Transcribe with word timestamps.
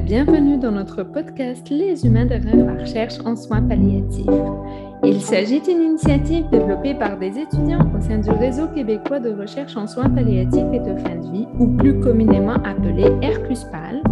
bienvenue 0.00 0.58
dans 0.58 0.72
notre 0.72 1.02
podcast 1.02 1.70
Les 1.70 2.04
humains 2.04 2.26
derrière 2.26 2.56
la 2.56 2.74
recherche 2.74 3.14
en 3.24 3.34
soins 3.34 3.62
palliatifs. 3.62 4.26
Il 5.04 5.20
s'agit 5.20 5.60
d'une 5.60 5.80
initiative 5.80 6.48
développée 6.50 6.94
par 6.94 7.18
des 7.18 7.38
étudiants 7.38 7.86
au 7.96 8.00
sein 8.00 8.18
du 8.18 8.30
Réseau 8.30 8.66
québécois 8.68 9.20
de 9.20 9.30
recherche 9.30 9.76
en 9.76 9.86
soins 9.86 10.10
palliatifs 10.10 10.66
et 10.72 10.80
de 10.80 10.96
fin 10.98 11.16
de 11.16 11.32
vie, 11.32 11.46
ou 11.58 11.68
plus 11.76 11.98
communément 12.00 12.56
appelé 12.64 13.04
RQSPAL. 13.22 14.02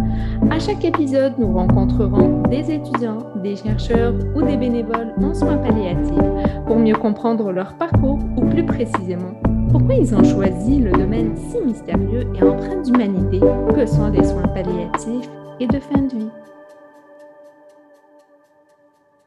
À 0.49 0.59
chaque 0.59 0.83
épisode, 0.83 1.33
nous 1.37 1.53
rencontrerons 1.53 2.43
des 2.49 2.71
étudiants, 2.71 3.19
des 3.43 3.55
chercheurs 3.55 4.15
ou 4.35 4.41
des 4.41 4.57
bénévoles 4.57 5.13
en 5.21 5.33
soins 5.33 5.57
palliatifs 5.57 6.63
pour 6.65 6.77
mieux 6.77 6.95
comprendre 6.95 7.51
leur 7.51 7.75
parcours 7.75 8.19
ou 8.37 8.41
plus 8.45 8.65
précisément 8.65 9.33
pourquoi 9.71 9.95
ils 9.95 10.15
ont 10.15 10.23
choisi 10.23 10.79
le 10.79 10.91
domaine 10.91 11.35
si 11.35 11.59
mystérieux 11.59 12.23
et 12.33 12.43
empreint 12.43 12.81
d'humanité 12.81 13.41
que 13.75 13.85
sont 13.85 14.09
les 14.09 14.23
soins 14.23 14.47
palliatifs 14.47 15.29
et 15.59 15.67
de 15.67 15.79
fin 15.79 16.01
de 16.01 16.17
vie. 16.17 16.29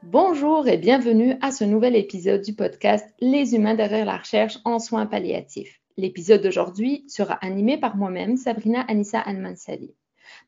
Bonjour 0.02 0.68
et 0.68 0.76
bienvenue 0.76 1.36
à 1.40 1.50
ce 1.50 1.64
nouvel 1.64 1.96
épisode 1.96 2.42
du 2.42 2.54
podcast 2.54 3.08
Les 3.20 3.54
humains 3.54 3.74
derrière 3.74 4.04
la 4.04 4.18
recherche 4.18 4.58
en 4.64 4.78
soins 4.78 5.06
palliatifs. 5.06 5.80
L'épisode 5.96 6.42
d'aujourd'hui 6.42 7.04
sera 7.08 7.34
animé 7.34 7.78
par 7.78 7.96
moi-même, 7.96 8.36
Sabrina 8.36 8.82
Anissa 8.82 9.20
Almansali. 9.20 9.94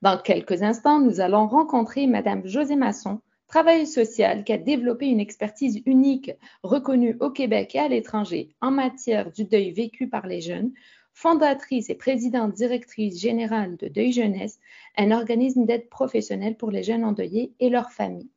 Dans 0.02 0.18
quelques 0.18 0.62
instants, 0.62 1.00
nous 1.00 1.20
allons 1.20 1.46
rencontrer 1.46 2.06
Madame 2.06 2.46
José 2.46 2.76
Masson, 2.76 3.20
travailleuse 3.48 3.92
sociale 3.92 4.44
qui 4.44 4.52
a 4.52 4.58
développé 4.58 5.06
une 5.06 5.20
expertise 5.20 5.82
unique 5.86 6.30
reconnue 6.62 7.16
au 7.20 7.30
Québec 7.30 7.74
et 7.74 7.80
à 7.80 7.88
l'étranger 7.88 8.50
en 8.60 8.70
matière 8.70 9.32
du 9.32 9.44
deuil 9.44 9.72
vécu 9.72 10.08
par 10.08 10.26
les 10.26 10.42
jeunes, 10.42 10.72
fondatrice 11.14 11.90
et 11.90 11.94
présidente 11.94 12.52
directrice 12.52 13.20
générale 13.20 13.76
de 13.76 13.88
Deuil 13.88 14.12
Jeunesse, 14.12 14.59
un 14.96 15.10
organisme 15.10 15.64
d'aide 15.64 15.88
professionnelle 15.88 16.56
pour 16.56 16.70
les 16.70 16.82
jeunes 16.82 17.04
endeuillés 17.04 17.54
et 17.60 17.70
leurs 17.70 17.90
familles. 17.90 18.30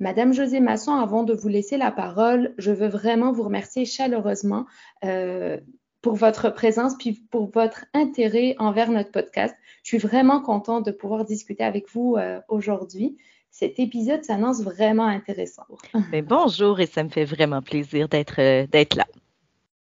Madame 0.00 0.32
José 0.32 0.60
Masson, 0.60 0.92
avant 0.92 1.24
de 1.24 1.34
vous 1.34 1.48
laisser 1.48 1.76
la 1.76 1.90
parole, 1.90 2.54
je 2.56 2.70
veux 2.70 2.86
vraiment 2.86 3.32
vous 3.32 3.42
remercier 3.42 3.84
chaleureusement 3.84 4.66
euh, 5.04 5.58
pour 6.02 6.14
votre 6.14 6.50
présence 6.50 6.94
puis 6.96 7.24
pour 7.30 7.50
votre 7.50 7.84
intérêt 7.94 8.54
envers 8.58 8.90
notre 8.90 9.10
podcast. 9.10 9.56
Je 9.82 9.88
suis 9.88 9.98
vraiment 9.98 10.40
contente 10.40 10.86
de 10.86 10.92
pouvoir 10.92 11.24
discuter 11.24 11.64
avec 11.64 11.90
vous 11.92 12.14
euh, 12.16 12.40
aujourd'hui. 12.48 13.16
Cet 13.50 13.80
épisode 13.80 14.22
s'annonce 14.22 14.62
vraiment 14.62 15.06
intéressant. 15.06 15.64
Bonjour 16.28 16.78
et 16.78 16.86
ça 16.86 17.02
me 17.02 17.08
fait 17.08 17.24
vraiment 17.24 17.62
plaisir 17.62 18.08
d'être 18.08 18.40
euh, 18.40 18.66
d'être 18.68 18.94
là. 18.94 19.06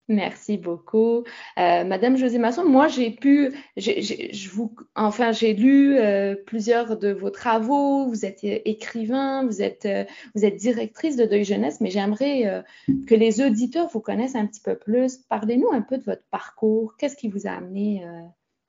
Merci 0.08 0.56
beaucoup. 0.56 1.24
Euh, 1.58 1.84
Madame 1.84 2.16
José 2.16 2.38
Masson, 2.38 2.64
moi 2.64 2.86
j'ai 2.86 3.10
pu, 3.10 3.52
je 3.76 4.48
vous, 4.50 4.72
enfin 4.94 5.32
j'ai 5.32 5.52
lu 5.52 5.96
euh, 5.98 6.36
plusieurs 6.46 6.96
de 6.96 7.10
vos 7.12 7.30
travaux, 7.30 8.06
vous 8.06 8.24
êtes 8.24 8.44
euh, 8.44 8.60
écrivain, 8.64 9.44
vous 9.44 9.62
êtes, 9.62 9.88
vous 10.36 10.44
êtes 10.44 10.54
directrice 10.54 11.16
de 11.16 11.24
Deuil 11.24 11.44
Jeunesse, 11.44 11.80
mais 11.80 11.90
j'aimerais 11.90 12.64
que 13.08 13.14
les 13.16 13.40
auditeurs 13.40 13.88
vous 13.88 14.00
connaissent 14.00 14.36
un 14.36 14.46
petit 14.46 14.60
peu 14.60 14.77
plus. 14.77 15.16
Parlez-nous 15.28 15.72
un 15.72 15.82
peu 15.82 15.98
de 15.98 16.04
votre 16.04 16.24
parcours, 16.30 16.96
qu'est-ce 16.96 17.16
qui 17.16 17.28
vous 17.28 17.48
a 17.48 17.50
amené, 17.50 18.04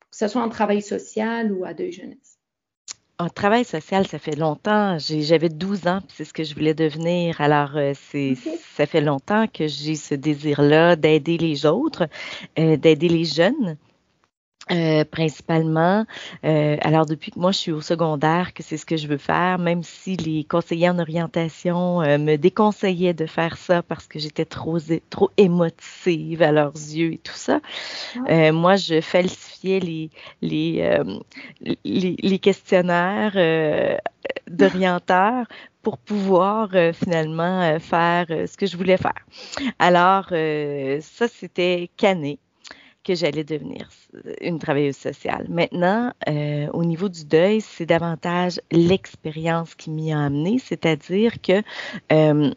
que 0.09 0.17
ce 0.17 0.27
soit 0.27 0.41
en 0.41 0.49
travail 0.49 0.81
social 0.81 1.51
ou 1.51 1.65
à 1.65 1.75
Deuil 1.75 1.91
Jeunesse? 1.91 2.36
En 3.19 3.29
travail 3.29 3.65
social, 3.65 4.05
ça 4.05 4.19
fait 4.19 4.35
longtemps. 4.35 4.97
J'avais 4.99 5.49
12 5.49 5.87
ans, 5.87 6.01
c'est 6.07 6.23
ce 6.23 6.33
que 6.33 6.43
je 6.43 6.53
voulais 6.53 6.75
devenir. 6.75 7.41
Alors, 7.41 7.71
euh, 7.75 7.93
c'est, 7.95 8.35
ça 8.75 8.85
fait 8.85 9.01
longtemps 9.01 9.47
que 9.47 9.67
j'ai 9.67 9.95
ce 9.95 10.13
désir-là 10.13 10.95
d'aider 10.95 11.37
les 11.39 11.65
autres, 11.65 12.07
euh, 12.59 12.77
d'aider 12.77 13.09
les 13.09 13.25
jeunes. 13.25 13.77
Euh, 14.71 15.05
principalement. 15.05 16.05
Euh, 16.43 16.75
alors 16.81 17.05
depuis 17.05 17.31
que 17.31 17.39
moi 17.39 17.51
je 17.51 17.57
suis 17.57 17.71
au 17.71 17.79
secondaire, 17.79 18.53
que 18.53 18.63
c'est 18.63 18.75
ce 18.75 18.85
que 18.85 18.97
je 18.97 19.07
veux 19.07 19.17
faire, 19.17 19.59
même 19.59 19.81
si 19.81 20.17
les 20.17 20.43
conseillers 20.43 20.89
en 20.89 20.99
orientation 20.99 22.01
euh, 22.01 22.17
me 22.17 22.35
déconseillaient 22.35 23.13
de 23.13 23.25
faire 23.27 23.55
ça 23.57 23.81
parce 23.81 24.07
que 24.07 24.19
j'étais 24.19 24.43
trop 24.43 24.77
trop 25.09 25.31
émotive 25.37 26.41
à 26.41 26.51
leurs 26.51 26.73
yeux 26.73 27.13
et 27.13 27.17
tout 27.17 27.33
ça. 27.33 27.61
Ah. 28.27 28.51
moi 28.51 28.75
je 28.75 28.99
falsifiais 28.99 29.79
les 29.79 30.09
les 30.41 30.99
les, 31.85 32.15
les, 32.21 32.39
questionnaires 32.39 33.37
d'orienteurs 34.49 35.45
pour 35.81 35.97
pouvoir 35.97 36.69
finalement 36.93 37.79
faire 37.79 38.25
ce 38.27 38.57
que 38.57 38.65
je 38.65 38.75
voulais 38.75 38.97
faire. 38.97 39.25
Alors 39.79 40.27
ça 40.29 41.27
c'était 41.27 41.89
cané 41.95 42.39
que 43.07 43.15
j'allais 43.15 43.45
devenir 43.45 43.89
une 44.41 44.59
travailleuse 44.59 44.97
sociale. 44.97 45.45
Maintenant, 45.49 46.11
euh, 46.27 46.67
au 46.73 46.83
niveau 46.83 47.07
du 47.07 47.23
deuil, 47.23 47.61
c'est 47.61 47.85
davantage 47.85 48.59
l'expérience 48.69 49.75
qui 49.75 49.91
m'y 49.91 50.11
a 50.11 50.19
amené, 50.19 50.59
c'est-à-dire 50.59 51.41
que 51.41 51.63
euh, 52.11 52.51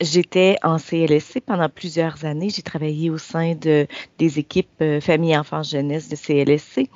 j'étais 0.00 0.56
en 0.62 0.78
CLSC 0.78 1.42
pendant 1.44 1.68
plusieurs 1.68 2.24
années. 2.24 2.48
J'ai 2.48 2.62
travaillé 2.62 3.10
au 3.10 3.18
sein 3.18 3.54
de, 3.54 3.86
des 4.16 4.38
équipes 4.38 4.70
euh, 4.80 5.02
famille, 5.02 5.36
enfants, 5.36 5.62
jeunesse 5.62 6.08
de 6.08 6.16
CLSC. 6.16 6.88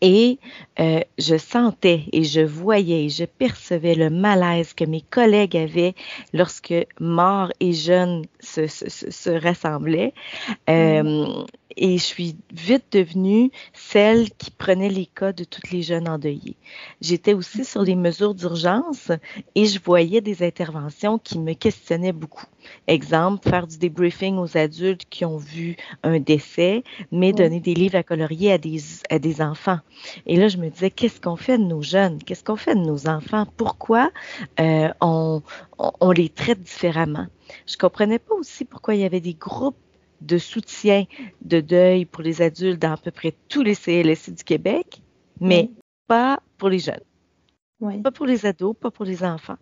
Et 0.00 0.38
je 0.78 1.36
sentais 1.36 2.04
et 2.12 2.22
je 2.22 2.40
voyais 2.40 3.06
et 3.06 3.08
je 3.08 3.24
percevais 3.24 3.96
le 3.96 4.10
malaise 4.10 4.72
que 4.72 4.84
mes 4.84 5.00
collègues 5.00 5.56
avaient 5.56 5.96
lorsque 6.32 6.86
morts 7.00 7.50
et 7.58 7.72
jeunes 7.72 8.24
se, 8.38 8.68
se, 8.68 8.88
se 8.88 9.30
rassemblaient. 9.30 10.14
Mm. 10.68 11.46
Et 11.76 11.98
je 11.98 12.02
suis 12.02 12.36
vite 12.52 12.86
devenue 12.92 13.50
celle 13.72 14.30
qui 14.30 14.50
prenait 14.50 14.88
les 14.88 15.06
cas 15.06 15.32
de 15.32 15.44
toutes 15.44 15.70
les 15.70 15.82
jeunes 15.82 16.08
endeuillés. 16.08 16.56
J'étais 17.00 17.34
aussi 17.34 17.64
sur 17.64 17.82
les 17.82 17.96
mesures 17.96 18.34
d'urgence 18.34 19.12
et 19.54 19.66
je 19.66 19.80
voyais 19.80 20.20
des 20.20 20.42
interventions 20.42 21.18
qui 21.18 21.38
me 21.38 21.52
questionnaient 21.52 22.12
beaucoup. 22.12 22.46
Exemple, 22.86 23.48
faire 23.48 23.66
du 23.66 23.78
debriefing 23.78 24.36
aux 24.36 24.56
adultes 24.56 25.04
qui 25.08 25.24
ont 25.24 25.36
vu 25.36 25.76
un 26.02 26.20
décès, 26.20 26.82
mais 27.12 27.32
donner 27.32 27.60
des 27.60 27.74
livres 27.74 27.96
à 27.96 28.02
colorier 28.02 28.52
à 28.52 28.58
des, 28.58 28.78
à 29.10 29.18
des 29.18 29.40
enfants. 29.40 29.78
Et 30.26 30.36
là, 30.36 30.48
je 30.48 30.58
me 30.58 30.68
disais, 30.68 30.90
qu'est-ce 30.90 31.20
qu'on 31.20 31.36
fait 31.36 31.58
de 31.58 31.64
nos 31.64 31.82
jeunes? 31.82 32.22
Qu'est-ce 32.22 32.44
qu'on 32.44 32.56
fait 32.56 32.74
de 32.74 32.80
nos 32.80 33.08
enfants? 33.08 33.46
Pourquoi 33.56 34.10
euh, 34.60 34.88
on, 35.00 35.42
on, 35.78 36.10
les 36.10 36.28
traite 36.28 36.62
différemment? 36.62 37.26
Je 37.66 37.76
comprenais 37.76 38.18
pas 38.18 38.34
aussi 38.34 38.64
pourquoi 38.64 38.94
il 38.94 39.00
y 39.00 39.04
avait 39.04 39.20
des 39.20 39.34
groupes 39.34 39.76
de 40.20 40.38
soutien 40.38 41.04
de 41.42 41.60
deuil 41.60 42.04
pour 42.04 42.22
les 42.22 42.42
adultes 42.42 42.80
dans 42.80 42.92
à 42.92 42.96
peu 42.96 43.10
près 43.10 43.34
tous 43.48 43.62
les 43.62 43.74
CLSC 43.74 44.34
du 44.34 44.44
Québec, 44.44 45.02
mais 45.40 45.70
pas 46.06 46.40
pour 46.56 46.68
les 46.68 46.78
jeunes. 46.78 47.00
Pas 48.02 48.10
pour 48.10 48.26
les 48.26 48.44
ados, 48.46 48.74
pas 48.78 48.90
pour 48.90 49.04
les 49.04 49.22
enfants. 49.22 49.58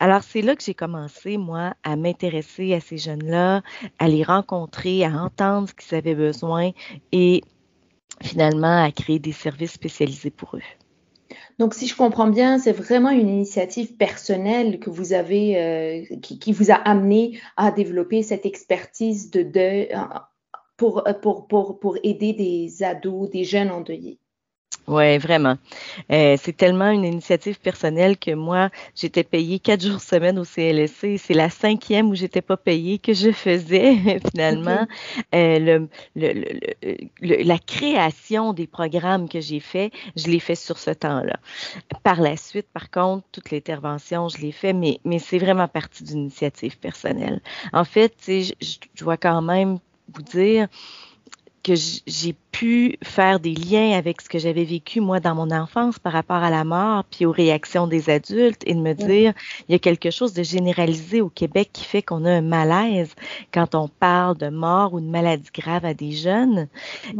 Alors, 0.00 0.22
c'est 0.22 0.42
là 0.42 0.56
que 0.56 0.62
j'ai 0.62 0.74
commencé, 0.74 1.38
moi, 1.38 1.74
à 1.84 1.94
m'intéresser 1.96 2.74
à 2.74 2.80
ces 2.80 2.98
jeunes-là, 2.98 3.62
à 3.98 4.08
les 4.08 4.24
rencontrer, 4.24 5.04
à 5.04 5.10
entendre 5.22 5.68
ce 5.68 5.74
qu'ils 5.74 5.96
avaient 5.96 6.16
besoin 6.16 6.72
et 7.12 7.42
finalement 8.20 8.82
à 8.82 8.90
créer 8.90 9.18
des 9.18 9.32
services 9.32 9.72
spécialisés 9.72 10.30
pour 10.30 10.56
eux. 10.56 10.62
Donc, 11.58 11.74
si 11.74 11.86
je 11.86 11.96
comprends 11.96 12.26
bien, 12.26 12.58
c'est 12.58 12.72
vraiment 12.72 13.10
une 13.10 13.28
initiative 13.28 13.96
personnelle 13.96 14.80
que 14.80 14.90
vous 14.90 15.12
avez, 15.12 15.60
euh, 15.60 16.16
qui, 16.20 16.52
vous 16.52 16.70
a 16.70 16.74
amené 16.74 17.38
à 17.56 17.70
développer 17.70 18.22
cette 18.22 18.44
expertise 18.44 19.30
de 19.30 19.42
deuil 19.42 19.88
euh, 19.94 20.00
pour, 20.76 21.04
pour, 21.22 21.46
pour, 21.46 21.78
pour 21.78 21.96
aider 22.02 22.32
des 22.32 22.82
ados, 22.82 23.30
des 23.30 23.44
jeunes 23.44 23.70
endeuillés. 23.70 24.18
Oui, 24.86 25.16
vraiment. 25.16 25.56
Euh, 26.12 26.36
c'est 26.38 26.54
tellement 26.54 26.90
une 26.90 27.04
initiative 27.04 27.58
personnelle 27.58 28.18
que 28.18 28.32
moi, 28.32 28.68
j'étais 28.94 29.24
payée 29.24 29.58
quatre 29.58 29.82
jours 29.82 30.00
semaine 30.00 30.38
au 30.38 30.44
CLSC. 30.44 31.16
C'est 31.16 31.32
la 31.32 31.48
cinquième 31.48 32.10
où 32.10 32.14
j'étais 32.14 32.42
pas 32.42 32.58
payée 32.58 32.98
que 32.98 33.14
je 33.14 33.32
faisais 33.32 33.96
finalement. 34.30 34.86
Euh, 35.34 35.86
le, 36.16 36.58
la 37.20 37.58
création 37.58 38.52
des 38.52 38.66
programmes 38.66 39.26
que 39.26 39.40
j'ai 39.40 39.60
fait, 39.60 39.90
je 40.16 40.26
l'ai 40.26 40.40
fait 40.40 40.54
sur 40.54 40.78
ce 40.78 40.90
temps-là. 40.90 41.38
Par 42.02 42.20
la 42.20 42.36
suite, 42.36 42.66
par 42.70 42.90
contre, 42.90 43.24
toute 43.32 43.50
l'intervention, 43.50 44.28
je 44.28 44.36
l'ai 44.38 44.52
fait, 44.52 44.74
mais, 44.74 45.00
mais 45.06 45.18
c'est 45.18 45.38
vraiment 45.38 45.66
partie 45.68 46.04
d'une 46.04 46.24
initiative 46.24 46.78
personnelle. 46.78 47.40
En 47.72 47.84
fait, 47.84 48.12
je, 48.26 48.52
je 48.60 48.76
dois 48.98 49.16
quand 49.16 49.40
même 49.40 49.78
vous 50.12 50.22
dire, 50.22 50.68
que 51.64 51.72
j'ai 51.74 52.36
pu 52.52 52.98
faire 53.02 53.40
des 53.40 53.54
liens 53.54 53.96
avec 53.98 54.20
ce 54.20 54.28
que 54.28 54.38
j'avais 54.38 54.64
vécu 54.64 55.00
moi 55.00 55.18
dans 55.18 55.34
mon 55.34 55.50
enfance 55.50 55.98
par 55.98 56.12
rapport 56.12 56.36
à 56.36 56.50
la 56.50 56.62
mort, 56.62 57.04
puis 57.10 57.24
aux 57.24 57.32
réactions 57.32 57.86
des 57.86 58.10
adultes, 58.10 58.62
et 58.66 58.74
de 58.74 58.80
me 58.80 58.92
dire, 58.92 59.32
il 59.68 59.72
y 59.72 59.74
a 59.74 59.78
quelque 59.78 60.10
chose 60.10 60.34
de 60.34 60.42
généralisé 60.42 61.20
au 61.20 61.30
Québec 61.30 61.70
qui 61.72 61.84
fait 61.84 62.02
qu'on 62.02 62.26
a 62.26 62.30
un 62.30 62.42
malaise 62.42 63.14
quand 63.52 63.74
on 63.74 63.88
parle 63.88 64.36
de 64.36 64.50
mort 64.50 64.92
ou 64.92 65.00
de 65.00 65.06
maladie 65.06 65.50
grave 65.52 65.84
à 65.84 65.94
des 65.94 66.12
jeunes. 66.12 66.68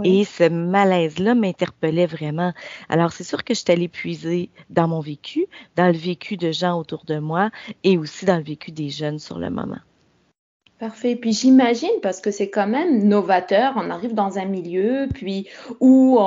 Et 0.04 0.24
ce 0.24 0.48
malaise-là 0.48 1.34
m'interpellait 1.34 2.06
vraiment. 2.06 2.52
Alors, 2.88 3.12
c'est 3.12 3.24
sûr 3.24 3.42
que 3.44 3.54
je 3.54 3.60
suis 3.60 3.72
allée 3.72 3.88
puiser 3.88 4.50
dans 4.68 4.88
mon 4.88 5.00
vécu, 5.00 5.46
dans 5.74 5.86
le 5.86 5.98
vécu 5.98 6.36
de 6.36 6.52
gens 6.52 6.78
autour 6.78 7.04
de 7.06 7.18
moi, 7.18 7.50
et 7.82 7.96
aussi 7.96 8.26
dans 8.26 8.36
le 8.36 8.44
vécu 8.44 8.72
des 8.72 8.90
jeunes 8.90 9.18
sur 9.18 9.38
le 9.38 9.48
moment. 9.48 9.80
Parfait. 10.80 11.14
Puis 11.14 11.32
j'imagine, 11.32 12.00
parce 12.02 12.20
que 12.20 12.32
c'est 12.32 12.50
quand 12.50 12.66
même 12.66 13.06
novateur, 13.06 13.74
on 13.76 13.90
arrive 13.90 14.12
dans 14.12 14.38
un 14.38 14.44
milieu 14.44 15.08
puis 15.14 15.48
où 15.78 16.18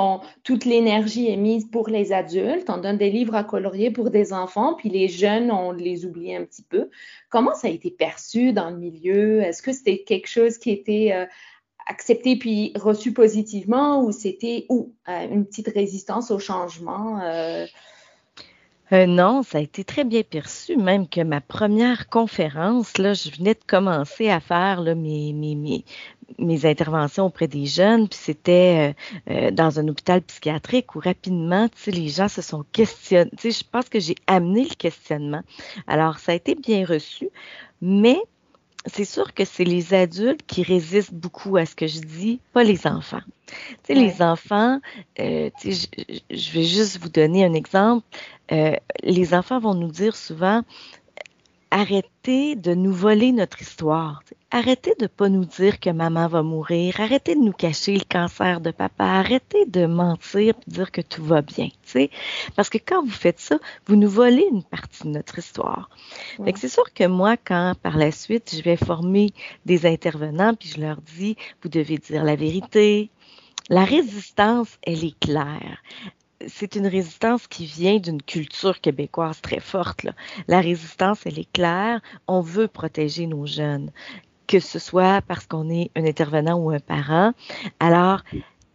toute 0.42 0.64
l'énergie 0.64 1.28
est 1.30 1.36
mise 1.36 1.66
pour 1.70 1.88
les 1.90 2.14
adultes, 2.14 2.70
on 2.70 2.78
donne 2.78 2.96
des 2.96 3.10
livres 3.10 3.34
à 3.34 3.44
colorier 3.44 3.90
pour 3.90 4.08
des 4.08 4.32
enfants, 4.32 4.72
puis 4.72 4.88
les 4.88 5.06
jeunes, 5.06 5.50
on 5.50 5.72
les 5.72 6.06
oublie 6.06 6.34
un 6.34 6.44
petit 6.44 6.62
peu. 6.62 6.88
Comment 7.28 7.54
ça 7.54 7.68
a 7.68 7.70
été 7.70 7.90
perçu 7.90 8.54
dans 8.54 8.70
le 8.70 8.78
milieu? 8.78 9.42
Est-ce 9.42 9.60
que 9.60 9.72
c'était 9.72 9.98
quelque 9.98 10.28
chose 10.28 10.56
qui 10.56 10.70
était 10.70 11.12
euh, 11.12 11.26
accepté 11.86 12.36
puis 12.36 12.72
reçu 12.74 13.12
positivement 13.12 14.02
ou 14.02 14.12
c'était 14.12 14.64
ou 14.70 14.94
euh, 15.10 15.28
une 15.30 15.44
petite 15.44 15.68
résistance 15.68 16.30
au 16.30 16.38
changement? 16.38 17.20
Euh? 17.20 17.66
Euh, 18.92 19.06
non, 19.06 19.42
ça 19.42 19.58
a 19.58 19.60
été 19.60 19.84
très 19.84 20.04
bien 20.04 20.22
perçu, 20.22 20.76
même 20.76 21.08
que 21.08 21.20
ma 21.20 21.40
première 21.40 22.08
conférence, 22.08 22.96
là, 22.96 23.12
je 23.12 23.30
venais 23.30 23.54
de 23.54 23.64
commencer 23.66 24.30
à 24.30 24.40
faire 24.40 24.80
là, 24.80 24.94
mes, 24.94 25.34
mes, 25.34 25.84
mes, 26.38 26.66
interventions 26.66 27.26
auprès 27.26 27.48
des 27.48 27.66
jeunes, 27.66 28.08
puis 28.08 28.18
c'était 28.18 28.94
euh, 29.28 29.32
euh, 29.32 29.50
dans 29.50 29.78
un 29.78 29.88
hôpital 29.88 30.22
psychiatrique 30.22 30.94
où 30.94 31.00
rapidement, 31.00 31.68
tu 31.68 31.82
sais, 31.82 31.90
les 31.90 32.08
gens 32.08 32.28
se 32.28 32.40
sont 32.40 32.64
questionnés. 32.72 33.30
Tu 33.38 33.52
sais, 33.52 33.62
je 33.62 33.70
pense 33.70 33.90
que 33.90 34.00
j'ai 34.00 34.14
amené 34.26 34.64
le 34.64 34.74
questionnement. 34.74 35.42
Alors, 35.86 36.18
ça 36.18 36.32
a 36.32 36.34
été 36.34 36.54
bien 36.54 36.86
reçu, 36.86 37.28
mais 37.82 38.18
c'est 38.92 39.04
sûr 39.04 39.34
que 39.34 39.44
c'est 39.44 39.64
les 39.64 39.94
adultes 39.94 40.44
qui 40.46 40.62
résistent 40.62 41.14
beaucoup 41.14 41.56
à 41.56 41.66
ce 41.66 41.74
que 41.74 41.86
je 41.86 42.00
dis, 42.00 42.40
pas 42.52 42.64
les 42.64 42.86
enfants. 42.86 43.22
Tu 43.48 43.54
sais, 43.84 43.94
les 43.94 44.20
enfants, 44.20 44.80
euh, 45.20 45.50
tu 45.60 45.72
sais, 45.72 45.88
je, 46.30 46.52
vais 46.52 46.64
juste 46.64 46.98
vous 47.00 47.08
donner 47.08 47.44
un 47.44 47.54
exemple. 47.54 48.04
Euh, 48.52 48.76
les 49.02 49.34
enfants 49.34 49.58
vont 49.58 49.74
nous 49.74 49.90
dire 49.90 50.16
souvent, 50.16 50.62
arrêtez 51.70 52.56
de 52.56 52.74
nous 52.74 52.92
voler 52.92 53.32
notre 53.32 53.60
histoire. 53.60 54.22
Arrêtez 54.50 54.94
de 54.98 55.06
pas 55.06 55.28
nous 55.28 55.44
dire 55.44 55.78
que 55.78 55.90
maman 55.90 56.26
va 56.26 56.42
mourir. 56.42 57.00
Arrêtez 57.00 57.34
de 57.34 57.40
nous 57.40 57.52
cacher 57.52 57.94
le 57.94 58.04
cancer 58.08 58.60
de 58.60 58.70
papa. 58.70 59.04
Arrêtez 59.04 59.66
de 59.66 59.86
mentir 59.86 60.54
et 60.54 60.70
dire 60.70 60.90
que 60.90 61.00
tout 61.00 61.24
va 61.24 61.42
bien. 61.42 61.68
Parce 62.56 62.70
que 62.70 62.78
quand 62.78 63.02
vous 63.04 63.10
faites 63.10 63.40
ça, 63.40 63.58
vous 63.86 63.96
nous 63.96 64.08
volez 64.08 64.46
une 64.50 64.62
partie 64.62 65.04
de 65.04 65.10
notre 65.10 65.38
histoire. 65.38 65.90
c'est 66.56 66.68
sûr 66.68 66.92
que 66.92 67.04
moi, 67.04 67.36
quand 67.36 67.74
par 67.82 67.96
la 67.96 68.10
suite, 68.10 68.54
je 68.56 68.62
vais 68.62 68.76
former 68.76 69.30
des 69.66 69.86
intervenants, 69.86 70.54
puis 70.54 70.70
je 70.74 70.80
leur 70.80 71.00
dis, 71.16 71.36
vous 71.62 71.68
devez 71.68 71.98
dire 71.98 72.24
la 72.24 72.36
vérité, 72.36 73.10
la 73.68 73.84
résistance, 73.84 74.78
elle 74.82 75.04
est 75.04 75.18
claire 75.18 75.82
c'est 76.46 76.76
une 76.76 76.86
résistance 76.86 77.46
qui 77.46 77.66
vient 77.66 77.98
d'une 77.98 78.22
culture 78.22 78.80
québécoise 78.80 79.40
très 79.40 79.60
forte. 79.60 80.06
La 80.46 80.60
résistance, 80.60 81.26
elle 81.26 81.38
est 81.38 81.50
claire. 81.52 82.00
On 82.26 82.40
veut 82.40 82.68
protéger 82.68 83.26
nos 83.26 83.46
jeunes, 83.46 83.90
que 84.46 84.60
ce 84.60 84.78
soit 84.78 85.20
parce 85.22 85.46
qu'on 85.46 85.68
est 85.68 85.90
un 85.96 86.04
intervenant 86.04 86.58
ou 86.58 86.70
un 86.70 86.80
parent. 86.80 87.32
Alors, 87.80 88.22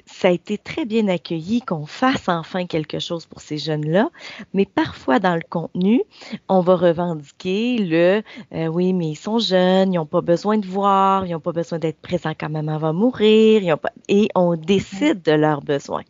ça 0.05 0.27
a 0.27 0.31
été 0.31 0.57
très 0.57 0.85
bien 0.85 1.07
accueilli 1.07 1.61
qu'on 1.61 1.85
fasse 1.85 2.27
enfin 2.27 2.65
quelque 2.65 2.99
chose 2.99 3.25
pour 3.25 3.41
ces 3.41 3.57
jeunes-là, 3.57 4.09
mais 4.53 4.65
parfois 4.65 5.19
dans 5.19 5.35
le 5.35 5.41
contenu, 5.49 6.01
on 6.49 6.59
va 6.59 6.75
revendiquer 6.75 7.77
le 7.77 8.21
euh, 8.53 8.67
oui, 8.67 8.93
mais 8.93 9.11
ils 9.11 9.15
sont 9.15 9.39
jeunes, 9.39 9.93
ils 9.93 9.95
n'ont 9.95 10.05
pas 10.05 10.21
besoin 10.21 10.57
de 10.57 10.67
voir, 10.67 11.25
ils 11.25 11.31
n'ont 11.31 11.39
pas 11.39 11.53
besoin 11.53 11.79
d'être 11.79 11.99
présents 12.01 12.33
quand 12.37 12.49
maman 12.49 12.77
va 12.77 12.93
mourir, 12.93 13.77
et 14.07 14.29
on 14.35 14.55
décide 14.55 15.21
de 15.21 15.31
leurs 15.31 15.61
besoins. 15.61 16.03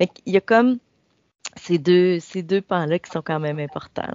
il 0.00 0.32
y 0.32 0.36
a 0.36 0.40
comme 0.40 0.78
ces 1.58 1.78
deux, 1.78 2.20
ces 2.20 2.42
deux 2.42 2.60
pans-là 2.60 2.98
qui 2.98 3.10
sont 3.10 3.22
quand 3.22 3.40
même 3.40 3.58
importants. 3.58 4.12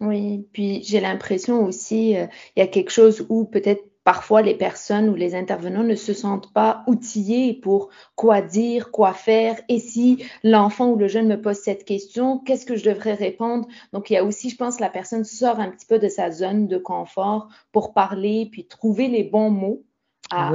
Oui, 0.00 0.46
puis 0.52 0.82
j'ai 0.82 1.00
l'impression 1.00 1.64
aussi, 1.64 2.16
euh, 2.16 2.26
il 2.56 2.60
y 2.60 2.62
a 2.62 2.66
quelque 2.66 2.90
chose 2.90 3.26
où 3.28 3.44
peut-être 3.44 3.84
parfois 4.04 4.40
les 4.40 4.54
personnes 4.54 5.08
ou 5.10 5.14
les 5.14 5.34
intervenants 5.34 5.84
ne 5.84 5.94
se 5.94 6.14
sentent 6.14 6.52
pas 6.52 6.82
outillés 6.86 7.54
pour 7.54 7.90
quoi 8.16 8.40
dire, 8.40 8.90
quoi 8.90 9.12
faire. 9.12 9.60
Et 9.68 9.78
si 9.78 10.24
l'enfant 10.42 10.88
ou 10.88 10.96
le 10.96 11.06
jeune 11.06 11.28
me 11.28 11.40
pose 11.40 11.58
cette 11.58 11.84
question, 11.84 12.38
qu'est-ce 12.38 12.64
que 12.64 12.76
je 12.76 12.84
devrais 12.84 13.14
répondre? 13.14 13.68
Donc, 13.92 14.10
il 14.10 14.14
y 14.14 14.16
a 14.16 14.24
aussi, 14.24 14.48
je 14.48 14.56
pense, 14.56 14.80
la 14.80 14.88
personne 14.88 15.24
sort 15.24 15.60
un 15.60 15.70
petit 15.70 15.86
peu 15.86 15.98
de 15.98 16.08
sa 16.08 16.30
zone 16.30 16.66
de 16.66 16.78
confort 16.78 17.48
pour 17.72 17.92
parler, 17.92 18.48
puis 18.50 18.66
trouver 18.66 19.08
les 19.08 19.24
bons 19.24 19.50
mots 19.50 19.84
à, 20.30 20.50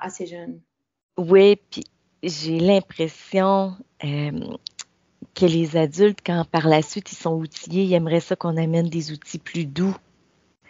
à, 0.00 0.08
ces 0.08 0.26
jeunes. 0.26 0.60
Oui, 1.18 1.56
puis 1.70 1.84
j'ai 2.22 2.58
l'impression, 2.58 3.74
euh, 4.04 4.30
que 5.34 5.46
les 5.46 5.76
adultes, 5.76 6.20
quand 6.24 6.44
par 6.50 6.68
la 6.68 6.82
suite 6.82 7.12
ils 7.12 7.16
sont 7.16 7.34
outillés, 7.34 7.84
ils 7.84 7.94
aimeraient 7.94 8.20
ça 8.20 8.36
qu'on 8.36 8.56
amène 8.56 8.88
des 8.88 9.12
outils 9.12 9.38
plus 9.38 9.66
doux. 9.66 9.96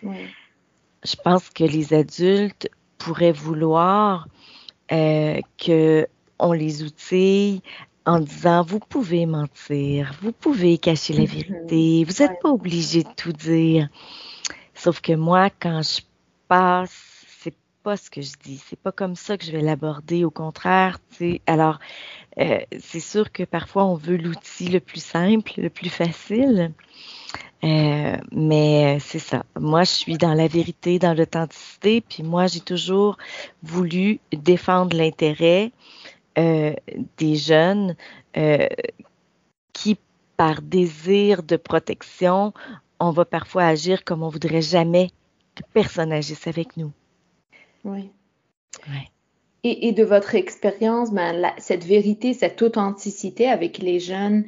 Je 0.03 1.17
pense 1.25 1.51
que 1.51 1.65
les 1.65 1.95
adultes 1.95 2.69
pourraient 2.99 3.33
vouloir 3.33 4.29
euh, 4.93 5.41
qu'on 5.65 6.53
les 6.53 6.83
outille 6.83 7.63
en 8.05 8.21
disant 8.21 8.63
vous 8.63 8.81
pouvez 8.81 9.27
mentir, 9.27 10.13
vous 10.23 10.33
pouvez 10.33 10.79
cacher 10.79 11.13
la 11.13 11.25
mm-hmm. 11.25 11.27
vérité, 11.27 12.05
vous 12.05 12.23
n'êtes 12.23 12.41
pas 12.41 12.51
obligé 12.51 13.05
de 13.05 13.09
tout 13.17 13.33
dire. 13.33 13.89
Sauf 14.75 15.01
que 15.01 15.13
moi, 15.13 15.51
quand 15.51 15.83
je 15.83 16.03
passe 16.49 17.12
pas 17.83 17.97
ce 17.97 18.11
que 18.11 18.21
je 18.21 18.33
dis. 18.43 18.63
C'est 18.69 18.79
pas 18.79 18.93
comme 18.93 19.17
ça 19.17 19.37
que 19.37 19.45
je 19.45 19.53
vais 19.53 19.61
l'aborder. 19.61 20.25
Au 20.25 20.31
contraire, 20.31 20.99
tu 21.17 21.41
Alors, 21.47 21.79
euh, 22.39 22.61
c'est 22.81 23.01
sûr 23.01 23.33
que 23.33 23.43
parfois 23.43 23.85
on 23.85 23.95
veut 23.95 24.17
l'outil 24.17 24.69
le 24.69 24.81
plus 24.81 25.03
simple, 25.03 25.53
le 25.57 25.71
plus 25.71 25.91
facile. 25.91 26.73
Euh, 27.65 28.17
mais 28.33 28.99
c'est 29.01 29.19
ça. 29.19 29.45
Moi, 29.59 29.85
je 29.85 29.93
suis 29.93 30.19
dans 30.19 30.35
la 30.35 30.49
vérité, 30.49 30.99
dans 30.99 31.15
l'authenticité. 31.15 32.01
Puis 32.01 32.23
moi, 32.23 32.47
j'ai 32.47 32.61
toujours 32.61 33.19
voulu 33.63 34.21
défendre 34.33 34.97
l'intérêt 34.97 35.73
euh, 36.39 36.75
des 37.19 37.37
jeunes 37.37 37.97
qui, 39.73 39.99
par 40.37 40.63
désir 40.63 41.43
de 41.43 41.57
protection, 41.57 42.55
on 42.99 43.11
va 43.11 43.25
parfois 43.25 43.65
agir 43.65 44.05
comme 44.05 44.23
on 44.23 44.29
voudrait 44.29 44.63
jamais 44.63 45.11
que 45.55 45.63
personne 45.75 46.13
agisse 46.13 46.47
avec 46.47 46.77
nous. 46.77 46.93
Oui. 47.85 48.11
Et, 49.65 49.93
de 49.93 50.03
votre 50.03 50.35
expérience, 50.35 51.13
ben, 51.13 51.53
cette 51.59 51.85
vérité, 51.85 52.35
cette 52.35 52.61
authenticité 52.63 53.49
avec 53.49 53.79
les 53.79 54.01
jeunes, 54.01 54.45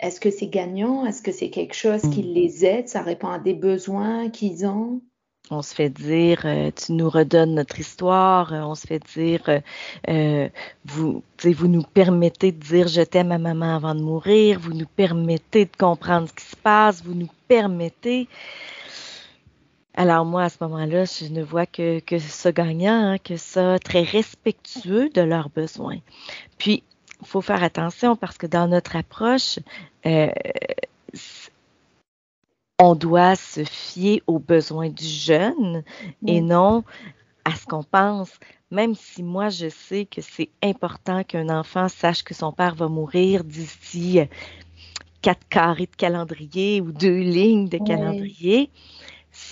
est-ce 0.00 0.20
que 0.20 0.30
c'est 0.30 0.48
gagnant? 0.48 1.06
Est-ce 1.06 1.22
que 1.22 1.32
c'est 1.32 1.48
quelque 1.48 1.74
chose 1.74 2.02
qui 2.02 2.22
les 2.22 2.66
aide? 2.66 2.88
Ça 2.88 3.02
répond 3.02 3.28
à 3.28 3.38
des 3.38 3.54
besoins 3.54 4.28
qu'ils 4.28 4.66
ont? 4.66 5.00
On 5.50 5.62
se 5.62 5.74
fait 5.74 5.90
dire, 5.90 6.42
euh, 6.44 6.70
tu 6.70 6.92
nous 6.92 7.08
redonnes 7.08 7.54
notre 7.54 7.78
histoire. 7.78 8.52
Euh, 8.52 8.60
on 8.62 8.74
se 8.74 8.86
fait 8.86 9.02
dire, 9.14 9.60
euh, 10.08 10.48
vous, 10.84 11.22
vous 11.42 11.68
nous 11.68 11.82
permettez 11.82 12.52
de 12.52 12.58
dire 12.58 12.88
je 12.88 13.02
t'aime 13.02 13.32
à 13.32 13.38
maman 13.38 13.76
avant 13.76 13.94
de 13.94 14.02
mourir. 14.02 14.58
Vous 14.60 14.72
nous 14.72 14.86
permettez 14.86 15.64
de 15.64 15.76
comprendre 15.76 16.28
ce 16.28 16.34
qui 16.34 16.44
se 16.44 16.56
passe. 16.56 17.02
Vous 17.04 17.14
nous 17.14 17.28
permettez. 17.48 18.28
Alors 19.94 20.24
moi, 20.24 20.44
à 20.44 20.48
ce 20.48 20.56
moment-là, 20.62 21.04
je 21.04 21.26
ne 21.26 21.42
vois 21.42 21.66
que, 21.66 22.00
que 22.00 22.18
ça 22.18 22.52
gagnant, 22.52 23.12
hein, 23.12 23.18
que 23.18 23.36
ça 23.36 23.78
très 23.78 24.02
respectueux 24.02 25.10
de 25.10 25.20
leurs 25.20 25.50
besoins. 25.50 25.98
Puis, 26.58 26.82
il 27.20 27.26
faut 27.26 27.40
faire 27.40 27.62
attention 27.62 28.16
parce 28.16 28.38
que 28.38 28.46
dans 28.46 28.66
notre 28.66 28.96
approche, 28.96 29.58
euh, 30.06 30.30
on 32.78 32.94
doit 32.94 33.36
se 33.36 33.64
fier 33.64 34.22
aux 34.26 34.38
besoins 34.38 34.88
du 34.88 35.04
jeune 35.04 35.84
et 36.26 36.40
non 36.40 36.84
à 37.44 37.54
ce 37.54 37.66
qu'on 37.66 37.84
pense. 37.84 38.30
Même 38.70 38.94
si 38.94 39.22
moi, 39.22 39.50
je 39.50 39.68
sais 39.68 40.06
que 40.06 40.20
c'est 40.20 40.48
important 40.62 41.22
qu'un 41.22 41.48
enfant 41.48 41.88
sache 41.88 42.24
que 42.24 42.34
son 42.34 42.52
père 42.52 42.74
va 42.74 42.88
mourir 42.88 43.44
d'ici 43.44 44.20
quatre 45.20 45.46
carrés 45.48 45.86
de 45.86 45.96
calendrier 45.96 46.80
ou 46.80 46.90
deux 46.90 47.20
lignes 47.20 47.68
de 47.68 47.78
calendrier 47.78 48.70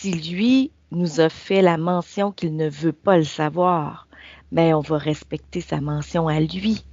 si 0.01 0.13
lui 0.13 0.71
nous 0.93 1.21
a 1.21 1.29
fait 1.29 1.61
la 1.61 1.77
mention 1.77 2.33
qu'il 2.33 2.57
ne 2.57 2.71
veut 2.71 2.95
pas 2.95 3.19
le 3.19 3.25
savoir, 3.25 4.09
ben 4.51 4.75
on 4.75 4.81
va 4.81 4.97
respecter 4.97 5.61
sa 5.61 5.83
mention 5.83 6.27
à 6.27 6.41
lui. 6.41 6.87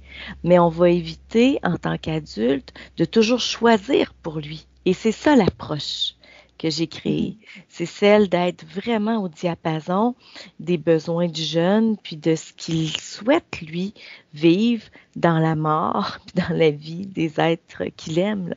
Mais 0.44 0.58
on 0.58 0.68
va 0.68 0.90
éviter, 0.90 1.58
en 1.62 1.78
tant 1.78 1.96
qu'adulte, 1.96 2.74
de 2.98 3.06
toujours 3.06 3.40
choisir 3.40 4.12
pour 4.12 4.40
lui. 4.40 4.66
Et 4.84 4.92
c'est 4.92 5.12
ça 5.12 5.36
l'approche 5.36 6.16
que 6.58 6.68
j'ai 6.68 6.86
créée. 6.86 7.38
C'est 7.68 7.86
celle 7.86 8.28
d'être 8.28 8.66
vraiment 8.66 9.22
au 9.22 9.28
diapason 9.28 10.14
des 10.60 10.76
besoins 10.76 11.28
du 11.28 11.42
jeune, 11.42 11.96
puis 11.96 12.16
de 12.16 12.34
ce 12.34 12.52
qu'il 12.52 12.94
souhaite, 12.94 13.62
lui, 13.62 13.94
vivre 14.34 14.84
dans 15.16 15.38
la 15.38 15.54
mort, 15.54 16.18
dans 16.34 16.54
la 16.54 16.70
vie 16.70 17.06
des 17.06 17.40
êtres 17.40 17.84
qu'il 17.96 18.18
aime. 18.18 18.52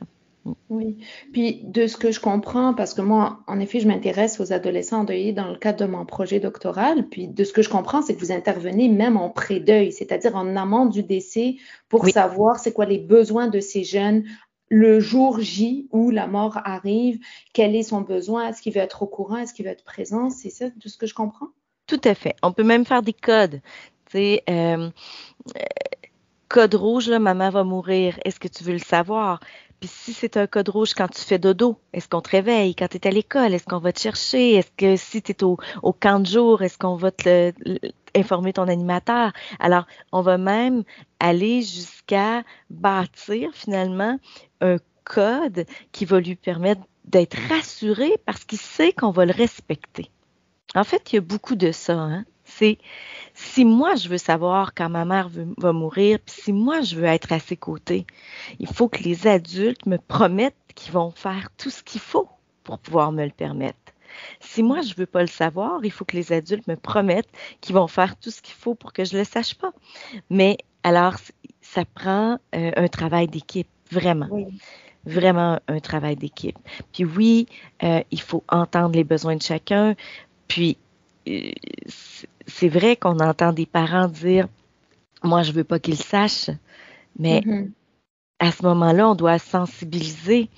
Oui, 0.68 0.96
puis 1.32 1.60
de 1.64 1.86
ce 1.86 1.96
que 1.96 2.10
je 2.10 2.18
comprends, 2.18 2.74
parce 2.74 2.94
que 2.94 3.00
moi, 3.00 3.40
en 3.46 3.60
effet, 3.60 3.78
je 3.78 3.86
m'intéresse 3.86 4.40
aux 4.40 4.52
adolescents 4.52 5.00
endeuillés 5.00 5.32
dans 5.32 5.48
le 5.48 5.56
cadre 5.56 5.78
de 5.78 5.90
mon 5.90 6.04
projet 6.04 6.40
doctoral, 6.40 7.08
puis 7.08 7.28
de 7.28 7.44
ce 7.44 7.52
que 7.52 7.62
je 7.62 7.68
comprends, 7.68 8.02
c'est 8.02 8.14
que 8.14 8.20
vous 8.20 8.32
intervenez 8.32 8.88
même 8.88 9.16
en 9.16 9.30
pré-deuil, 9.30 9.92
c'est-à-dire 9.92 10.34
en 10.34 10.56
amont 10.56 10.86
du 10.86 11.02
décès 11.02 11.56
pour 11.88 12.08
savoir 12.08 12.58
c'est 12.58 12.72
quoi 12.72 12.86
les 12.86 12.98
besoins 12.98 13.48
de 13.48 13.60
ces 13.60 13.84
jeunes 13.84 14.24
le 14.68 15.00
jour 15.00 15.38
J 15.38 15.86
où 15.92 16.10
la 16.10 16.26
mort 16.26 16.58
arrive, 16.64 17.20
quel 17.52 17.76
est 17.76 17.82
son 17.82 18.00
besoin, 18.00 18.48
est-ce 18.48 18.62
qu'il 18.62 18.72
veut 18.72 18.80
être 18.80 19.02
au 19.02 19.06
courant, 19.06 19.36
est-ce 19.36 19.52
qu'il 19.52 19.66
veut 19.66 19.70
être 19.70 19.84
présent, 19.84 20.30
c'est 20.30 20.48
ça 20.48 20.70
tout 20.80 20.88
ce 20.88 20.96
que 20.96 21.06
je 21.06 21.12
comprends? 21.12 21.48
Tout 21.86 22.00
à 22.04 22.14
fait. 22.14 22.34
On 22.42 22.52
peut 22.52 22.64
même 22.64 22.86
faire 22.86 23.02
des 23.02 23.12
codes. 23.12 23.60
Tu 24.06 24.12
sais, 24.12 24.42
euh, 24.48 24.88
code 26.48 26.74
rouge, 26.74 27.08
là, 27.08 27.18
maman 27.18 27.50
va 27.50 27.64
mourir. 27.64 28.18
Est-ce 28.24 28.40
que 28.40 28.48
tu 28.48 28.64
veux 28.64 28.72
le 28.72 28.78
savoir? 28.78 29.40
Puis 29.82 29.90
si 29.92 30.12
c'est 30.12 30.36
un 30.36 30.46
code 30.46 30.68
rouge 30.68 30.94
quand 30.94 31.08
tu 31.08 31.20
fais 31.20 31.40
dodo, 31.40 31.76
est-ce 31.92 32.08
qu'on 32.08 32.20
te 32.20 32.30
réveille? 32.30 32.76
Quand 32.76 32.86
tu 32.86 32.98
es 32.98 33.06
à 33.08 33.10
l'école, 33.10 33.52
est-ce 33.52 33.64
qu'on 33.64 33.80
va 33.80 33.92
te 33.92 33.98
chercher? 33.98 34.54
Est-ce 34.54 34.70
que 34.76 34.94
si 34.94 35.22
tu 35.22 35.32
es 35.32 35.42
au, 35.42 35.56
camp 35.92 36.20
de 36.20 36.26
jour, 36.26 36.62
est-ce 36.62 36.78
qu'on 36.78 36.94
va 36.94 37.10
te 37.10 37.52
informer 38.14 38.52
ton 38.52 38.68
animateur? 38.68 39.32
Alors, 39.58 39.88
on 40.12 40.20
va 40.20 40.38
même 40.38 40.84
aller 41.18 41.62
jusqu'à 41.62 42.44
bâtir 42.70 43.50
finalement 43.54 44.20
un 44.60 44.76
code 45.02 45.66
qui 45.90 46.04
va 46.04 46.20
lui 46.20 46.36
permettre 46.36 46.82
d'être 47.04 47.36
rassuré 47.48 48.12
parce 48.24 48.44
qu'il 48.44 48.60
sait 48.60 48.92
qu'on 48.92 49.10
va 49.10 49.26
le 49.26 49.32
respecter. 49.32 50.12
En 50.76 50.84
fait, 50.84 51.12
il 51.12 51.16
y 51.16 51.18
a 51.18 51.22
beaucoup 51.22 51.56
de 51.56 51.72
ça. 51.72 51.94
Hein? 51.94 52.24
C'est 52.44 52.78
si 53.42 53.64
moi 53.64 53.94
je 53.96 54.08
veux 54.08 54.18
savoir 54.18 54.74
quand 54.74 54.88
ma 54.88 55.04
mère 55.04 55.28
va 55.58 55.72
mourir, 55.72 56.18
puis 56.24 56.34
si 56.42 56.52
moi 56.52 56.80
je 56.80 56.96
veux 56.96 57.04
être 57.04 57.32
à 57.32 57.38
ses 57.38 57.56
côtés, 57.56 58.06
il 58.58 58.66
faut 58.66 58.88
que 58.88 59.02
les 59.02 59.26
adultes 59.26 59.86
me 59.86 59.98
promettent 59.98 60.56
qu'ils 60.74 60.92
vont 60.92 61.10
faire 61.10 61.48
tout 61.58 61.70
ce 61.70 61.82
qu'il 61.82 62.00
faut 62.00 62.28
pour 62.64 62.78
pouvoir 62.78 63.12
me 63.12 63.24
le 63.24 63.30
permettre. 63.30 63.78
Si 64.40 64.62
moi 64.62 64.82
je 64.82 64.94
veux 64.94 65.06
pas 65.06 65.22
le 65.22 65.26
savoir, 65.26 65.84
il 65.84 65.90
faut 65.90 66.04
que 66.04 66.16
les 66.16 66.32
adultes 66.32 66.66
me 66.66 66.76
promettent 66.76 67.30
qu'ils 67.60 67.74
vont 67.74 67.88
faire 67.88 68.16
tout 68.16 68.30
ce 68.30 68.42
qu'il 68.42 68.54
faut 68.54 68.74
pour 68.74 68.92
que 68.92 69.04
je 69.04 69.16
le 69.16 69.24
sache 69.24 69.54
pas. 69.54 69.72
Mais 70.30 70.58
alors 70.82 71.16
ça 71.60 71.84
prend 71.84 72.38
euh, 72.54 72.70
un 72.76 72.88
travail 72.88 73.28
d'équipe, 73.28 73.68
vraiment. 73.90 74.28
Vraiment 75.04 75.58
un 75.66 75.80
travail 75.80 76.16
d'équipe. 76.16 76.58
Puis 76.92 77.04
oui, 77.04 77.48
euh, 77.82 78.02
il 78.10 78.20
faut 78.20 78.44
entendre 78.48 78.94
les 78.94 79.04
besoins 79.04 79.36
de 79.36 79.42
chacun, 79.42 79.96
puis, 80.46 80.76
euh, 81.28 81.50
c'est 82.46 82.68
vrai 82.68 82.96
qu'on 82.96 83.18
entend 83.18 83.52
des 83.52 83.66
parents 83.66 84.08
dire, 84.08 84.48
moi, 85.22 85.42
je 85.42 85.52
veux 85.52 85.64
pas 85.64 85.78
qu'ils 85.78 86.02
sachent, 86.02 86.50
mais 87.18 87.40
mm-hmm. 87.40 87.70
à 88.40 88.52
ce 88.52 88.62
moment-là, 88.64 89.10
on 89.10 89.14
doit 89.14 89.38
sensibiliser. 89.38 90.48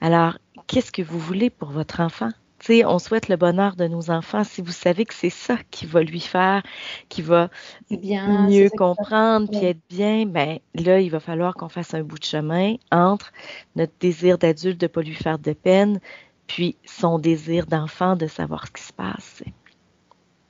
Alors, 0.00 0.38
qu'est-ce 0.66 0.92
que 0.92 1.02
vous 1.02 1.18
voulez 1.18 1.50
pour 1.50 1.70
votre 1.70 2.00
enfant? 2.00 2.30
sais, 2.60 2.84
on 2.84 2.98
souhaite 2.98 3.28
le 3.28 3.36
bonheur 3.36 3.76
de 3.76 3.86
nos 3.86 4.10
enfants. 4.10 4.44
Si 4.44 4.62
vous 4.62 4.72
savez 4.72 5.04
que 5.04 5.14
c'est 5.14 5.30
ça 5.30 5.56
qui 5.70 5.86
va 5.86 6.02
lui 6.02 6.20
faire, 6.20 6.62
qui 7.08 7.22
va 7.22 7.50
mieux 7.90 8.68
comprendre, 8.70 9.48
puis 9.50 9.64
être 9.64 9.80
bien, 9.88 10.26
ben 10.26 10.58
là, 10.74 11.00
il 11.00 11.10
va 11.10 11.20
falloir 11.20 11.54
qu'on 11.54 11.68
fasse 11.68 11.94
un 11.94 12.02
bout 12.02 12.18
de 12.18 12.24
chemin 12.24 12.74
entre 12.90 13.32
notre 13.76 13.92
désir 14.00 14.38
d'adulte 14.38 14.80
de 14.80 14.86
ne 14.86 14.88
pas 14.88 15.02
lui 15.02 15.14
faire 15.14 15.38
de 15.38 15.52
peine, 15.52 16.00
puis 16.46 16.76
son 16.84 17.18
désir 17.18 17.66
d'enfant 17.66 18.16
de 18.16 18.26
savoir 18.26 18.66
ce 18.66 18.72
qui 18.72 18.82
se 18.82 18.92
passe. 18.92 19.42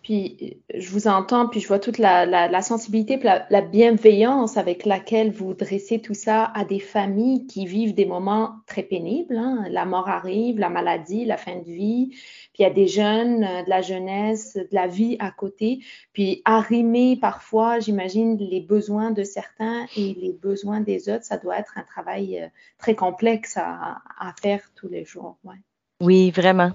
Puis 0.08 0.62
je 0.74 0.90
vous 0.90 1.06
entends, 1.06 1.48
puis 1.48 1.60
je 1.60 1.68
vois 1.68 1.78
toute 1.78 1.98
la, 1.98 2.62
sensibilité, 2.62 3.18
la, 3.18 3.46
la, 3.50 3.60
bienveillance 3.60 4.56
avec 4.56 4.86
laquelle 4.86 5.30
vous 5.30 5.52
dressez 5.52 6.00
tout 6.00 6.14
ça 6.14 6.44
à 6.54 6.64
des 6.64 6.80
familles 6.80 7.46
qui 7.46 7.66
vivent 7.66 7.94
des 7.94 8.06
moments 8.06 8.54
très 8.66 8.82
pénibles. 8.82 9.36
Hein. 9.36 9.66
La 9.68 9.84
mort 9.84 10.08
arrive, 10.08 10.58
la 10.58 10.70
maladie, 10.70 11.26
la 11.26 11.36
fin 11.36 11.56
de 11.56 11.64
vie, 11.70 12.08
puis 12.08 12.60
il 12.60 12.62
y 12.62 12.64
a 12.64 12.70
des 12.70 12.86
jeunes, 12.86 13.44
euh, 13.44 13.64
de 13.64 13.68
la 13.68 13.82
jeunesse, 13.82 14.54
de 14.54 14.68
la 14.72 14.86
vie 14.86 15.18
à 15.18 15.30
côté. 15.30 15.80
Puis 16.14 16.40
arrimer 16.46 17.18
parfois, 17.20 17.78
j'imagine, 17.78 18.38
les 18.38 18.62
besoins 18.62 19.10
de 19.10 19.24
certains 19.24 19.84
et 19.94 20.14
les 20.14 20.32
besoins 20.32 20.80
des 20.80 21.10
autres, 21.10 21.24
ça 21.24 21.36
doit 21.36 21.58
être 21.58 21.76
un 21.76 21.84
travail 21.84 22.40
euh, 22.40 22.46
très 22.78 22.94
complexe 22.94 23.58
à, 23.58 23.98
à 24.18 24.32
faire 24.40 24.70
tous 24.74 24.88
les 24.88 25.04
jours. 25.04 25.36
Ouais. 25.44 25.56
Oui, 26.00 26.30
vraiment. 26.30 26.72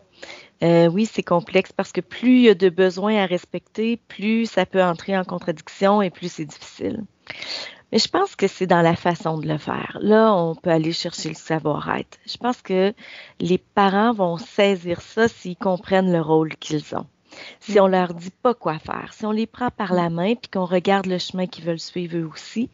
Euh, 0.63 0.87
oui, 0.87 1.05
c'est 1.05 1.23
complexe 1.23 1.71
parce 1.71 1.91
que 1.91 2.01
plus 2.01 2.37
il 2.37 2.41
y 2.43 2.49
a 2.49 2.55
de 2.55 2.69
besoins 2.69 3.23
à 3.23 3.25
respecter, 3.25 3.97
plus 4.07 4.45
ça 4.45 4.65
peut 4.65 4.83
entrer 4.83 5.17
en 5.17 5.23
contradiction 5.23 6.01
et 6.01 6.09
plus 6.09 6.31
c'est 6.31 6.45
difficile. 6.45 7.03
Mais 7.91 7.99
je 7.99 8.07
pense 8.07 8.35
que 8.35 8.47
c'est 8.47 8.67
dans 8.67 8.81
la 8.81 8.95
façon 8.95 9.37
de 9.37 9.47
le 9.47 9.57
faire. 9.57 9.97
Là, 10.01 10.33
on 10.33 10.55
peut 10.55 10.71
aller 10.71 10.91
chercher 10.91 11.29
le 11.29 11.35
savoir-être. 11.35 12.17
Je 12.25 12.37
pense 12.37 12.61
que 12.61 12.93
les 13.39 13.57
parents 13.57 14.13
vont 14.13 14.37
saisir 14.37 15.01
ça 15.01 15.27
s'ils 15.27 15.55
comprennent 15.55 16.11
le 16.11 16.21
rôle 16.21 16.55
qu'ils 16.55 16.95
ont. 16.95 17.05
Si 17.59 17.79
on 17.79 17.87
leur 17.87 18.13
dit 18.13 18.31
pas 18.41 18.53
quoi 18.53 18.79
faire, 18.79 19.13
si 19.13 19.25
on 19.25 19.31
les 19.31 19.47
prend 19.47 19.69
par 19.69 19.93
la 19.93 20.09
main 20.09 20.35
puis 20.35 20.49
qu'on 20.51 20.65
regarde 20.65 21.05
le 21.05 21.17
chemin 21.17 21.47
qu'ils 21.47 21.65
veulent 21.65 21.79
suivre 21.79 22.17
eux 22.17 22.29
aussi, 22.31 22.69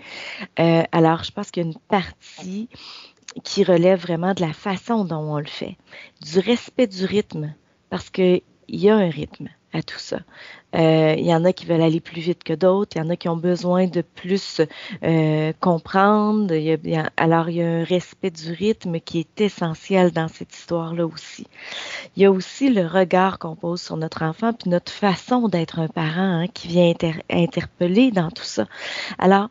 euh, 0.59 0.83
alors 0.91 1.23
je 1.23 1.31
pense 1.31 1.51
qu'il 1.51 1.63
y 1.63 1.65
a 1.65 1.69
une 1.69 1.79
partie 1.79 2.69
qui 3.43 3.63
relève 3.63 3.99
vraiment 3.99 4.33
de 4.33 4.41
la 4.41 4.53
façon 4.53 5.05
dont 5.05 5.17
on 5.17 5.39
le 5.39 5.45
fait, 5.45 5.77
du 6.21 6.39
respect 6.39 6.87
du 6.87 7.05
rythme, 7.05 7.53
parce 7.89 8.09
qu'il 8.09 8.41
y 8.67 8.89
a 8.89 8.95
un 8.95 9.09
rythme 9.09 9.49
à 9.73 9.83
tout 9.83 9.99
ça. 9.99 10.19
Euh, 10.75 11.15
il 11.17 11.25
y 11.25 11.33
en 11.33 11.45
a 11.45 11.53
qui 11.53 11.65
veulent 11.65 11.81
aller 11.81 11.99
plus 11.99 12.21
vite 12.21 12.43
que 12.43 12.53
d'autres, 12.53 12.95
il 12.95 12.99
y 12.99 13.01
en 13.01 13.09
a 13.09 13.15
qui 13.15 13.29
ont 13.29 13.37
besoin 13.37 13.87
de 13.87 14.01
plus 14.01 14.61
euh, 15.03 15.53
comprendre. 15.59 16.53
alors, 17.17 17.49
il 17.49 17.55
y 17.55 17.61
a 17.61 17.67
un 17.67 17.83
respect 17.83 18.31
du 18.31 18.51
rythme 18.51 18.99
qui 18.99 19.19
est 19.19 19.41
essentiel 19.41 20.11
dans 20.11 20.27
cette 20.27 20.55
histoire-là 20.55 21.05
aussi. 21.05 21.47
Il 22.15 22.23
y 22.23 22.25
a 22.25 22.31
aussi 22.31 22.69
le 22.69 22.85
regard 22.85 23.39
qu'on 23.39 23.55
pose 23.55 23.81
sur 23.81 23.97
notre 23.97 24.23
enfant, 24.23 24.53
puis 24.53 24.69
notre 24.69 24.91
façon 24.91 25.47
d'être 25.47 25.79
un 25.79 25.87
parent 25.87 26.41
hein, 26.41 26.47
qui 26.47 26.67
vient 26.67 26.93
interpeller 27.29 28.11
dans 28.11 28.29
tout 28.31 28.43
ça. 28.43 28.65
Alors, 29.17 29.49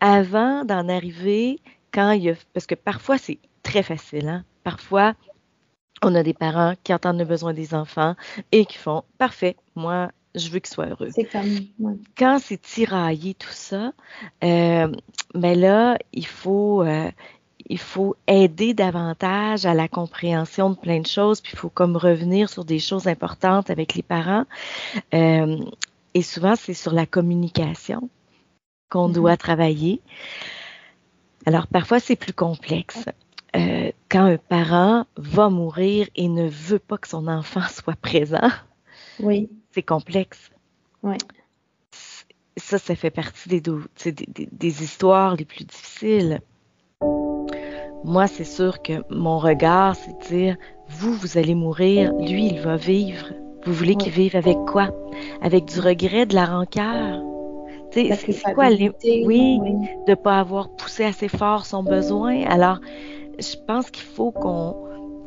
avant 0.00 0.64
d'en 0.64 0.88
arriver 0.88 1.60
quand 1.94 2.10
il 2.12 2.22
y 2.24 2.30
a, 2.30 2.34
parce 2.52 2.66
que 2.66 2.74
parfois 2.74 3.18
c'est 3.18 3.38
très 3.62 3.82
facile, 3.82 4.28
hein? 4.28 4.44
parfois 4.64 5.14
on 6.02 6.14
a 6.14 6.22
des 6.22 6.34
parents 6.34 6.74
qui 6.82 6.92
entendent 6.92 7.18
le 7.18 7.24
besoin 7.24 7.54
des 7.54 7.72
enfants 7.72 8.16
et 8.52 8.66
qui 8.66 8.76
font 8.76 9.04
parfait, 9.18 9.56
moi 9.76 10.10
je 10.34 10.48
veux 10.50 10.58
qu'ils 10.58 10.74
soient 10.74 10.88
heureux. 10.88 11.10
C'est 11.14 11.24
comme 11.24 11.68
quand 12.18 12.40
c'est 12.42 12.60
tiraillé 12.60 13.34
tout 13.34 13.48
ça, 13.52 13.92
euh, 14.42 14.92
mais 15.34 15.54
là 15.54 15.96
il 16.12 16.26
faut 16.26 16.82
euh, 16.82 17.10
il 17.66 17.78
faut 17.78 18.16
aider 18.26 18.74
davantage 18.74 19.64
à 19.64 19.74
la 19.74 19.88
compréhension 19.88 20.70
de 20.70 20.76
plein 20.76 21.00
de 21.00 21.06
choses, 21.06 21.40
puis 21.40 21.52
il 21.54 21.58
faut 21.58 21.70
comme 21.70 21.96
revenir 21.96 22.50
sur 22.50 22.64
des 22.64 22.78
choses 22.78 23.06
importantes 23.06 23.70
avec 23.70 23.94
les 23.94 24.02
parents. 24.02 24.44
Euh, 25.14 25.58
et 26.14 26.22
souvent, 26.22 26.56
c'est 26.56 26.74
sur 26.74 26.92
la 26.92 27.06
communication 27.06 28.08
qu'on 28.90 29.08
mm-hmm. 29.08 29.12
doit 29.12 29.36
travailler. 29.36 30.00
Alors 31.46 31.66
parfois 31.66 32.00
c'est 32.00 32.16
plus 32.16 32.32
complexe. 32.32 33.06
Euh, 33.56 33.92
quand 34.08 34.24
un 34.24 34.36
parent 34.36 35.06
va 35.16 35.48
mourir 35.48 36.08
et 36.16 36.28
ne 36.28 36.48
veut 36.48 36.78
pas 36.78 36.98
que 36.98 37.08
son 37.08 37.28
enfant 37.28 37.62
soit 37.70 37.96
présent, 37.96 38.50
oui. 39.20 39.48
c'est 39.72 39.82
complexe. 39.82 40.50
Oui. 41.02 41.16
Ça, 42.56 42.78
ça 42.78 42.94
fait 42.94 43.10
partie 43.10 43.48
des, 43.48 43.60
des, 44.52 44.82
histoires 44.82 45.34
les 45.34 45.44
plus 45.44 45.64
difficiles. 45.64 46.40
Moi, 48.04 48.28
c'est 48.28 48.44
sûr 48.44 48.80
que 48.80 49.02
mon 49.10 49.38
regard, 49.38 49.96
c'est 49.96 50.12
de 50.12 50.36
dire, 50.36 50.56
vous, 50.88 51.12
vous 51.14 51.36
allez 51.36 51.56
mourir, 51.56 52.12
lui, 52.14 52.46
il 52.46 52.60
va 52.60 52.76
vivre. 52.76 53.26
Vous 53.66 53.72
voulez 53.72 53.96
qu'il 53.96 54.12
vive 54.12 54.36
avec 54.36 54.56
quoi? 54.68 54.90
Avec 55.42 55.64
du 55.64 55.80
regret, 55.80 56.26
de 56.26 56.34
la 56.34 56.46
rancœur? 56.46 57.33
C'est 57.94 58.54
quoi 58.54 58.70
les... 58.70 58.90
Oui, 59.24 59.58
de 60.06 60.10
ne 60.10 60.14
pas 60.14 60.38
avoir 60.38 60.68
poussé 60.70 61.04
assez 61.04 61.28
fort 61.28 61.64
son 61.66 61.82
besoin. 61.82 62.42
Alors, 62.44 62.80
je 63.38 63.56
pense 63.66 63.90
qu'il 63.90 64.04
faut 64.04 64.30
qu'on 64.30 64.76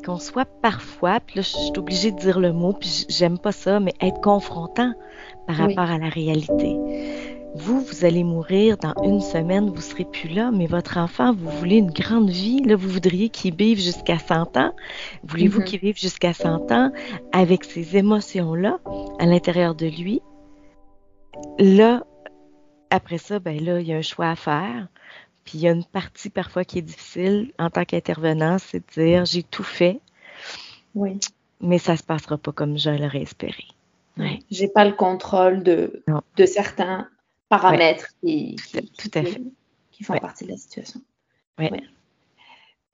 qu'on 0.06 0.20
soit 0.20 0.48
parfois, 0.62 1.20
puis 1.20 1.38
là, 1.38 1.42
je 1.42 1.50
suis 1.50 1.78
obligée 1.78 2.12
de 2.12 2.18
dire 2.18 2.40
le 2.40 2.54
mot, 2.54 2.72
puis 2.72 3.06
j'aime 3.10 3.38
pas 3.38 3.52
ça, 3.52 3.82
mais 3.82 3.94
être 4.00 4.22
confrontant 4.22 4.94
par 5.48 5.58
rapport 5.58 5.92
à 5.92 5.98
la 5.98 6.08
réalité. 6.08 6.78
Vous, 7.56 7.82
vous 7.82 8.06
allez 8.06 8.24
mourir 8.24 8.78
dans 8.78 8.94
une 9.04 9.20
semaine, 9.20 9.70
vous 9.70 9.82
serez 9.82 10.06
plus 10.06 10.30
là, 10.30 10.52
mais 10.52 10.68
votre 10.68 10.98
enfant, 10.98 11.34
vous 11.34 11.50
voulez 11.50 11.78
une 11.78 11.92
grande 11.92 12.30
vie, 12.30 12.62
là, 12.62 12.76
vous 12.76 12.88
voudriez 12.88 13.30
qu'il 13.30 13.56
vive 13.56 13.80
jusqu'à 13.80 14.20
100 14.20 14.58
ans. 14.58 14.72
Voulez-vous 15.24 15.62
mm-hmm. 15.62 15.64
qu'il 15.66 15.80
vive 15.80 15.98
jusqu'à 15.98 16.34
100 16.34 16.72
ans 16.72 16.92
avec 17.32 17.64
ces 17.64 17.98
émotions-là 17.98 18.80
à 19.20 19.26
l'intérieur 19.26 19.76
de 19.76 19.88
lui? 19.88 20.22
Là, 21.60 22.04
après 22.90 23.18
ça, 23.18 23.40
ben 23.40 23.64
là, 23.64 23.80
il 23.80 23.88
y 23.88 23.94
a 23.94 23.98
un 23.98 24.02
choix 24.02 24.30
à 24.30 24.36
faire. 24.36 24.88
Puis 25.46 25.60
il 25.60 25.62
y 25.62 25.68
a 25.68 25.72
une 25.72 25.86
partie 25.86 26.30
parfois 26.30 26.66
qui 26.66 26.80
est 26.80 26.82
difficile 26.82 27.54
en 27.58 27.70
tant 27.70 27.86
qu'intervenant, 27.86 28.58
c'est 28.60 28.80
de 28.80 29.02
dire 29.02 29.26
j'ai 29.26 29.44
tout 29.44 29.64
fait. 29.64 30.00
Oui. 30.94 31.20
Mais 31.62 31.80
ça 31.80 31.96
se 31.96 32.04
passera 32.04 32.38
pas 32.38 32.52
comme 32.52 32.78
je 32.78 32.90
l'aurais 32.90 33.22
espéré. 33.22 33.66
Ouais. 34.18 34.40
J'ai 34.52 34.68
pas 34.68 34.84
le 34.84 34.94
contrôle 34.94 35.64
de, 35.64 36.04
de 36.36 36.46
certains 36.46 37.08
paramètres 37.50 38.08
qui, 38.22 38.56
tout 38.98 39.12
à 39.14 39.24
fait. 39.24 39.42
qui 39.92 40.04
font 40.04 40.18
partie 40.20 40.46
de 40.46 40.52
la 40.52 40.58
situation. 40.58 41.02
Oui. 41.60 41.70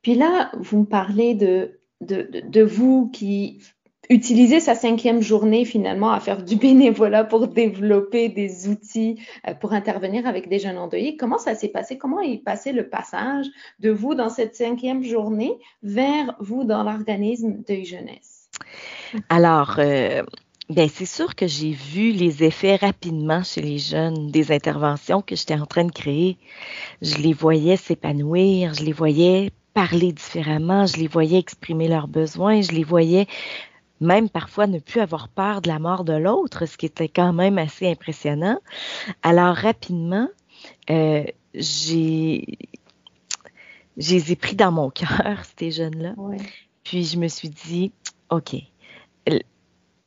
Puis 0.02 0.16
là, 0.16 0.52
vous 0.58 0.82
me 0.82 0.86
parlez 0.86 1.34
de, 1.34 1.80
de, 2.02 2.42
de, 2.46 2.62
vous 2.62 3.10
qui 3.12 3.62
utiliser 4.10 4.60
sa 4.60 4.76
cinquième 4.76 5.22
journée 5.22 5.66
finalement 5.66 6.12
à 6.12 6.20
faire 6.20 6.44
du 6.44 6.56
bénévolat 6.56 7.24
pour 7.24 7.48
développer 7.48 8.30
des 8.30 8.68
outils 8.68 9.20
euh, 9.48 9.54
pour 9.54 9.74
intervenir 9.74 10.28
avec 10.28 10.50
des 10.50 10.60
jeunes 10.60 10.78
endeuillés. 10.78 11.16
Comment 11.18 11.38
ça 11.38 11.56
s'est 11.56 11.70
passé? 11.70 11.98
Comment 11.98 12.20
est 12.20 12.44
passé 12.44 12.72
le 12.72 12.90
passage 12.90 13.48
de 13.80 13.90
vous 13.90 14.16
dans 14.16 14.30
cette 14.30 14.56
cinquième 14.56 15.04
journée 15.04 15.54
vers 15.84 16.36
vous 16.40 16.64
dans 16.64 16.84
l'organisme 16.84 17.64
de 17.68 17.84
jeunesse? 17.84 18.50
Alors, 19.30 19.76
euh, 19.80 20.24
ben, 20.70 20.90
c'est 20.92 21.06
sûr 21.06 21.36
que 21.36 21.48
j'ai 21.48 21.72
vu 21.72 22.12
les 22.12 22.44
effets 22.44 22.76
rapidement 22.76 23.44
chez 23.44 23.62
les 23.62 23.78
jeunes 23.78 24.32
des 24.32 24.52
interventions 24.52 25.22
que 25.22 25.36
j'étais 25.36 25.56
en 25.56 25.66
train 25.66 25.86
de 25.86 25.92
créer. 25.92 26.38
Je 27.02 27.18
les 27.18 27.34
voyais 27.34 27.78
s'épanouir, 27.78 28.74
je 28.74 28.84
les 28.84 28.94
voyais 28.94 29.52
parler 29.74 30.12
différemment, 30.12 30.86
je 30.86 30.98
les 30.98 31.08
voyais 31.08 31.40
exprimer 31.40 31.88
leurs 31.88 32.08
besoins, 32.08 32.62
je 32.62 32.72
les 32.72 32.84
voyais 32.84 33.28
même 34.04 34.30
parfois 34.30 34.68
ne 34.68 34.80
plus 34.80 35.00
avoir 35.00 35.30
peur 35.30 35.62
de 35.62 35.68
la 35.68 35.80
mort 35.80 36.04
de 36.04 36.14
l'autre, 36.14 36.66
ce 36.66 36.78
qui 36.78 36.86
était 36.86 37.10
quand 37.10 37.34
même 37.34 37.58
assez 37.58 37.90
impressionnant. 37.90 38.60
Alors 39.22 39.56
rapidement, 39.56 40.30
euh, 40.90 41.24
j'ai 41.56 42.58
je 43.98 44.16
les 44.16 44.32
ai 44.32 44.36
pris 44.36 44.56
dans 44.56 44.72
mon 44.72 44.90
cœur, 44.90 45.44
ces 45.58 45.72
jeunes-là. 45.72 46.16
Puis 46.84 47.06
je 47.06 47.18
me 47.18 47.28
suis 47.28 47.50
dit, 47.50 47.92
OK, 48.30 48.56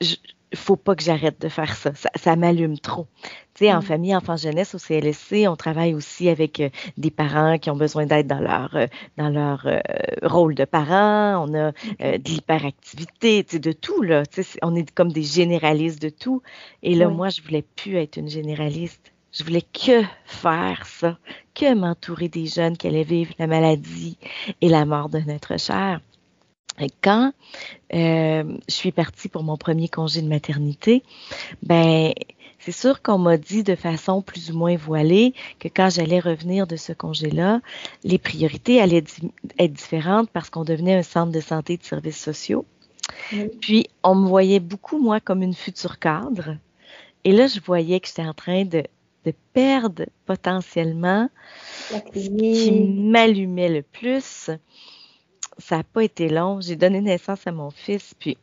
je, 0.00 0.14
faut 0.54 0.76
pas 0.76 0.94
que 0.94 1.02
j'arrête 1.02 1.40
de 1.40 1.48
faire 1.48 1.74
ça. 1.74 1.92
Ça, 2.14 2.36
m'allume 2.36 2.78
trop. 2.78 3.06
Tu 3.56 3.64
sais, 3.64 3.72
en 3.72 3.78
mm. 3.78 3.82
famille, 3.82 4.14
enfants, 4.14 4.36
jeunesse, 4.36 4.74
au 4.74 4.78
CLSC, 4.78 5.48
on 5.48 5.56
travaille 5.56 5.94
aussi 5.94 6.28
avec 6.28 6.60
euh, 6.60 6.68
des 6.98 7.10
parents 7.10 7.56
qui 7.56 7.70
ont 7.70 7.76
besoin 7.76 8.04
d'aide 8.04 8.26
dans 8.26 8.40
leur 8.40 8.76
euh, 8.76 8.86
dans 9.16 9.30
leur 9.30 9.66
euh, 9.66 9.80
rôle 10.22 10.54
de 10.54 10.66
parents. 10.66 11.42
On 11.42 11.54
a 11.54 11.72
de 11.98 12.28
l'hyperactivité, 12.28 13.44
tu 13.44 13.52
sais, 13.52 13.58
de 13.58 13.72
tout 13.72 14.02
là. 14.02 14.26
Tu 14.26 14.42
sais, 14.42 14.58
on 14.62 14.74
est 14.74 14.90
comme 14.90 15.10
des 15.10 15.22
généralistes 15.22 16.02
de 16.02 16.10
tout. 16.10 16.42
Et 16.82 16.94
là, 16.94 17.08
moi, 17.08 17.30
je 17.30 17.40
voulais 17.40 17.62
plus 17.62 17.96
être 17.96 18.18
une 18.18 18.28
généraliste. 18.28 19.12
Je 19.32 19.42
voulais 19.42 19.62
que 19.62 20.02
faire 20.26 20.84
ça, 20.84 21.18
que 21.54 21.74
m'entourer 21.74 22.28
des 22.28 22.46
jeunes 22.46 22.76
qui 22.76 22.88
allaient 22.88 23.04
vivre 23.04 23.32
la 23.38 23.46
maladie 23.46 24.18
et 24.60 24.68
la 24.68 24.84
mort 24.84 25.08
de 25.08 25.20
notre 25.20 25.58
cher. 25.58 26.00
Quand 27.02 27.32
euh, 27.94 28.44
je 28.68 28.74
suis 28.74 28.92
partie 28.92 29.28
pour 29.28 29.42
mon 29.42 29.56
premier 29.56 29.88
congé 29.88 30.20
de 30.20 30.28
maternité, 30.28 31.02
ben 31.62 32.12
c'est 32.66 32.72
sûr 32.72 33.00
qu'on 33.00 33.18
m'a 33.18 33.36
dit 33.36 33.62
de 33.62 33.76
façon 33.76 34.22
plus 34.22 34.50
ou 34.50 34.58
moins 34.58 34.76
voilée 34.76 35.34
que 35.60 35.68
quand 35.68 35.88
j'allais 35.88 36.18
revenir 36.18 36.66
de 36.66 36.74
ce 36.74 36.92
congé-là, 36.92 37.60
les 38.02 38.18
priorités 38.18 38.80
allaient 38.80 39.04
être 39.60 39.72
différentes 39.72 40.30
parce 40.30 40.50
qu'on 40.50 40.64
devenait 40.64 40.96
un 40.96 41.04
centre 41.04 41.30
de 41.30 41.38
santé 41.38 41.74
et 41.74 41.76
de 41.76 41.84
services 41.84 42.20
sociaux. 42.20 42.66
Puis, 43.60 43.86
on 44.02 44.16
me 44.16 44.26
voyait 44.26 44.58
beaucoup, 44.58 44.98
moi, 44.98 45.20
comme 45.20 45.42
une 45.42 45.54
future 45.54 46.00
cadre. 46.00 46.56
Et 47.22 47.30
là, 47.30 47.46
je 47.46 47.60
voyais 47.60 48.00
que 48.00 48.08
j'étais 48.08 48.26
en 48.26 48.34
train 48.34 48.64
de, 48.64 48.82
de 49.24 49.32
perdre 49.52 50.06
potentiellement 50.24 51.30
ce 51.88 52.28
qui 52.28 52.72
m'allumait 52.72 53.68
le 53.68 53.82
plus, 53.82 54.50
ça 55.58 55.76
n'a 55.76 55.84
pas 55.84 56.02
été 56.02 56.28
long. 56.28 56.60
J'ai 56.60 56.74
donné 56.74 57.00
naissance 57.00 57.46
à 57.46 57.52
mon 57.52 57.70
fils, 57.70 58.12
puis 58.18 58.36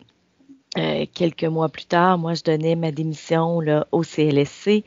euh, 0.78 1.06
quelques 1.14 1.44
mois 1.44 1.70
plus 1.70 1.86
tard, 1.86 2.18
moi, 2.18 2.34
je 2.34 2.44
donnais 2.44 2.76
ma 2.76 2.92
démission 2.92 3.60
là, 3.60 3.88
au 3.92 4.04
CLSC 4.04 4.84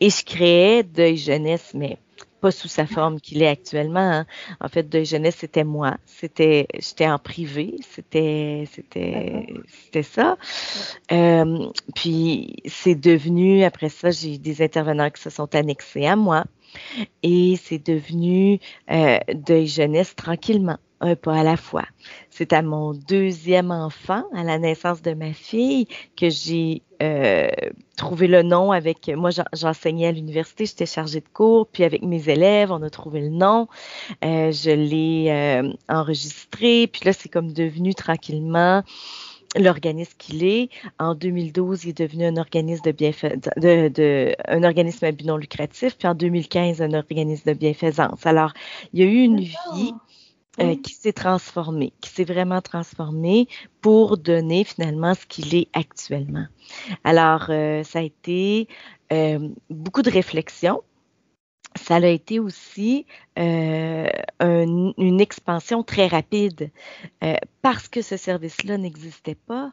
et 0.00 0.10
je 0.10 0.24
créais 0.24 0.82
Deuil 0.82 1.16
Jeunesse, 1.16 1.72
mais 1.74 1.98
pas 2.40 2.50
sous 2.50 2.68
sa 2.68 2.86
forme 2.86 3.20
qu'il 3.20 3.42
est 3.42 3.48
actuellement. 3.48 4.00
Hein. 4.00 4.26
En 4.60 4.68
fait, 4.68 4.88
Deuil 4.88 5.04
Jeunesse, 5.04 5.36
c'était 5.38 5.64
moi. 5.64 5.96
C'était, 6.06 6.66
j'étais 6.74 7.06
en 7.06 7.18
privé. 7.18 7.76
C'était, 7.88 8.64
c'était, 8.72 9.46
c'était 9.66 10.02
ça. 10.02 10.36
Euh, 11.12 11.70
puis 11.94 12.56
c'est 12.66 12.94
devenu, 12.94 13.62
après 13.64 13.90
ça, 13.90 14.10
j'ai 14.10 14.38
des 14.38 14.62
intervenants 14.62 15.10
qui 15.10 15.22
se 15.22 15.30
sont 15.30 15.54
annexés 15.54 16.06
à 16.06 16.16
moi. 16.16 16.44
Et 17.22 17.58
c'est 17.62 17.84
devenu 17.84 18.58
euh, 18.90 19.18
Deuil 19.34 19.66
Jeunesse 19.66 20.14
tranquillement 20.14 20.78
un 21.00 21.16
pas 21.16 21.38
à 21.40 21.42
la 21.42 21.56
fois. 21.56 21.84
C'est 22.40 22.54
à 22.54 22.62
mon 22.62 22.94
deuxième 22.94 23.70
enfant, 23.70 24.24
à 24.34 24.42
la 24.44 24.58
naissance 24.58 25.02
de 25.02 25.12
ma 25.12 25.34
fille, 25.34 25.86
que 26.16 26.30
j'ai 26.30 26.80
euh, 27.02 27.50
trouvé 27.98 28.28
le 28.28 28.42
nom 28.42 28.72
avec. 28.72 29.10
Moi, 29.14 29.28
j'enseignais 29.52 30.06
à 30.06 30.12
l'université, 30.12 30.64
j'étais 30.64 30.86
chargée 30.86 31.20
de 31.20 31.28
cours, 31.34 31.66
puis 31.66 31.84
avec 31.84 32.00
mes 32.00 32.30
élèves, 32.30 32.72
on 32.72 32.80
a 32.80 32.88
trouvé 32.88 33.20
le 33.20 33.28
nom. 33.28 33.68
Euh, 34.24 34.52
je 34.52 34.70
l'ai 34.70 35.26
euh, 35.28 35.70
enregistré, 35.90 36.86
puis 36.86 37.02
là, 37.04 37.12
c'est 37.12 37.28
comme 37.28 37.52
devenu 37.52 37.94
tranquillement 37.94 38.84
l'organisme 39.54 40.14
qu'il 40.16 40.42
est. 40.42 40.70
En 40.98 41.14
2012, 41.14 41.84
il 41.84 41.90
est 41.90 41.98
devenu 41.98 42.24
un 42.24 42.38
organisme 42.38 42.84
de 42.86 42.92
bienfait, 42.92 43.36
de, 43.58 43.88
de, 43.88 44.34
un 44.48 44.62
organisme 44.62 45.04
à 45.04 45.12
but 45.12 45.26
non 45.26 45.36
lucratif, 45.36 45.98
puis 45.98 46.08
en 46.08 46.14
2015, 46.14 46.80
un 46.80 46.94
organisme 46.94 47.50
de 47.52 47.58
bienfaisance. 47.58 48.24
Alors, 48.24 48.54
il 48.94 49.00
y 49.00 49.02
a 49.02 49.06
eu 49.06 49.24
une 49.24 49.40
vie 49.40 49.92
euh, 50.58 50.74
qui 50.74 50.94
s'est 50.94 51.12
transformé, 51.12 51.92
qui 52.00 52.10
s'est 52.10 52.24
vraiment 52.24 52.60
transformé 52.60 53.46
pour 53.80 54.18
donner 54.18 54.64
finalement 54.64 55.14
ce 55.14 55.24
qu'il 55.24 55.54
est 55.54 55.68
actuellement. 55.74 56.46
Alors, 57.04 57.46
euh, 57.50 57.84
ça 57.84 58.00
a 58.00 58.02
été 58.02 58.66
euh, 59.12 59.48
beaucoup 59.70 60.02
de 60.02 60.10
réflexion. 60.10 60.82
Ça 61.76 61.96
a 61.96 62.06
été 62.06 62.40
aussi 62.40 63.06
une 63.36 65.20
expansion 65.20 65.84
très 65.84 66.08
rapide. 66.08 66.72
parce 67.62 67.86
que 67.86 68.02
ce 68.02 68.16
service-là 68.16 68.76
n'existait 68.76 69.36
pas, 69.36 69.70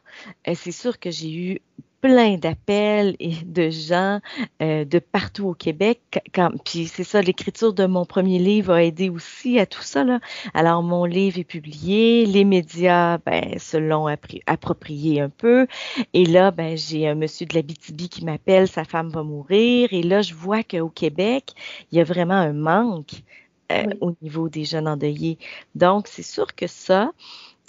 c'est 0.54 0.70
sûr 0.70 1.00
que 1.00 1.10
j'ai 1.10 1.34
eu 1.34 1.60
plein 2.00 2.36
d'appels 2.36 3.16
et 3.18 3.34
de 3.44 3.70
gens 3.70 4.20
euh, 4.62 4.84
de 4.84 4.98
partout 4.98 5.48
au 5.48 5.54
Québec. 5.54 6.00
Quand, 6.34 6.50
puis 6.64 6.86
c'est 6.86 7.04
ça, 7.04 7.22
l'écriture 7.22 7.72
de 7.72 7.86
mon 7.86 8.04
premier 8.04 8.38
livre 8.38 8.74
a 8.74 8.84
aidé 8.84 9.08
aussi 9.08 9.58
à 9.58 9.66
tout 9.66 9.82
ça. 9.82 10.04
Là. 10.04 10.20
Alors, 10.54 10.82
mon 10.82 11.04
livre 11.04 11.38
est 11.38 11.44
publié, 11.44 12.26
les 12.26 12.44
médias 12.44 13.18
ben, 13.18 13.58
se 13.58 13.76
l'ont 13.76 14.06
approprié 14.46 15.20
un 15.20 15.28
peu. 15.30 15.66
Et 16.12 16.24
là, 16.24 16.50
ben, 16.50 16.76
j'ai 16.76 17.08
un 17.08 17.14
monsieur 17.14 17.46
de 17.46 17.54
la 17.54 17.62
BTB 17.62 18.08
qui 18.08 18.24
m'appelle, 18.24 18.68
sa 18.68 18.84
femme 18.84 19.08
va 19.08 19.22
mourir. 19.22 19.88
Et 19.92 20.02
là, 20.02 20.22
je 20.22 20.34
vois 20.34 20.62
qu'au 20.62 20.88
Québec, 20.88 21.52
il 21.90 21.98
y 21.98 22.00
a 22.00 22.04
vraiment 22.04 22.34
un 22.34 22.52
manque 22.52 23.22
euh, 23.70 23.84
au 24.00 24.14
niveau 24.22 24.48
des 24.48 24.64
jeunes 24.64 24.88
endeuillés. 24.88 25.38
Donc, 25.74 26.06
c'est 26.08 26.22
sûr 26.22 26.54
que 26.54 26.66
ça, 26.66 27.12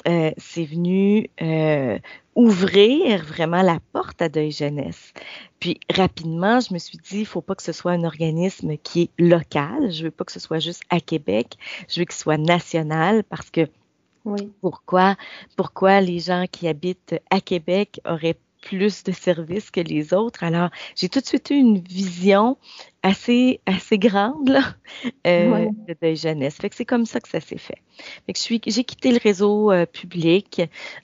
euh, 0.07 0.31
c'est 0.37 0.65
venu 0.65 1.29
euh, 1.41 1.99
ouvrir 2.35 3.23
vraiment 3.23 3.61
la 3.61 3.79
porte 3.91 4.21
à 4.21 4.29
Deuil 4.29 4.51
Jeunesse. 4.51 5.13
Puis 5.59 5.79
rapidement, 5.93 6.59
je 6.59 6.73
me 6.73 6.79
suis 6.79 6.97
dit, 6.97 7.19
il 7.19 7.25
faut 7.25 7.41
pas 7.41 7.55
que 7.55 7.63
ce 7.63 7.73
soit 7.73 7.91
un 7.91 8.03
organisme 8.03 8.77
qui 8.77 9.03
est 9.03 9.09
local. 9.19 9.91
Je 9.91 10.05
veux 10.05 10.11
pas 10.11 10.23
que 10.23 10.31
ce 10.31 10.39
soit 10.39 10.59
juste 10.59 10.83
à 10.89 10.99
Québec. 10.99 11.57
Je 11.89 11.99
veux 11.99 12.05
qu'il 12.05 12.15
soit 12.15 12.37
national 12.37 13.23
parce 13.23 13.49
que 13.49 13.67
oui. 14.25 14.51
pourquoi, 14.61 15.15
pourquoi 15.55 16.01
les 16.01 16.19
gens 16.19 16.45
qui 16.49 16.67
habitent 16.67 17.15
à 17.29 17.41
Québec 17.41 17.99
auraient 18.05 18.37
plus 18.61 19.03
de 19.03 19.11
services 19.11 19.71
que 19.71 19.79
les 19.79 20.13
autres. 20.13 20.43
Alors, 20.43 20.69
j'ai 20.95 21.09
tout 21.09 21.19
de 21.19 21.25
suite 21.25 21.49
eu 21.49 21.55
une 21.55 21.79
vision 21.79 22.57
assez, 23.03 23.61
assez 23.65 23.97
grande 23.97 24.49
là, 24.49 24.75
euh, 25.27 25.69
de 26.01 26.13
jeunesse. 26.13 26.57
Fait 26.57 26.69
que 26.69 26.75
c'est 26.75 26.85
comme 26.85 27.05
ça 27.05 27.19
que 27.19 27.29
ça 27.29 27.39
s'est 27.39 27.57
fait. 27.57 27.81
Fait 28.25 28.33
que 28.33 28.37
je 28.37 28.43
suis, 28.43 28.61
j'ai 28.65 28.83
quitté 28.83 29.11
le 29.11 29.19
réseau 29.21 29.71
euh, 29.71 29.85
public 29.85 30.61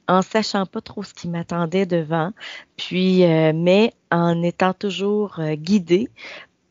en 0.08 0.22
sachant 0.22 0.66
pas 0.66 0.82
trop 0.82 1.04
ce 1.04 1.14
qui 1.14 1.28
m'attendait 1.28 1.86
devant, 1.86 2.32
puis 2.78 3.24
euh, 3.24 3.54
mais 3.56 3.94
en 4.12 4.42
étant 4.44 4.74
toujours 4.74 5.40
guidée 5.54 6.10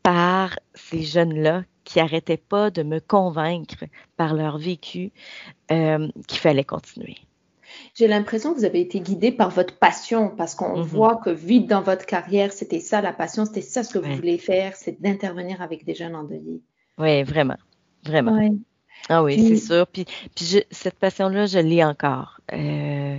par 0.03 0.57
ces 0.73 1.03
jeunes-là 1.03 1.63
qui 1.83 1.99
arrêtaient 1.99 2.37
pas 2.37 2.71
de 2.71 2.83
me 2.83 2.99
convaincre 2.99 3.85
par 4.17 4.33
leur 4.33 4.57
vécu 4.57 5.11
qu'il 5.69 6.39
fallait 6.39 6.63
continuer. 6.63 7.17
J'ai 7.95 8.07
l'impression 8.07 8.53
que 8.53 8.59
vous 8.59 8.65
avez 8.65 8.81
été 8.81 8.99
guidé 8.99 9.31
par 9.31 9.49
votre 9.49 9.77
passion 9.77 10.29
parce 10.29 10.53
qu'on 10.53 10.79
mhm. 10.79 10.83
voit 10.83 11.15
que 11.15 11.29
vite 11.29 11.67
dans 11.67 11.81
votre 11.81 12.05
carrière, 12.05 12.51
c'était 12.51 12.81
ça 12.81 12.99
la 13.01 13.13
passion, 13.13 13.45
c'était 13.45 13.61
ça 13.61 13.83
ce 13.83 13.93
que 13.93 13.99
vous 13.99 14.13
voulez 14.15 14.37
faire, 14.37 14.75
c'est 14.75 15.01
d'intervenir 15.01 15.61
avec 15.61 15.85
des 15.85 15.95
jeunes 15.95 16.13
endeuillés. 16.13 16.61
Oui, 16.97 17.23
vraiment. 17.23 17.57
Vraiment. 18.03 18.37
Ah 19.07 19.23
oui, 19.23 19.41
c'est 19.47 19.67
sûr. 19.67 19.87
Puis, 19.87 20.05
puis 20.35 20.63
cette 20.71 20.95
passion-là, 20.95 21.45
je 21.45 21.59
l'ai 21.59 21.83
encore. 21.85 22.41
Euh, 22.51 23.17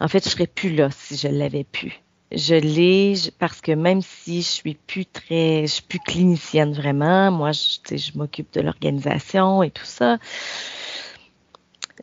en 0.00 0.08
fait, 0.08 0.24
je 0.24 0.28
serais 0.28 0.48
plus 0.48 0.74
là 0.74 0.88
si 0.90 1.16
je 1.16 1.28
l'avais 1.28 1.64
pu. 1.64 2.00
Je 2.32 2.56
l'ai 2.56 3.14
parce 3.38 3.60
que 3.60 3.70
même 3.70 4.02
si 4.02 4.42
je 4.42 4.48
suis 4.48 4.74
plus 4.74 5.06
très, 5.06 5.62
je 5.62 5.72
suis 5.72 5.82
plus 5.82 6.00
clinicienne 6.00 6.72
vraiment, 6.72 7.30
moi, 7.30 7.52
je, 7.52 7.96
je 7.96 8.18
m'occupe 8.18 8.52
de 8.54 8.60
l'organisation 8.60 9.62
et 9.62 9.70
tout 9.70 9.84
ça 9.84 10.18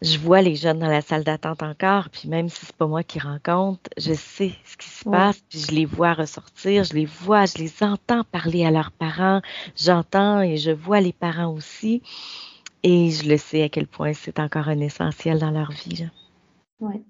je 0.02 0.18
vois 0.18 0.42
les 0.42 0.56
jeunes 0.56 0.80
dans 0.80 0.88
la 0.88 1.02
salle 1.02 1.24
d'attente 1.24 1.62
encore, 1.62 2.10
puis 2.10 2.28
même 2.28 2.50
si 2.50 2.66
c'est 2.66 2.76
pas 2.76 2.88
moi 2.88 3.04
qui 3.04 3.20
rencontre, 3.20 3.90
je 3.98 4.14
sais 4.14 4.52
ce 4.66 4.76
qui 4.78 4.90
se 4.90 5.06
passe, 5.06 5.42
puis 5.50 5.60
je 5.60 5.72
les 5.72 5.86
vois 5.86 6.14
ressortir, 6.14 6.84
je 6.84 6.94
les 6.94 7.06
vois, 7.06 7.46
je 7.46 7.58
les 7.60 7.84
entends 7.84 8.24
parler 8.24 8.66
à 8.66 8.72
leurs 8.72 8.92
parents, 8.92 9.42
j'entends 9.76 10.42
et 10.42 10.58
je 10.58 10.72
vois 10.72 11.02
les 11.02 11.14
parents 11.14 11.54
aussi, 11.54 12.02
et 12.84 13.12
je 13.12 13.30
le 13.30 13.38
sais 13.38 13.64
à 13.64 13.70
quel 13.70 13.88
point 13.88 14.14
c'est 14.14 14.40
encore 14.40 14.70
un 14.70 14.80
essentiel 14.80 15.38
dans 15.40 15.52
leur 15.52 15.72
vie. 15.72 16.08
Oui. 16.80 17.04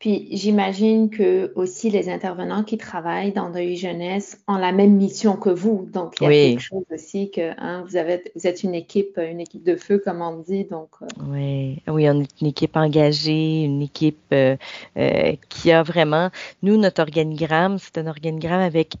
Puis 0.00 0.28
j'imagine 0.32 1.10
que 1.10 1.52
aussi 1.56 1.90
les 1.90 2.08
intervenants 2.08 2.64
qui 2.64 2.78
travaillent 2.78 3.32
dans 3.32 3.50
Deuil 3.50 3.76
Jeunesse 3.76 4.42
ont 4.48 4.56
la 4.56 4.72
même 4.72 4.96
mission 4.96 5.36
que 5.36 5.50
vous. 5.50 5.90
Donc 5.92 6.14
il 6.18 6.24
y 6.24 6.26
a 6.26 6.30
quelque 6.30 6.62
chose 6.62 6.84
aussi 6.90 7.30
que 7.30 7.50
hein, 7.60 7.84
vous 7.86 7.96
avez, 7.96 8.24
vous 8.34 8.46
êtes 8.46 8.62
une 8.62 8.74
équipe, 8.74 9.18
une 9.18 9.40
équipe 9.40 9.62
de 9.62 9.76
feu 9.76 10.00
comme 10.02 10.22
on 10.22 10.38
dit. 10.38 10.64
Donc 10.64 10.88
euh. 11.02 11.06
oui, 11.28 11.82
oui, 11.86 12.08
on 12.08 12.22
est 12.22 12.40
une 12.40 12.46
équipe 12.46 12.78
engagée, 12.78 13.64
une 13.64 13.82
équipe 13.82 14.24
euh, 14.32 14.56
euh, 14.96 15.34
qui 15.50 15.70
a 15.70 15.82
vraiment. 15.82 16.30
Nous 16.62 16.78
notre 16.78 17.02
organigramme, 17.02 17.76
c'est 17.78 17.98
un 17.98 18.06
organigramme 18.06 18.62
avec 18.62 18.94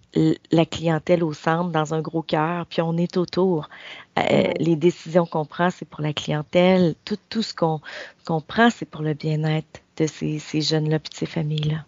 la 0.52 0.66
clientèle 0.66 1.24
au 1.24 1.32
centre 1.32 1.70
dans 1.70 1.94
un 1.94 2.02
gros 2.02 2.20
cœur, 2.20 2.66
puis 2.66 2.82
on 2.82 2.98
est 2.98 3.16
autour. 3.16 3.70
Les 4.58 4.76
décisions 4.76 5.24
qu'on 5.24 5.46
prend, 5.46 5.70
c'est 5.70 5.88
pour 5.88 6.02
la 6.02 6.12
clientèle. 6.12 6.94
Tout, 7.06 7.16
tout 7.30 7.40
ce 7.40 7.54
qu'on 7.54 7.80
qu'on 8.26 8.42
prend, 8.42 8.68
c'est 8.68 8.84
pour 8.84 9.00
le 9.00 9.14
bien-être 9.14 9.80
de 10.00 10.38
ces, 10.38 10.60
jeunes-là 10.60 10.96
et 10.96 10.98
de 10.98 11.14
ces 11.14 11.26
familles-là. 11.26 11.84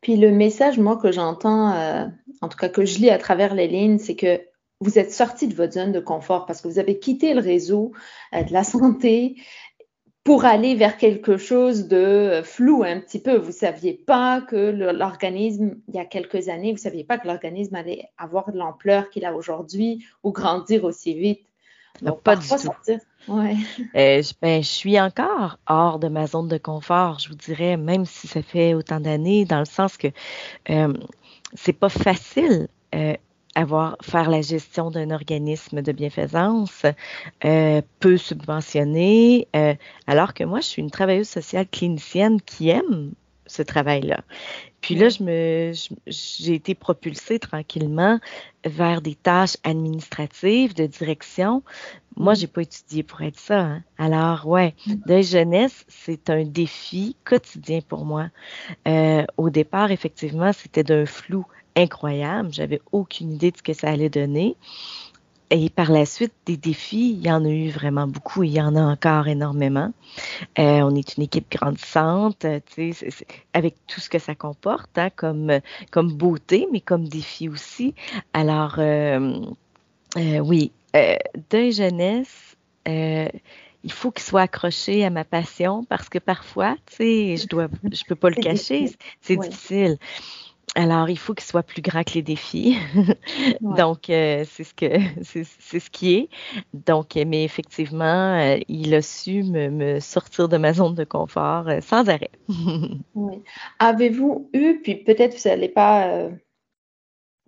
Puis 0.00 0.16
le 0.16 0.30
message, 0.30 0.78
moi, 0.78 0.96
que 0.96 1.12
j'entends, 1.12 1.72
euh, 1.72 2.06
en 2.40 2.48
tout 2.48 2.56
cas 2.56 2.68
que 2.68 2.84
je 2.84 2.98
lis 2.98 3.10
à 3.10 3.18
travers 3.18 3.54
les 3.54 3.68
lignes, 3.68 3.98
c'est 3.98 4.16
que 4.16 4.40
vous 4.80 4.98
êtes 4.98 5.12
sorti 5.12 5.48
de 5.48 5.54
votre 5.54 5.72
zone 5.72 5.92
de 5.92 6.00
confort 6.00 6.46
parce 6.46 6.60
que 6.60 6.68
vous 6.68 6.78
avez 6.78 6.98
quitté 6.98 7.34
le 7.34 7.40
réseau 7.40 7.92
euh, 8.34 8.42
de 8.42 8.52
la 8.52 8.64
santé 8.64 9.36
pour 10.24 10.44
aller 10.44 10.74
vers 10.74 10.98
quelque 10.98 11.36
chose 11.36 11.88
de 11.88 12.42
flou 12.44 12.82
un 12.84 13.00
petit 13.00 13.20
peu. 13.20 13.36
Vous 13.36 13.48
ne 13.48 13.52
saviez 13.52 13.94
pas 13.94 14.42
que 14.42 14.56
l'organisme, 14.56 15.76
il 15.88 15.94
y 15.94 15.98
a 15.98 16.04
quelques 16.04 16.48
années, 16.48 16.68
vous 16.68 16.78
ne 16.78 16.82
saviez 16.82 17.04
pas 17.04 17.18
que 17.18 17.26
l'organisme 17.26 17.74
allait 17.74 18.10
avoir 18.18 18.52
de 18.52 18.58
l'ampleur 18.58 19.10
qu'il 19.10 19.24
a 19.24 19.34
aujourd'hui 19.34 20.04
ou 20.22 20.32
grandir 20.32 20.84
aussi 20.84 21.14
vite. 21.14 21.40
Donc, 22.02 22.22
pas 22.22 22.36
du 22.36 22.46
tout. 22.46 22.70
Euh, 23.30 24.22
ben, 24.42 24.62
je 24.62 24.68
suis 24.68 25.00
encore 25.00 25.58
hors 25.66 25.98
de 25.98 26.08
ma 26.08 26.26
zone 26.26 26.48
de 26.48 26.58
confort, 26.58 27.18
je 27.18 27.28
vous 27.28 27.34
dirais, 27.34 27.76
même 27.76 28.04
si 28.04 28.26
ça 28.26 28.42
fait 28.42 28.74
autant 28.74 29.00
d'années, 29.00 29.44
dans 29.44 29.58
le 29.58 29.64
sens 29.64 29.96
que 29.96 30.08
euh, 30.70 30.92
c'est 31.54 31.72
pas 31.72 31.88
facile. 31.88 32.68
Euh, 32.94 33.14
avoir 33.54 33.96
faire 34.02 34.30
la 34.30 34.40
gestion 34.40 34.92
d'un 34.92 35.10
organisme 35.10 35.82
de 35.82 35.90
bienfaisance 35.90 36.86
peu 37.40 38.16
subventionné, 38.16 39.48
alors 40.06 40.32
que 40.32 40.44
moi, 40.44 40.60
je 40.60 40.66
suis 40.66 40.82
une 40.82 40.92
travailleuse 40.92 41.28
sociale 41.28 41.66
clinicienne 41.66 42.40
qui 42.40 42.68
aime 42.68 43.14
ce 43.48 43.62
travail-là. 43.62 44.22
Puis 44.80 44.94
là, 44.94 45.08
je 45.08 45.22
me, 45.22 45.72
j'ai 46.06 46.54
été 46.54 46.74
propulsée 46.74 47.38
tranquillement 47.38 48.20
vers 48.64 49.02
des 49.02 49.14
tâches 49.14 49.56
administratives 49.64 50.74
de 50.74 50.86
direction. 50.86 51.62
Moi, 52.16 52.34
j'ai 52.34 52.46
pas 52.46 52.62
étudié 52.62 53.02
pour 53.02 53.22
être 53.22 53.38
ça. 53.38 53.60
Hein. 53.60 53.82
Alors, 53.98 54.46
ouais, 54.46 54.74
de 54.86 55.20
jeunesse, 55.20 55.84
c'est 55.88 56.30
un 56.30 56.44
défi 56.44 57.16
quotidien 57.24 57.80
pour 57.86 58.04
moi. 58.04 58.28
Euh, 58.86 59.24
au 59.36 59.50
départ, 59.50 59.90
effectivement, 59.90 60.52
c'était 60.52 60.84
d'un 60.84 61.06
flou 61.06 61.44
incroyable. 61.76 62.52
J'avais 62.52 62.80
aucune 62.92 63.32
idée 63.32 63.50
de 63.50 63.56
ce 63.56 63.62
que 63.62 63.72
ça 63.72 63.88
allait 63.88 64.10
donner. 64.10 64.56
Et 65.50 65.70
par 65.70 65.90
la 65.90 66.04
suite, 66.04 66.34
des 66.44 66.58
défis, 66.58 67.12
il 67.12 67.26
y 67.26 67.30
en 67.30 67.42
a 67.44 67.48
eu 67.48 67.70
vraiment 67.70 68.06
beaucoup, 68.06 68.42
il 68.42 68.52
y 68.52 68.60
en 68.60 68.76
a 68.76 68.82
encore 68.82 69.28
énormément. 69.28 69.92
Euh, 70.58 70.82
on 70.82 70.94
est 70.94 71.16
une 71.16 71.22
équipe 71.22 71.50
grandissante, 71.50 72.44
tu 72.74 72.92
sais, 72.92 73.08
avec 73.54 73.74
tout 73.86 74.00
ce 74.00 74.10
que 74.10 74.18
ça 74.18 74.34
comporte, 74.34 74.98
hein, 74.98 75.08
comme, 75.16 75.60
comme 75.90 76.12
beauté, 76.12 76.68
mais 76.70 76.80
comme 76.80 77.08
défi 77.08 77.48
aussi. 77.48 77.94
Alors, 78.34 78.74
euh, 78.78 79.40
euh, 80.18 80.38
oui, 80.40 80.70
d'un 80.92 81.70
jeunesse, 81.70 82.56
il 82.86 83.92
faut 83.92 84.10
qu'il 84.10 84.24
soit 84.24 84.42
accroché 84.42 85.02
à 85.04 85.10
ma 85.10 85.24
passion 85.24 85.82
parce 85.84 86.10
que 86.10 86.18
parfois, 86.18 86.76
tu 86.86 86.96
sais, 86.96 87.36
je 87.38 87.46
dois, 87.46 87.68
je 87.90 88.04
peux 88.04 88.16
pas 88.16 88.28
le 88.28 88.36
cacher, 88.36 88.90
c'est 89.22 89.36
difficile. 89.36 89.96
Alors, 90.74 91.08
il 91.08 91.18
faut 91.18 91.34
qu'il 91.34 91.46
soit 91.46 91.62
plus 91.62 91.82
grand 91.82 92.04
que 92.04 92.14
les 92.14 92.22
défis. 92.22 92.76
Donc, 93.60 94.10
euh, 94.10 94.44
c'est 94.48 94.64
ce 94.64 94.74
que 94.74 94.86
c'est 95.22 95.44
ce 95.80 95.90
qui 95.90 96.14
est. 96.14 96.28
Donc, 96.72 97.14
mais 97.14 97.44
effectivement, 97.44 98.38
euh, 98.38 98.58
il 98.68 98.94
a 98.94 99.02
su 99.02 99.42
me, 99.42 100.00
sortir 100.00 100.48
de 100.48 100.56
ma 100.56 100.72
zone 100.72 100.94
de 100.94 101.04
confort 101.04 101.68
euh, 101.68 101.80
sans 101.80 102.08
arrêt. 102.08 102.30
oui. 103.14 103.42
Avez-vous 103.78 104.50
eu, 104.52 104.80
puis 104.82 104.96
peut-être 104.96 105.36
vous 105.36 105.48
n'allez 105.48 105.68
pas, 105.68 106.28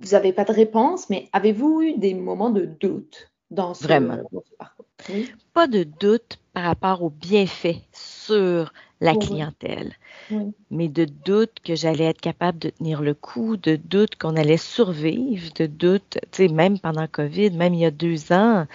vous 0.00 0.10
n'avez 0.12 0.32
pas 0.32 0.44
de 0.44 0.52
réponse, 0.52 1.10
mais 1.10 1.28
avez-vous 1.32 1.82
eu 1.82 1.98
des 1.98 2.14
moments 2.14 2.50
de 2.50 2.64
doute 2.64 3.30
dans 3.50 3.74
ce, 3.74 3.84
Vraiment. 3.84 4.16
parcours? 4.58 4.86
Pas 5.52 5.66
de 5.66 5.84
doute 5.84 6.38
par 6.52 6.64
rapport 6.64 7.02
aux 7.02 7.10
bienfaits 7.10 7.80
sur 7.92 8.72
la 9.00 9.14
clientèle. 9.14 9.92
Mais 10.70 10.88
de 10.88 11.04
doute 11.04 11.58
que 11.64 11.74
j'allais 11.74 12.04
être 12.04 12.20
capable 12.20 12.58
de 12.58 12.70
tenir 12.70 13.02
le 13.02 13.14
coup, 13.14 13.56
de 13.56 13.76
doute 13.76 14.16
qu'on 14.16 14.36
allait 14.36 14.56
survivre, 14.56 15.50
de 15.54 15.66
doute, 15.66 16.18
tu 16.30 16.46
sais, 16.46 16.48
même 16.48 16.78
pendant 16.78 17.06
COVID, 17.06 17.50
même 17.52 17.74
il 17.74 17.80
y 17.80 17.86
a 17.86 17.90
deux 17.90 18.32
ans, 18.32 18.66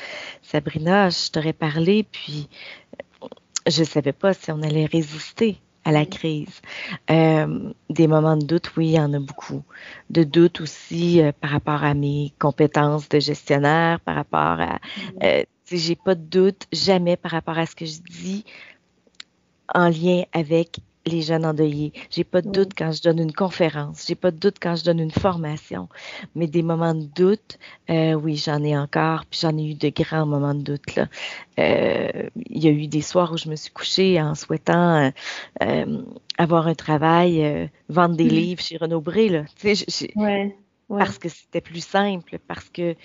Sabrina, 0.42 1.10
je 1.10 1.32
t'aurais 1.32 1.54
parlé, 1.54 2.04
puis 2.04 2.50
euh, 3.24 3.28
je 3.68 3.82
ne 3.82 3.86
savais 3.86 4.14
pas 4.14 4.34
si 4.34 4.52
on 4.52 4.62
allait 4.62 4.86
résister 4.86 5.58
à 5.86 5.92
la 5.92 6.06
crise. 6.06 6.62
Euh, 7.12 7.72
des 7.90 8.08
moments 8.08 8.36
de 8.36 8.46
doute, 8.46 8.72
oui, 8.76 8.88
il 8.88 8.94
y 8.94 9.00
en 9.00 9.14
a 9.14 9.20
beaucoup. 9.20 9.62
De 10.10 10.24
doute 10.24 10.60
aussi 10.60 11.22
euh, 11.22 11.32
par 11.40 11.52
rapport 11.52 11.84
à 11.84 11.94
mes 11.94 12.34
compétences 12.40 13.08
de 13.08 13.20
gestionnaire, 13.20 14.00
par 14.00 14.16
rapport 14.16 14.60
à... 14.60 14.80
Euh, 15.24 15.44
j'ai 15.72 15.96
pas 15.96 16.16
de 16.16 16.22
doute 16.22 16.68
jamais 16.72 17.18
par 17.18 17.32
rapport 17.32 17.58
à 17.58 17.66
ce 17.66 17.76
que 17.76 17.86
je 17.86 18.00
dis 18.02 18.46
en 19.74 19.90
lien 19.90 20.24
avec 20.34 20.80
les 21.06 21.22
jeunes 21.22 21.46
endeuillés. 21.46 21.94
J'ai 22.10 22.24
pas 22.24 22.42
de 22.42 22.50
doute 22.50 22.72
quand 22.76 22.92
je 22.92 23.02
donne 23.02 23.20
une 23.20 23.34
conférence. 23.34 24.06
J'ai 24.08 24.16
pas 24.16 24.32
de 24.32 24.38
doute 24.38 24.58
quand 24.62 24.76
je 24.76 24.84
donne 24.84 25.00
une 25.00 25.12
formation. 25.12 25.88
Mais 26.34 26.48
des 26.48 26.64
moments 26.64 26.96
de 26.96 27.06
doute, 27.06 27.60
euh, 27.90 28.14
oui, 28.14 28.36
j'en 28.36 28.64
ai 28.64 28.76
encore. 28.78 29.26
Puis 29.26 29.40
j'en 29.42 29.56
ai 29.58 29.70
eu 29.70 29.76
de 29.76 29.90
grands 29.90 30.26
moments 30.26 30.56
de 30.56 30.62
doute. 30.62 30.96
Là. 30.96 31.08
Euh, 31.60 32.30
il 32.50 32.64
y 32.64 32.68
a 32.68 32.72
eu 32.72 32.88
des 32.88 33.02
soirs 33.02 33.32
où 33.32 33.38
je 33.38 33.50
me 33.50 33.56
suis 33.56 33.72
couchée 33.72 34.20
en 34.22 34.36
souhaitant 34.36 35.12
euh, 35.62 36.02
avoir 36.38 36.68
un 36.68 36.76
travail, 36.76 37.70
vendre 37.90 38.16
des 38.16 38.26
mm. 38.26 38.30
livres 38.30 38.62
chez 38.62 38.78
Renaud 38.78 39.02
Bré. 39.02 39.30
Là. 39.30 39.44
Tu 39.60 39.76
sais, 39.76 40.12
ouais, 40.16 40.56
Parce 40.90 41.20
que 41.20 41.30
c'était 41.30 41.62
plus 41.62 41.86
simple, 41.86 42.40
parce 42.48 42.70
que 42.70 42.96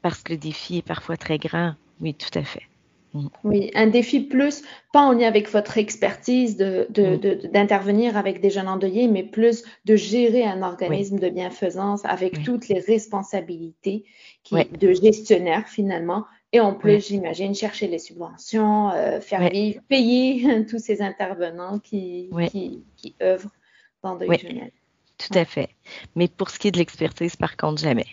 parce 0.00 0.22
que 0.22 0.32
le 0.34 0.38
défi 0.38 0.78
est 0.78 0.86
parfois 0.86 1.16
très 1.16 1.38
grand. 1.38 1.74
Oui, 2.00 2.14
tout 2.14 2.38
à 2.38 2.44
fait. 2.44 2.69
Mm. 3.14 3.26
Oui, 3.44 3.70
un 3.74 3.86
défi 3.86 4.20
plus, 4.20 4.62
pas 4.92 5.00
en 5.00 5.12
lien 5.12 5.26
avec 5.26 5.48
votre 5.50 5.78
expertise 5.78 6.56
d'intervenir 6.56 8.10
de, 8.10 8.14
de, 8.14 8.18
avec 8.18 8.40
des 8.40 8.50
jeunes 8.50 8.68
endeuillés, 8.68 9.08
mais 9.08 9.22
plus 9.22 9.64
de 9.84 9.96
gérer 9.96 10.44
un 10.44 10.62
organisme 10.62 11.18
de 11.18 11.28
bienfaisance 11.28 12.04
avec 12.04 12.42
toutes 12.42 12.68
les 12.68 12.80
responsabilités 12.80 14.04
qui, 14.42 14.54
de 14.64 14.92
gestionnaire 14.92 15.68
finalement. 15.68 16.24
Et 16.52 16.60
en 16.60 16.74
plus, 16.74 17.06
j'imagine, 17.06 17.54
chercher 17.54 17.86
les 17.86 18.00
subventions, 18.00 18.90
euh, 18.90 19.20
faire 19.20 19.48
vivre, 19.50 19.80
payer 19.88 20.66
tous 20.68 20.78
ces 20.80 21.00
intervenants 21.00 21.78
qui, 21.78 22.28
qui, 22.50 22.82
qui, 22.96 23.14
œuvrent 23.22 23.52
dans 24.02 24.16
des 24.16 24.26
jeunesse. 24.26 24.72
Tout 25.18 25.38
à 25.38 25.44
fait. 25.44 25.68
Mais 26.16 26.28
pour 26.28 26.50
ce 26.50 26.58
qui 26.58 26.68
est 26.68 26.70
de 26.72 26.78
l'expertise, 26.78 27.36
par 27.36 27.56
contre, 27.56 27.80
jamais. 27.80 28.06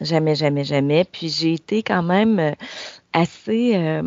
Jamais, 0.00 0.34
jamais, 0.34 0.64
jamais. 0.64 1.04
Puis 1.04 1.28
j'ai 1.28 1.54
été 1.54 1.82
quand 1.82 2.02
même 2.02 2.38
euh, 2.38 2.52
assez 3.12 3.74
euh, 3.76 4.02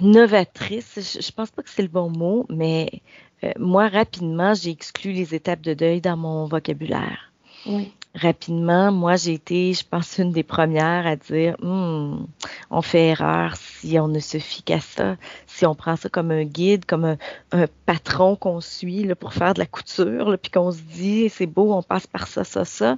novatrice, 0.00 0.94
je, 0.96 1.20
je, 1.20 1.32
pense 1.32 1.50
pas 1.50 1.62
que 1.62 1.70
c'est 1.70 1.82
le 1.82 1.88
bon 1.88 2.10
mot, 2.10 2.46
mais 2.48 3.02
euh, 3.44 3.52
moi, 3.58 3.88
rapidement, 3.88 4.54
j'ai 4.54 4.70
exclu 4.70 5.12
les 5.12 5.34
étapes 5.34 5.60
de 5.60 5.74
deuil 5.74 6.00
dans 6.00 6.16
mon 6.16 6.46
vocabulaire. 6.46 7.32
Oui. 7.66 7.92
Rapidement, 8.14 8.90
moi, 8.90 9.14
j'ai 9.14 9.34
été, 9.34 9.72
je 9.72 9.84
pense, 9.88 10.18
une 10.18 10.32
des 10.32 10.42
premières 10.42 11.06
à 11.06 11.14
dire, 11.14 11.54
hmm, 11.62 12.26
on 12.70 12.82
fait 12.82 13.08
erreur 13.08 13.54
si 13.54 14.00
on 14.00 14.08
ne 14.08 14.18
se 14.18 14.38
fie 14.38 14.64
qu'à 14.64 14.80
ça, 14.80 15.16
si 15.46 15.64
on 15.64 15.76
prend 15.76 15.94
ça 15.94 16.08
comme 16.08 16.32
un 16.32 16.44
guide, 16.44 16.84
comme 16.86 17.04
un, 17.04 17.18
un 17.52 17.66
patron 17.86 18.34
qu'on 18.34 18.60
suit 18.60 19.04
là, 19.04 19.14
pour 19.14 19.32
faire 19.32 19.54
de 19.54 19.60
la 19.60 19.66
couture, 19.66 20.36
puis 20.42 20.50
qu'on 20.50 20.72
se 20.72 20.80
dit, 20.80 21.28
c'est 21.28 21.46
beau, 21.46 21.72
on 21.72 21.82
passe 21.82 22.08
par 22.08 22.26
ça, 22.26 22.42
ça, 22.42 22.64
ça. 22.64 22.96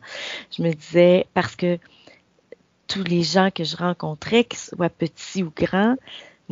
Je 0.56 0.62
me 0.62 0.72
disais, 0.72 1.26
parce 1.34 1.56
que 1.56 1.78
tous 2.88 3.04
les 3.04 3.22
gens 3.22 3.50
que 3.50 3.64
je 3.64 3.76
rencontrais, 3.76 4.44
qu'ils 4.44 4.58
soient 4.58 4.88
petits 4.88 5.42
ou 5.42 5.52
grands, 5.54 5.96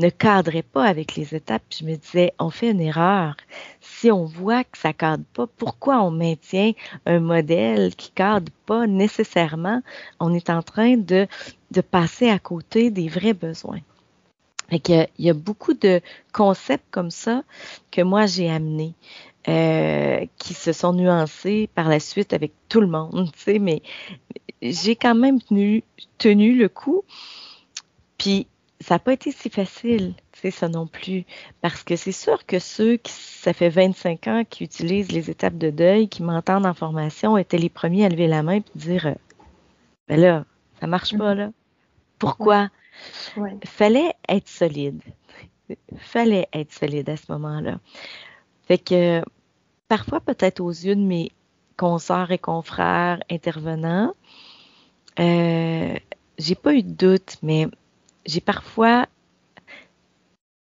ne 0.00 0.08
cadrait 0.08 0.62
pas 0.62 0.84
avec 0.84 1.14
les 1.14 1.34
étapes. 1.34 1.62
je 1.70 1.84
me 1.84 1.96
disais, 1.96 2.32
on 2.38 2.50
fait 2.50 2.70
une 2.70 2.80
erreur. 2.80 3.36
Si 3.80 4.10
on 4.10 4.24
voit 4.24 4.64
que 4.64 4.78
ça 4.78 4.92
cadre 4.92 5.24
pas, 5.34 5.46
pourquoi 5.46 6.02
on 6.02 6.10
maintient 6.10 6.72
un 7.06 7.20
modèle 7.20 7.94
qui 7.94 8.10
cadre 8.10 8.50
pas 8.66 8.86
nécessairement? 8.86 9.82
On 10.18 10.32
est 10.34 10.50
en 10.50 10.62
train 10.62 10.96
de, 10.96 11.26
passer 11.90 12.28
à 12.28 12.38
côté 12.38 12.90
des 12.90 13.08
vrais 13.08 13.34
besoins. 13.34 13.80
Fait 14.70 15.08
il 15.18 15.24
y 15.24 15.30
a 15.30 15.34
beaucoup 15.34 15.74
de 15.74 16.00
concepts 16.32 16.86
comme 16.90 17.10
ça 17.10 17.42
que 17.90 18.02
moi 18.02 18.26
j'ai 18.26 18.50
amenés. 18.50 18.94
Euh, 19.48 20.26
qui 20.36 20.52
se 20.52 20.70
sont 20.74 20.92
nuancés 20.92 21.70
par 21.74 21.88
la 21.88 21.98
suite 21.98 22.34
avec 22.34 22.52
tout 22.68 22.82
le 22.82 22.86
monde, 22.86 23.30
tu 23.32 23.38
sais, 23.38 23.58
mais 23.58 23.80
j'ai 24.60 24.94
quand 24.96 25.14
même 25.14 25.40
tenu, 25.40 25.82
tenu 26.18 26.54
le 26.58 26.68
coup. 26.68 27.04
Puis 28.18 28.46
ça 28.80 28.94
n'a 28.94 28.98
pas 28.98 29.12
été 29.12 29.30
si 29.30 29.50
facile. 29.50 30.14
c'est 30.32 30.50
ça 30.50 30.68
non 30.68 30.86
plus. 30.86 31.24
Parce 31.60 31.82
que 31.82 31.96
c'est 31.96 32.12
sûr 32.12 32.46
que 32.46 32.58
ceux 32.58 32.96
qui, 32.96 33.12
ça 33.12 33.52
fait 33.52 33.68
25 33.68 34.26
ans, 34.26 34.44
qui 34.48 34.64
utilisent 34.64 35.12
les 35.12 35.30
étapes 35.30 35.58
de 35.58 35.70
deuil, 35.70 36.08
qui 36.08 36.22
m'entendent 36.22 36.66
en 36.66 36.74
formation, 36.74 37.36
étaient 37.36 37.58
les 37.58 37.68
premiers 37.68 38.06
à 38.06 38.08
lever 38.08 38.26
la 38.26 38.42
main 38.42 38.56
et 38.56 38.64
dire 38.74 39.06
euh, 39.06 39.14
Ben 40.08 40.18
là, 40.18 40.44
ça 40.80 40.86
marche 40.86 41.16
pas, 41.16 41.34
là. 41.34 41.50
Pourquoi? 42.18 42.70
Il 43.36 43.68
Fallait 43.68 44.14
être 44.28 44.48
solide. 44.48 45.02
Fallait 45.98 46.48
être 46.52 46.72
solide 46.72 47.08
à 47.10 47.16
ce 47.16 47.30
moment-là. 47.30 47.78
Fait 48.66 48.78
que 48.78 49.22
parfois, 49.88 50.20
peut-être 50.20 50.60
aux 50.60 50.70
yeux 50.70 50.96
de 50.96 51.00
mes 51.00 51.32
consoeurs 51.76 52.30
et 52.30 52.38
confrères 52.38 53.22
intervenants, 53.30 54.14
euh, 55.18 55.94
j'ai 56.38 56.54
pas 56.54 56.74
eu 56.74 56.82
de 56.82 56.92
doute, 56.92 57.36
mais 57.42 57.66
j'ai 58.26 58.40
parfois 58.40 59.06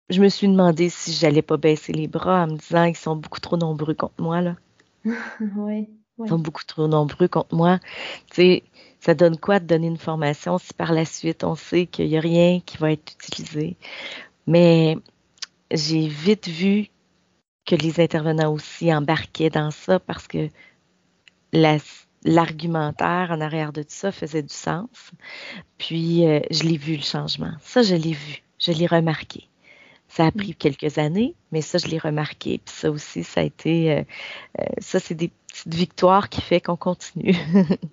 je 0.08 0.20
me 0.20 0.28
suis 0.28 0.48
demandé 0.48 0.88
si 0.88 1.12
j'allais 1.12 1.42
pas 1.42 1.56
baisser 1.56 1.92
les 1.92 2.08
bras 2.08 2.44
en 2.44 2.46
me 2.46 2.56
disant 2.56 2.86
qu'ils 2.86 2.96
sont 2.96 3.16
beaucoup 3.16 3.40
trop 3.40 3.56
nombreux 3.56 3.94
contre 3.94 4.22
moi 4.22 4.40
là. 4.40 4.56
oui, 5.56 5.88
Ils 6.18 6.28
sont 6.28 6.38
beaucoup 6.38 6.64
trop 6.64 6.86
nombreux 6.86 7.28
contre 7.28 7.54
moi. 7.54 7.78
Tu 8.30 8.36
sais, 8.36 8.62
ça 9.00 9.14
donne 9.14 9.38
quoi 9.38 9.60
de 9.60 9.66
donner 9.66 9.88
une 9.88 9.96
formation 9.96 10.58
si 10.58 10.72
par 10.74 10.92
la 10.92 11.04
suite 11.04 11.44
on 11.44 11.54
sait 11.56 11.86
qu'il 11.86 12.08
n'y 12.08 12.16
a 12.16 12.20
rien 12.20 12.60
qui 12.60 12.76
va 12.78 12.92
être 12.92 13.12
utilisé? 13.14 13.76
Mais 14.46 14.96
j'ai 15.72 16.06
vite 16.06 16.48
vu 16.48 16.88
que 17.64 17.74
les 17.74 18.00
intervenants 18.00 18.52
aussi 18.52 18.94
embarquaient 18.94 19.50
dans 19.50 19.72
ça 19.72 19.98
parce 19.98 20.28
que 20.28 20.48
l'argumentaire 22.26 23.28
en 23.30 23.40
arrière 23.40 23.72
de 23.72 23.82
tout 23.82 23.88
ça 23.90 24.12
faisait 24.12 24.42
du 24.42 24.52
sens. 24.52 25.12
Puis, 25.78 26.26
euh, 26.26 26.40
je 26.50 26.64
l'ai 26.64 26.76
vu 26.76 26.96
le 26.96 27.02
changement. 27.02 27.52
Ça, 27.62 27.82
je 27.82 27.94
l'ai 27.94 28.12
vu. 28.12 28.42
Je 28.58 28.72
l'ai 28.72 28.86
remarqué. 28.86 29.48
Ça 30.08 30.26
a 30.26 30.30
pris 30.30 30.54
quelques 30.54 30.98
années, 30.98 31.34
mais 31.52 31.62
ça, 31.62 31.78
je 31.78 31.86
l'ai 31.86 31.98
remarqué. 31.98 32.60
Puis 32.64 32.74
ça 32.74 32.90
aussi, 32.90 33.24
ça 33.24 33.40
a 33.40 33.44
été, 33.44 33.92
euh, 33.92 34.02
euh, 34.60 34.64
ça, 34.78 34.98
c'est 34.98 35.14
des 35.14 35.30
petites 35.48 35.74
victoires 35.74 36.28
qui 36.28 36.40
fait 36.40 36.60
qu'on 36.60 36.76
continue. 36.76 37.34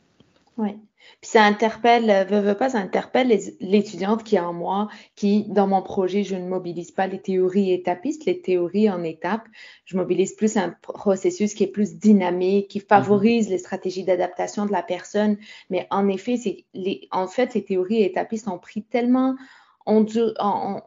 oui. 0.58 0.78
Puis 1.22 1.32
ça 1.32 1.44
interpelle, 1.44 2.28
veut, 2.30 2.40
veut 2.40 2.58
pas, 2.58 2.70
ça 2.70 2.80
interpelle 2.80 3.28
l'étudiante 3.60 4.24
qui 4.24 4.36
est 4.36 4.40
en 4.40 4.54
moi, 4.54 4.90
qui, 5.16 5.46
dans 5.48 5.68
mon 5.68 5.82
projet, 5.82 6.24
je 6.24 6.36
ne 6.36 6.48
mobilise 6.48 6.92
pas 6.92 7.08
les 7.08 7.22
théories 7.22 7.72
étapistes, 7.72 8.26
les 8.26 8.42
théories 8.42 8.90
en 8.90 9.04
étapes. 9.04 9.48
Je 9.86 9.98
mobilise 9.98 10.34
plus 10.34 10.58
un 10.58 10.76
processus 10.82 11.54
qui 11.54 11.64
est 11.64 11.68
plus 11.68 11.96
dynamique, 11.96 12.68
qui 12.70 12.80
favorise 12.80 13.50
les 13.50 13.58
stratégies 13.58 14.04
d'adaptation 14.04 14.66
de 14.66 14.72
la 14.72 14.84
personne. 14.84 15.38
Mais 15.70 15.88
en 15.92 16.08
effet, 16.08 16.38
c'est 16.38 16.66
les, 16.74 17.08
en 17.12 17.28
fait, 17.28 17.54
les 17.54 17.64
théories 17.64 18.04
étapistes 18.04 18.48
ont 18.48 18.60
pris 18.60 18.84
tellement, 18.84 19.36
ont, 19.86 20.06
ont, 20.40 20.82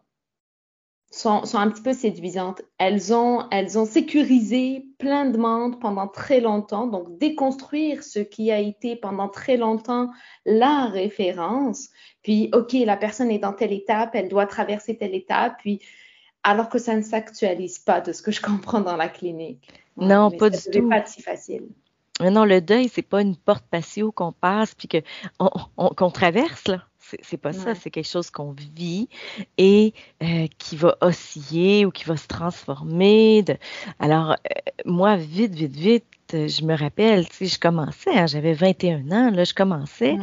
sont, 1.17 1.43
un 1.55 1.71
petit 1.71 1.83
peu 1.83 1.93
séduisantes. 1.93 2.63
Elles 2.79 3.15
ont, 3.15 3.49
elles 3.51 3.79
ont 3.79 3.87
sécurisé 3.87 4.85
plein 4.99 5.25
de 5.25 5.39
monde 5.39 5.81
pendant 5.81 6.07
très 6.07 6.41
longtemps. 6.41 6.87
Donc, 6.87 7.19
déconstruire 7.19 8.03
ce 8.03 8.19
qui 8.19 8.51
a 8.51 8.59
été 8.59 8.97
pendant 8.97 9.29
très 9.29 9.57
longtemps 9.57 10.11
la 10.45 10.87
référence. 10.87 11.89
Puis, 12.23 12.51
OK, 12.53 12.73
la 12.73 12.97
personne 12.97 13.31
est 13.31 13.39
dans 13.39 13.55
telle 13.55 13.73
étape, 13.73 14.11
elle 14.15 14.29
doit 14.29 14.47
traverser 14.47 14.97
telle 14.99 15.15
étape. 15.15 15.57
Puis, 15.59 15.81
alors 16.43 16.69
que 16.69 16.79
ça 16.79 16.95
ne 16.95 17.03
s'actualise 17.03 17.79
pas 17.79 18.01
de 18.01 18.13
ce 18.13 18.23
que 18.23 18.31
je 18.31 18.43
comprends 18.43 18.81
dans 18.81 18.97
la 18.97 19.09
clinique. 19.09 19.69
Non, 19.97 20.31
pas 20.31 20.51
du 20.51 20.59
tout. 20.59 20.89
pas 20.89 21.05
si 21.07 21.23
facile. 21.23 21.65
Non, 22.21 22.45
le 22.45 22.61
deuil, 22.61 22.89
c'est 22.89 23.03
pas 23.03 23.23
une 23.23 23.37
porte 23.37 23.65
patio 23.71 24.13
qu'on 24.13 24.33
passe 24.33 24.75
puis 24.75 24.89
qu'on 25.39 26.11
traverse 26.11 26.69
là. 26.69 26.83
C'est 27.23 27.37
pas 27.37 27.53
ça, 27.53 27.75
c'est 27.75 27.91
quelque 27.91 28.09
chose 28.09 28.31
qu'on 28.31 28.53
vit 28.53 29.09
et 29.59 29.95
euh, 30.23 30.47
qui 30.59 30.77
va 30.77 30.97
osciller 31.01 31.87
ou 31.87 31.91
qui 31.91 32.05
va 32.05 32.17
se 32.17 32.27
transformer. 32.27 33.45
Alors, 33.99 34.33
euh, 34.33 34.35
moi, 34.85 35.17
vite, 35.17 35.55
vite, 35.55 35.77
vite, 35.77 36.05
je 36.33 36.65
me 36.65 36.77
rappelle, 36.77 37.29
tu 37.29 37.37
sais, 37.37 37.47
je 37.47 37.61
commençais, 37.61 38.17
hein, 38.17 38.27
j'avais 38.27 38.53
21 38.53 39.11
ans, 39.13 39.31
là, 39.31 39.45
je 39.45 39.55
commençais. 39.55 40.17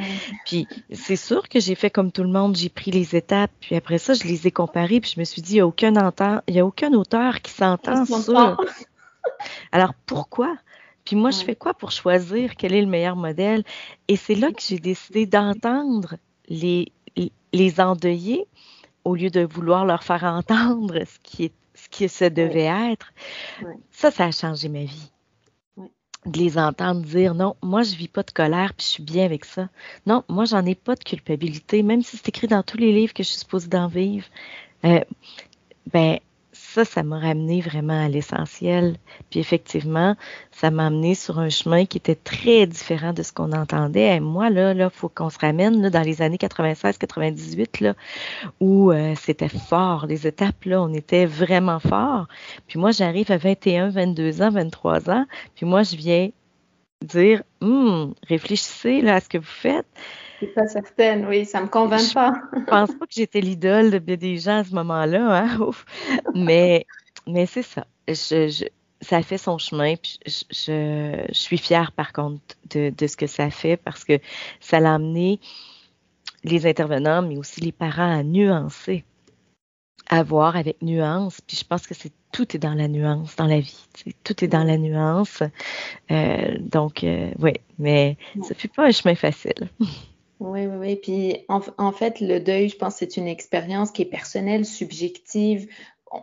Puis, 0.45 0.67
c'est 0.91 1.15
sûr 1.15 1.47
que 1.47 1.59
j'ai 1.59 1.75
fait 1.75 1.89
comme 1.89 2.11
tout 2.11 2.23
le 2.23 2.29
monde, 2.29 2.55
j'ai 2.55 2.69
pris 2.69 2.91
les 2.91 3.15
étapes, 3.15 3.51
puis 3.61 3.75
après 3.75 3.97
ça, 3.97 4.13
je 4.13 4.23
les 4.23 4.47
ai 4.47 4.51
comparées, 4.51 4.99
puis 4.99 5.13
je 5.15 5.19
me 5.19 5.25
suis 5.25 5.41
dit, 5.41 5.53
il 5.53 5.55
n'y 5.55 5.61
a 5.61 5.67
aucun, 5.67 5.93
y 6.47 6.59
a 6.59 6.65
aucun 6.65 6.93
auteur 6.93 7.41
qui 7.41 7.51
s'entend 7.51 8.05
sur. 8.05 8.57
Alors, 9.71 9.93
pourquoi? 10.05 10.55
Puis 11.05 11.15
moi, 11.15 11.31
je 11.31 11.43
fais 11.43 11.55
quoi 11.55 11.73
pour 11.73 11.91
choisir 11.91 12.55
quel 12.55 12.73
est 12.73 12.81
le 12.81 12.87
meilleur 12.87 13.15
modèle? 13.15 13.63
Et 14.07 14.15
c'est 14.15 14.35
là 14.35 14.51
que 14.51 14.61
j'ai 14.61 14.79
décidé 14.79 15.25
d'entendre 15.25 16.15
les, 16.47 16.91
les 17.53 17.79
endeuiller 17.79 18.47
au 19.03 19.15
lieu 19.15 19.29
de 19.29 19.41
vouloir 19.41 19.85
leur 19.85 20.03
faire 20.03 20.23
entendre 20.23 20.99
ce 21.05 21.19
qui, 21.23 21.45
est, 21.45 21.53
ce 21.73 21.89
qui 21.89 22.07
se 22.09 22.25
devait 22.25 22.91
être. 22.91 23.13
Ça, 23.91 24.11
ça 24.11 24.25
a 24.25 24.31
changé 24.31 24.69
ma 24.69 24.83
vie. 24.83 25.11
De 26.25 26.39
les 26.39 26.57
entendre 26.57 27.01
dire 27.01 27.35
non, 27.35 27.57
moi 27.61 27.83
je 27.83 27.95
vis 27.95 28.07
pas 28.07 28.23
de 28.23 28.31
colère 28.31 28.73
puis 28.73 28.85
je 28.85 28.91
suis 28.91 29.03
bien 29.03 29.25
avec 29.25 29.43
ça. 29.43 29.67
Non, 30.05 30.23
moi 30.29 30.45
j'en 30.45 30.65
ai 30.65 30.73
pas 30.73 30.95
de 30.95 31.03
culpabilité, 31.03 31.83
même 31.83 32.01
si 32.01 32.15
c'est 32.15 32.29
écrit 32.29 32.47
dans 32.47 32.63
tous 32.63 32.77
les 32.77 32.93
livres 32.93 33.13
que 33.13 33.23
je 33.23 33.27
suis 33.27 33.39
supposée 33.39 33.67
d'en 33.67 33.87
vivre. 33.89 34.25
Euh, 34.85 35.01
ben 35.91 36.19
ça, 36.73 36.85
ça 36.85 37.03
m'a 37.03 37.19
ramené 37.19 37.61
vraiment 37.61 38.03
à 38.03 38.09
l'essentiel. 38.09 38.97
Puis 39.29 39.39
effectivement, 39.39 40.15
ça 40.51 40.71
m'a 40.71 40.87
amené 40.87 41.13
sur 41.13 41.37
un 41.37 41.49
chemin 41.49 41.85
qui 41.85 41.97
était 41.99 42.15
très 42.15 42.65
différent 42.65 43.13
de 43.13 43.21
ce 43.21 43.31
qu'on 43.31 43.51
entendait. 43.51 44.15
Et 44.15 44.19
moi, 44.19 44.49
là, 44.49 44.73
là, 44.73 44.89
faut 44.89 45.07
qu'on 45.07 45.29
se 45.29 45.37
ramène 45.37 45.87
dans 45.89 46.01
les 46.01 46.23
années 46.23 46.37
96-98, 46.37 47.83
là, 47.83 47.93
où 48.59 48.91
euh, 48.91 49.13
c'était 49.15 49.49
fort. 49.49 50.07
Les 50.07 50.25
étapes, 50.25 50.65
là, 50.65 50.81
on 50.81 50.91
était 50.93 51.27
vraiment 51.27 51.79
fort. 51.79 52.27
Puis 52.67 52.79
moi, 52.79 52.89
j'arrive 52.89 53.31
à 53.31 53.37
21, 53.37 53.89
22 53.89 54.41
ans, 54.41 54.49
23 54.49 55.11
ans. 55.11 55.25
Puis 55.55 55.67
moi, 55.67 55.83
je 55.83 55.95
viens 55.95 56.29
dire, 57.03 57.43
hum, 57.61 58.15
réfléchissez 58.27 59.01
là, 59.01 59.15
à 59.15 59.19
ce 59.19 59.29
que 59.29 59.37
vous 59.37 59.45
faites. 59.45 59.85
C'est 60.43 60.53
pas 60.53 60.67
certaine, 60.67 61.25
oui, 61.25 61.45
ça 61.45 61.61
me 61.61 61.67
convainc 61.67 62.13
pas. 62.13 62.33
je 62.53 62.59
pense 62.67 62.91
pas 62.91 63.05
que 63.05 63.13
j'étais 63.13 63.39
l'idole 63.39 63.91
de 63.91 64.15
des 64.15 64.37
gens 64.37 64.57
à 64.57 64.63
ce 64.63 64.75
moment-là, 64.75 65.45
hein? 65.45 65.71
mais, 66.35 66.85
mais 67.27 67.45
c'est 67.45 67.63
ça. 67.63 67.85
Je, 68.07 68.67
ça 69.01 69.17
a 69.17 69.21
fait 69.21 69.37
son 69.37 69.57
chemin. 69.57 69.95
Puis 69.95 70.19
je, 70.25 70.43
je, 70.51 71.33
suis 71.33 71.57
fière, 71.57 71.91
par 71.93 72.11
contre, 72.11 72.41
de, 72.71 72.89
de, 72.89 73.07
ce 73.07 73.15
que 73.15 73.27
ça 73.27 73.49
fait 73.49 73.77
parce 73.77 74.03
que 74.03 74.19
ça 74.59 74.79
l'a 74.79 74.95
amené 74.95 75.39
les 76.43 76.65
intervenants, 76.65 77.21
mais 77.21 77.37
aussi 77.37 77.61
les 77.61 77.71
parents 77.71 78.19
à 78.19 78.23
nuancer, 78.23 79.05
à 80.09 80.23
voir 80.23 80.57
avec 80.57 80.81
nuance. 80.81 81.39
Puis 81.41 81.57
je 81.57 81.63
pense 81.63 81.87
que 81.87 81.93
c'est 81.93 82.11
tout 82.33 82.55
est 82.55 82.59
dans 82.59 82.73
la 82.73 82.87
nuance 82.89 83.35
dans 83.37 83.45
la 83.45 83.61
vie. 83.61 83.85
Tout 84.25 84.43
est 84.43 84.47
dans 84.47 84.63
la 84.63 84.77
nuance. 84.77 85.43
Euh, 86.11 86.57
donc, 86.59 87.03
euh, 87.03 87.31
oui, 87.39 87.53
mais 87.79 88.17
ça 88.41 88.49
ne 88.49 88.59
fut 88.59 88.67
pas 88.67 88.87
un 88.87 88.91
chemin 88.91 89.15
facile. 89.15 89.69
Oui, 90.43 90.67
oui, 90.67 90.75
oui. 90.77 90.95
Puis 90.97 91.45
en, 91.47 91.91
fait, 91.93 92.19
le 92.19 92.39
deuil, 92.39 92.67
je 92.67 92.75
pense, 92.75 92.97
c'est 92.97 93.15
une 93.15 93.29
expérience 93.29 93.91
qui 93.91 94.01
est 94.01 94.05
personnelle, 94.05 94.65
subjective. 94.65 95.69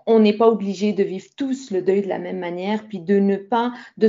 On 0.07 0.19
n'est 0.19 0.37
pas 0.37 0.47
obligé 0.47 0.93
de 0.93 1.03
vivre 1.03 1.29
tous 1.37 1.71
le 1.71 1.81
deuil 1.81 2.03
de 2.03 2.09
la 2.09 2.19
même 2.19 2.39
manière, 2.39 2.87
puis 2.87 3.01
de 3.01 3.19
ne 3.19 3.37
pas, 3.37 3.73
de 3.97 4.09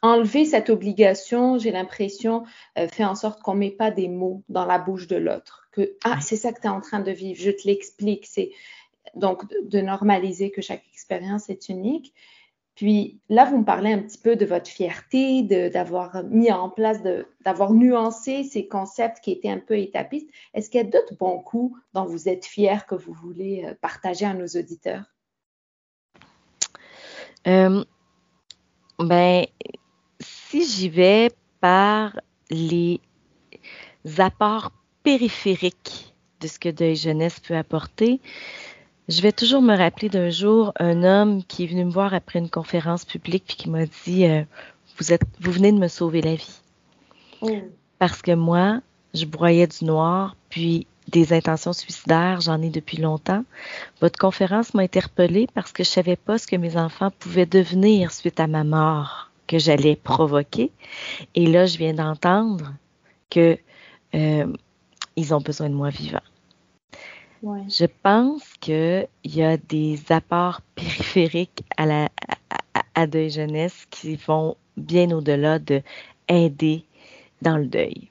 enlever 0.00 0.46
cette 0.46 0.70
obligation, 0.70 1.58
j'ai 1.58 1.70
l'impression, 1.70 2.44
euh, 2.78 2.88
fait 2.88 3.04
en 3.04 3.14
sorte 3.14 3.42
qu'on 3.42 3.52
ne 3.54 3.60
met 3.60 3.70
pas 3.70 3.90
des 3.90 4.08
mots 4.08 4.42
dans 4.48 4.64
la 4.64 4.78
bouche 4.78 5.06
de 5.06 5.16
l'autre. 5.16 5.68
Que, 5.70 5.96
ah, 6.02 6.18
c'est 6.22 6.36
ça 6.36 6.52
que 6.52 6.60
tu 6.60 6.66
es 6.66 6.70
en 6.70 6.80
train 6.80 7.00
de 7.00 7.10
vivre, 7.10 7.38
je 7.38 7.50
te 7.50 7.66
l'explique. 7.66 8.26
C'est 8.26 8.52
donc 9.14 9.44
de 9.62 9.80
normaliser 9.82 10.50
que 10.50 10.62
chaque 10.62 10.84
expérience 10.94 11.50
est 11.50 11.68
unique. 11.68 12.14
Puis 12.74 13.20
là, 13.28 13.44
vous 13.44 13.58
me 13.58 13.64
parlez 13.64 13.92
un 13.92 13.98
petit 13.98 14.18
peu 14.18 14.34
de 14.34 14.46
votre 14.46 14.68
fierté, 14.68 15.42
d'avoir 15.42 16.24
mis 16.24 16.50
en 16.50 16.70
place, 16.70 16.98
d'avoir 17.44 17.72
nuancé 17.72 18.44
ces 18.44 18.66
concepts 18.66 19.20
qui 19.20 19.32
étaient 19.32 19.50
un 19.50 19.58
peu 19.58 19.78
étapistes. 19.78 20.28
Est-ce 20.54 20.70
qu'il 20.70 20.80
y 20.80 20.84
a 20.84 20.88
d'autres 20.88 21.16
bons 21.16 21.38
coups 21.38 21.78
dont 21.92 22.06
vous 22.06 22.28
êtes 22.28 22.46
fiers 22.46 22.78
que 22.88 22.94
vous 22.94 23.12
voulez 23.12 23.64
euh, 23.66 23.74
partager 23.80 24.24
à 24.24 24.32
nos 24.32 24.46
auditeurs? 24.46 25.04
Euh, 27.46 27.84
ben, 28.98 29.44
si 30.20 30.64
j'y 30.64 30.88
vais 30.88 31.30
par 31.60 32.18
les 32.50 33.00
apports 34.18 34.72
périphériques 35.02 36.14
de 36.40 36.48
ce 36.48 36.58
que 36.58 36.68
Deuil 36.68 36.96
Jeunesse 36.96 37.40
peut 37.40 37.56
apporter, 37.56 38.20
je 39.08 39.20
vais 39.20 39.32
toujours 39.32 39.62
me 39.62 39.76
rappeler 39.76 40.08
d'un 40.08 40.30
jour 40.30 40.72
un 40.78 41.02
homme 41.02 41.42
qui 41.44 41.64
est 41.64 41.66
venu 41.66 41.84
me 41.84 41.90
voir 41.90 42.14
après 42.14 42.38
une 42.38 42.50
conférence 42.50 43.04
publique 43.04 43.44
puis 43.46 43.56
qui 43.56 43.70
m'a 43.70 43.86
dit 44.04 44.26
euh, 44.26 44.42
vous 44.98 45.12
êtes 45.12 45.22
vous 45.40 45.52
venez 45.52 45.72
de 45.72 45.78
me 45.78 45.88
sauver 45.88 46.22
la 46.22 46.34
vie. 46.34 46.60
Oh. 47.40 47.50
Parce 47.98 48.22
que 48.22 48.32
moi, 48.32 48.80
je 49.14 49.24
broyais 49.24 49.66
du 49.66 49.84
noir 49.84 50.36
puis 50.48 50.86
des 51.08 51.32
intentions 51.32 51.72
suicidaires, 51.72 52.40
j'en 52.40 52.62
ai 52.62 52.70
depuis 52.70 52.96
longtemps. 52.96 53.44
Votre 54.00 54.18
conférence 54.18 54.72
m'a 54.74 54.82
interpellée 54.82 55.48
parce 55.54 55.72
que 55.72 55.82
je 55.82 55.88
savais 55.88 56.16
pas 56.16 56.38
ce 56.38 56.46
que 56.46 56.56
mes 56.56 56.76
enfants 56.76 57.10
pouvaient 57.18 57.46
devenir 57.46 58.12
suite 58.12 58.38
à 58.40 58.46
ma 58.46 58.64
mort 58.64 59.30
que 59.46 59.58
j'allais 59.58 59.96
provoquer. 59.96 60.70
Et 61.34 61.46
là, 61.46 61.66
je 61.66 61.76
viens 61.76 61.94
d'entendre 61.94 62.72
que 63.30 63.58
euh, 64.14 64.46
ils 65.16 65.34
ont 65.34 65.40
besoin 65.40 65.68
de 65.68 65.74
moi 65.74 65.90
vivant. 65.90 66.22
Je 67.42 67.86
pense 68.02 68.44
qu'il 68.60 69.08
y 69.24 69.42
a 69.42 69.56
des 69.56 70.00
apports 70.10 70.60
périphériques 70.76 71.64
à 71.76 71.86
la 71.86 72.08
à, 72.94 73.06
deuil 73.06 73.30
jeunesse 73.30 73.86
qui 73.90 74.16
vont 74.16 74.56
bien 74.76 75.10
au-delà 75.10 75.58
de 75.58 75.82
aider 76.28 76.84
dans 77.40 77.56
le 77.56 77.66
deuil. 77.66 78.08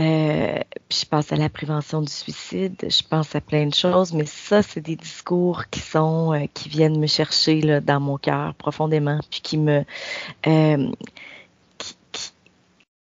Euh, 0.00 0.58
puis 0.88 1.00
je 1.02 1.06
pense 1.06 1.30
à 1.32 1.36
la 1.36 1.48
prévention 1.48 2.02
du 2.02 2.10
suicide, 2.10 2.74
je 2.82 3.02
pense 3.08 3.36
à 3.36 3.40
plein 3.40 3.66
de 3.66 3.74
choses, 3.74 4.12
mais 4.12 4.26
ça, 4.26 4.62
c'est 4.62 4.80
des 4.80 4.96
discours 4.96 5.68
qui 5.70 5.78
sont, 5.78 6.32
euh, 6.32 6.46
qui 6.52 6.68
viennent 6.68 6.98
me 6.98 7.06
chercher 7.06 7.60
là, 7.60 7.80
dans 7.80 8.00
mon 8.00 8.18
cœur 8.18 8.54
profondément, 8.54 9.20
puis 9.30 9.40
qui 9.40 9.56
me, 9.56 9.84
euh, 10.48 10.90
qui, 11.78 11.94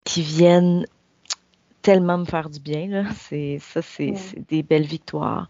qui, 0.04 0.22
viennent 0.22 0.86
tellement 1.84 2.18
me 2.18 2.26
faire 2.26 2.50
du 2.50 2.60
bien. 2.60 2.88
Là. 2.88 3.04
C'est 3.30 3.60
ça, 3.60 3.82
c'est 3.84 4.16
des 4.50 4.64
belles 4.64 4.86
victoires. 4.86 5.50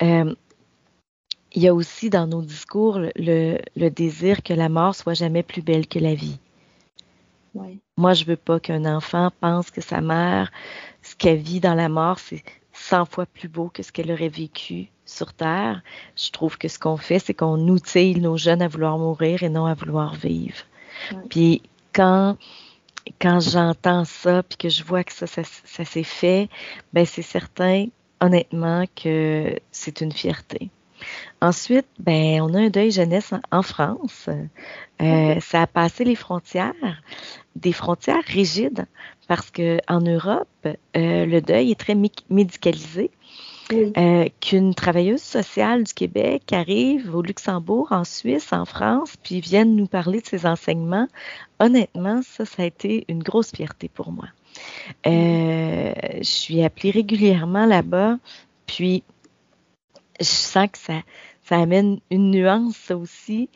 il 0.00 0.36
y 1.54 1.68
a 1.68 1.74
aussi 1.74 2.08
dans 2.08 2.26
nos 2.26 2.42
discours 2.42 2.98
le, 3.16 3.58
le, 3.76 3.90
désir 3.90 4.42
que 4.42 4.54
la 4.54 4.68
mort 4.68 4.94
soit 4.94 5.14
jamais 5.14 5.42
plus 5.42 5.62
belle 5.62 5.86
que 5.86 5.98
la 5.98 6.14
vie. 6.14 6.38
Moi, 7.96 8.14
je 8.14 8.24
veux 8.24 8.36
pas 8.36 8.60
qu'un 8.60 8.84
enfant 8.84 9.30
pense 9.40 9.70
que 9.70 9.80
sa 9.80 10.00
mère, 10.00 10.52
ce 11.02 11.16
qu'elle 11.16 11.38
vit 11.38 11.60
dans 11.60 11.74
la 11.74 11.88
mort, 11.88 12.20
c'est 12.20 12.44
100 12.72 13.04
fois 13.06 13.26
plus 13.26 13.48
beau 13.48 13.68
que 13.68 13.82
ce 13.82 13.90
qu'elle 13.92 14.12
aurait 14.12 14.28
vécu 14.28 14.88
sur 15.04 15.32
Terre. 15.32 15.82
Je 16.16 16.30
trouve 16.30 16.56
que 16.56 16.68
ce 16.68 16.78
qu'on 16.78 16.96
fait, 16.96 17.18
c'est 17.18 17.34
qu'on 17.34 17.58
outille 17.68 18.20
nos 18.20 18.36
jeunes 18.36 18.62
à 18.62 18.68
vouloir 18.68 18.96
mourir 18.98 19.42
et 19.42 19.48
non 19.48 19.66
à 19.66 19.74
vouloir 19.74 20.14
vivre. 20.14 20.62
Puis 21.28 21.62
quand 21.92 22.36
quand 23.20 23.40
j'entends 23.40 24.04
ça, 24.04 24.42
puis 24.42 24.56
que 24.56 24.68
je 24.68 24.84
vois 24.84 25.04
que 25.04 25.12
ça, 25.12 25.26
ça, 25.26 25.42
ça 25.44 25.84
s'est 25.84 26.02
fait, 26.02 26.48
ben 26.92 27.06
c'est 27.06 27.22
certain, 27.22 27.86
honnêtement, 28.20 28.84
que 28.94 29.56
c'est 29.70 30.00
une 30.00 30.12
fierté. 30.12 30.70
Ensuite, 31.40 31.86
ben, 31.98 32.42
on 32.42 32.54
a 32.54 32.58
un 32.58 32.68
deuil 32.68 32.90
jeunesse 32.90 33.32
en, 33.50 33.62
France. 33.62 34.28
Euh, 35.00 35.40
ça 35.40 35.62
a 35.62 35.66
passé 35.66 36.04
les 36.04 36.14
frontières, 36.14 36.74
des 37.56 37.72
frontières 37.72 38.22
rigides, 38.26 38.86
parce 39.26 39.50
que 39.50 39.78
en 39.88 40.00
Europe, 40.00 40.48
euh, 40.66 40.74
le 41.24 41.40
deuil 41.40 41.70
est 41.70 41.80
très 41.80 41.96
médicalisé. 42.28 43.10
Euh, 43.72 44.28
qu'une 44.40 44.74
travailleuse 44.74 45.22
sociale 45.22 45.84
du 45.84 45.94
Québec 45.94 46.52
arrive 46.52 47.14
au 47.14 47.22
Luxembourg, 47.22 47.88
en 47.90 48.04
Suisse, 48.04 48.52
en 48.52 48.64
France, 48.64 49.14
puis 49.22 49.40
vienne 49.40 49.76
nous 49.76 49.86
parler 49.86 50.20
de 50.20 50.26
ses 50.26 50.44
enseignements. 50.44 51.06
Honnêtement, 51.60 52.20
ça, 52.22 52.44
ça 52.44 52.62
a 52.62 52.66
été 52.66 53.04
une 53.08 53.22
grosse 53.22 53.52
fierté 53.52 53.88
pour 53.88 54.10
moi. 54.10 54.26
je 55.04 56.18
suis 56.22 56.64
appelée 56.64 56.90
régulièrement 56.90 57.66
là-bas, 57.66 58.18
puis 58.66 59.04
je 60.20 60.24
sens 60.24 60.68
que 60.72 60.78
ça, 60.78 61.02
ça 61.42 61.58
amène 61.58 62.00
une 62.10 62.30
nuance, 62.30 62.76
ça 62.76 62.96
aussi. 62.96 63.48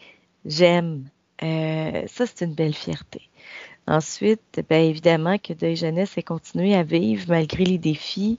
J'aime. 0.44 1.04
Euh, 1.42 2.02
ça, 2.06 2.26
c'est 2.26 2.44
une 2.44 2.54
belle 2.54 2.74
fierté. 2.74 3.22
Ensuite, 3.86 4.62
bien 4.68 4.80
évidemment 4.80 5.36
que 5.36 5.52
Deuil 5.52 5.76
Jeunesse 5.76 6.16
ait 6.16 6.22
continué 6.22 6.74
à 6.74 6.82
vivre 6.82 7.26
malgré 7.28 7.64
les 7.64 7.76
défis, 7.76 8.38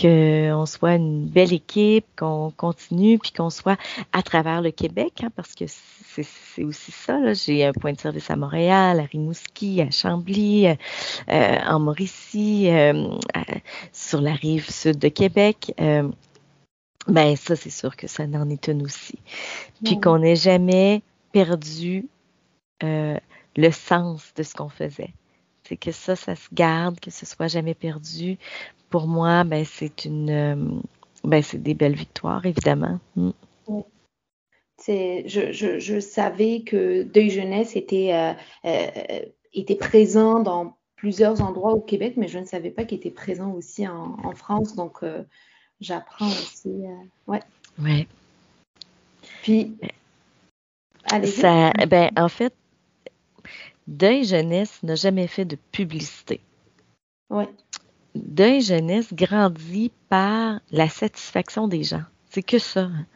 qu'on 0.00 0.66
soit 0.66 0.94
une 0.94 1.26
belle 1.26 1.52
équipe, 1.52 2.06
qu'on 2.16 2.52
continue, 2.56 3.18
puis 3.18 3.32
qu'on 3.32 3.50
soit 3.50 3.76
à 4.12 4.22
travers 4.22 4.62
le 4.62 4.70
Québec, 4.70 5.22
hein, 5.22 5.30
parce 5.34 5.54
que 5.54 5.64
c'est 5.66 6.64
aussi 6.64 6.92
ça. 6.92 7.32
J'ai 7.32 7.64
un 7.64 7.72
point 7.72 7.92
de 7.92 8.00
service 8.00 8.30
à 8.30 8.36
Montréal, 8.36 9.00
à 9.00 9.04
Rimouski, 9.04 9.80
à 9.80 9.90
Chambly, 9.90 10.68
euh, 10.68 10.74
en 11.66 11.80
Mauricie, 11.80 12.70
euh, 12.70 13.08
sur 13.92 14.20
la 14.20 14.34
rive 14.34 14.70
sud 14.70 14.98
de 14.98 15.08
Québec. 15.08 15.74
Euh, 15.80 16.08
ben 17.08 17.36
ça, 17.36 17.56
c'est 17.56 17.70
sûr 17.70 17.96
que 17.96 18.06
ça 18.06 18.26
n'en 18.26 18.48
est 18.48 18.68
une 18.68 18.82
aussi. 18.82 19.18
Puis 19.84 20.00
qu'on 20.00 20.18
n'ait 20.18 20.36
jamais 20.36 21.02
perdu 21.32 22.06
euh, 22.82 23.18
le 23.56 23.70
sens 23.70 24.32
de 24.34 24.42
ce 24.42 24.54
qu'on 24.54 24.68
faisait. 24.68 25.14
C'est 25.64 25.76
que 25.76 25.92
ça, 25.92 26.16
ça 26.16 26.36
se 26.36 26.48
garde, 26.52 27.00
que 27.00 27.10
ce 27.10 27.26
soit 27.26 27.48
jamais 27.48 27.74
perdu. 27.74 28.36
Pour 28.90 29.06
moi, 29.06 29.44
ben 29.44 29.64
c'est 29.64 30.04
une, 30.04 30.30
euh, 30.30 30.80
ben 31.24 31.42
c'est 31.42 31.62
des 31.62 31.74
belles 31.74 31.96
victoires, 31.96 32.44
évidemment. 32.44 33.00
Mm. 33.16 33.30
C'est, 34.76 35.24
je, 35.26 35.52
je, 35.52 35.78
je, 35.78 36.00
savais 36.00 36.62
que 36.66 37.04
Deuil 37.04 37.30
Jeunesse 37.30 37.76
était, 37.76 38.12
euh, 38.12 39.24
était 39.54 39.76
présent 39.76 40.40
dans 40.40 40.76
plusieurs 40.96 41.40
endroits 41.40 41.72
au 41.72 41.80
Québec, 41.80 42.14
mais 42.16 42.28
je 42.28 42.38
ne 42.38 42.44
savais 42.44 42.70
pas 42.70 42.84
qu'il 42.84 42.98
était 42.98 43.10
présent 43.10 43.52
aussi 43.52 43.88
en, 43.88 44.16
en 44.22 44.32
France. 44.32 44.74
Donc, 44.74 45.02
j'apprends 45.80 46.26
aussi. 46.26 46.68
Euh, 46.68 47.04
ouais. 47.26 47.40
Ouais. 47.78 48.06
Puis, 49.42 49.76
allez 51.10 51.26
Ça, 51.26 51.72
ben, 51.88 52.10
en 52.16 52.28
fait, 52.28 52.54
Deuil 53.86 54.24
Jeunesse 54.24 54.82
n'a 54.82 54.94
jamais 54.94 55.26
fait 55.26 55.44
de 55.44 55.56
publicité. 55.72 56.40
Ouais. 57.30 57.48
Deuil 58.14 58.60
Jeunesse 58.60 59.12
grandit 59.12 59.90
par 60.08 60.60
la 60.70 60.88
satisfaction 60.88 61.68
des 61.68 61.82
gens. 61.82 62.04
C'est 62.30 62.42
que 62.42 62.58
ça. 62.58 62.82
Hein. 62.82 63.06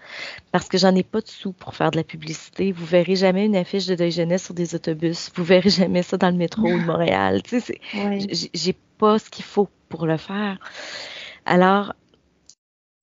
Parce 0.53 0.69
que 0.69 0.79
j'en 0.79 0.95
ai 0.95 1.03
pas 1.03 1.21
de 1.21 1.27
sous 1.27 1.53
pour 1.53 1.75
faire 1.75 1.91
de 1.91 1.97
la 1.97 2.05
publicité. 2.05 2.71
Vous 2.71 2.87
verrez 2.87 3.17
jamais 3.17 3.47
une 3.47 3.57
affiche 3.57 3.87
de 3.87 3.95
Deuil 3.95 4.13
Jeunesse 4.13 4.45
sur 4.45 4.55
des 4.55 4.75
autobus. 4.75 5.31
Vous 5.35 5.45
verrez 5.45 5.71
jamais 5.71 6.03
ça 6.03 6.17
dans 6.17 6.31
le 6.31 6.37
métro 6.37 6.63
de 6.63 6.85
Montréal. 6.85 7.43
Tu 7.43 7.61
sais, 7.61 7.81
j'ai 8.55 8.77
pas 8.99 9.19
ce 9.19 9.29
qu'il 9.31 9.45
faut 9.45 9.69
pour 9.89 10.07
le 10.07 10.17
faire. 10.17 10.59
Alors, 11.47 11.95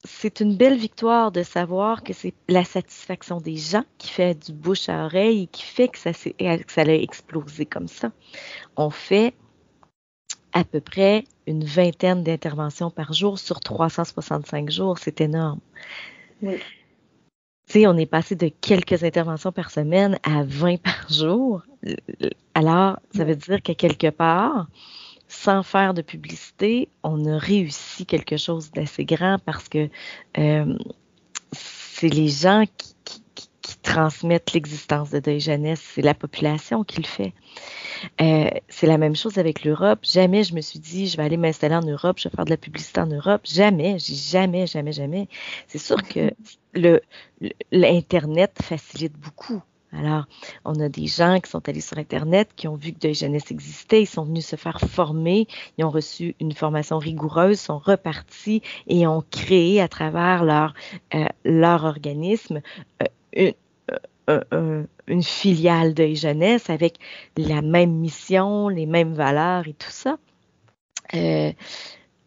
c'est 0.06 0.40
une 0.40 0.56
belle 0.56 0.78
victoire 0.78 1.32
de 1.32 1.44
savoir 1.44 2.04
que 2.04 2.14
c'est 2.14 2.34
la 2.48 2.64
satisfaction 2.64 3.42
des 3.42 3.58
gens 3.58 3.84
qui 3.98 4.10
fait 4.10 4.36
du 4.36 4.54
bouche 4.54 4.90
à 4.90 5.06
oreille 5.06 5.44
et 5.44 5.48
qui 5.48 5.64
fait 5.64 5.88
que 5.88 5.98
ça, 5.98 6.14
que 6.14 6.72
ça 6.72 6.82
a 6.82 6.86
explosé 6.86 7.66
comme 7.66 7.88
ça. 7.88 8.12
On 8.78 8.90
fait 8.90 9.34
à 10.54 10.64
peu 10.64 10.80
près 10.80 11.26
une 11.48 11.66
vingtaine 11.66 12.24
d'interventions 12.24 12.90
par 12.90 13.14
jour 13.14 13.38
sur 13.40 13.60
365 13.60 14.70
jours. 14.70 14.98
C'est 14.98 15.22
énorme. 15.22 15.60
Oui. 16.42 16.58
Tu 17.68 17.74
sais, 17.74 17.88
on 17.88 17.98
est 17.98 18.06
passé 18.06 18.36
de 18.36 18.50
quelques 18.62 19.04
interventions 19.04 19.52
par 19.52 19.72
semaine 19.72 20.20
à 20.24 20.44
20 20.44 20.82
par 20.82 21.10
jour. 21.10 21.64
Alors, 22.54 23.00
ça 23.16 23.24
veut 23.26 23.36
dire 23.36 23.62
que 23.62 23.74
quelque 23.74 24.10
part, 24.12 24.68
sans 25.46 25.62
faire 25.62 25.94
de 25.94 26.02
publicité, 26.02 26.90
on 27.04 27.24
a 27.26 27.38
réussi 27.38 28.08
quelque 28.08 28.36
chose 28.36 28.72
d'assez 28.72 29.06
grand 29.06 29.38
parce 29.46 29.70
que 29.70 29.90
euh, 30.40 30.76
c'est 31.52 32.10
les 32.10 32.30
gens 32.30 32.66
qui, 32.78 32.96
transmettent 33.82 34.54
l'existence 34.54 35.12
de 35.12 35.20
Deuil 35.20 35.40
Jeunesse, 35.40 35.82
c'est 35.94 36.02
la 36.02 36.16
population 36.16 36.84
qui 36.84 37.02
le 37.02 37.08
fait. 37.08 37.34
Euh, 38.20 38.50
c'est 38.68 38.88
la 38.88 38.98
même 38.98 39.16
chose 39.16 39.38
avec 39.38 39.64
l'Europe. 39.64 40.00
Jamais 40.04 40.44
je 40.44 40.56
me 40.56 40.62
suis 40.62 40.80
dit, 40.80 41.08
je 41.08 41.18
vais 41.18 41.24
aller 41.24 41.38
m'installer 41.38 41.76
en 41.76 41.84
Europe, 41.84 42.18
je 42.20 42.28
vais 42.28 42.36
faire 42.36 42.46
de 42.46 42.50
la 42.50 42.58
publicité 42.58 43.00
en 43.00 43.06
Europe. 43.06 43.42
Jamais, 43.46 43.98
jamais, 44.00 44.66
jamais, 44.66 44.92
jamais. 44.92 45.28
C'est 45.68 45.78
sûr 45.78 46.02
que 46.02 46.32
l'Internet 47.72 48.58
facilite 48.62 49.14
beaucoup 49.14 49.62
alors, 49.92 50.26
on 50.66 50.80
a 50.80 50.90
des 50.90 51.08
gens 51.08 51.40
qui 51.40 51.50
sont 51.50 51.68
allés 51.70 51.82
sur 51.82 51.98
Internet, 51.98 52.50
qui 52.56 52.68
ont 52.68 52.76
vu 52.76 52.92
que 52.92 53.00
Deuil 53.00 53.14
Jeunesse 53.14 53.52
existait, 53.52 54.02
ils 54.02 54.08
sont 54.08 54.26
venus 54.26 54.46
se 54.46 54.56
faire 54.56 54.80
former, 54.80 55.48
ils 55.78 55.86
ont 55.86 55.90
reçu 55.90 56.36
une 56.40 56.52
formation 56.52 56.98
rigoureuse, 56.98 57.60
sont 57.60 57.78
repartis 57.78 58.62
et 58.88 59.08
ont 59.08 59.24
créé 59.32 59.82
à 59.82 59.88
travers 59.88 60.44
leur, 60.44 60.74
euh, 61.14 61.26
leur 61.46 61.86
organisme 61.86 62.62
euh, 63.38 63.52
une, 64.28 64.88
une, 65.08 65.24
filiale 65.24 65.94
Deuil 65.94 66.16
Jeunesse 66.16 66.70
avec 66.70 66.98
la 67.38 67.62
même 67.62 67.94
mission, 67.94 68.70
les 68.70 68.86
mêmes 68.86 69.14
valeurs 69.14 69.68
et 69.68 69.74
tout 69.74 69.92
ça. 69.92 70.18
Euh, 71.14 71.52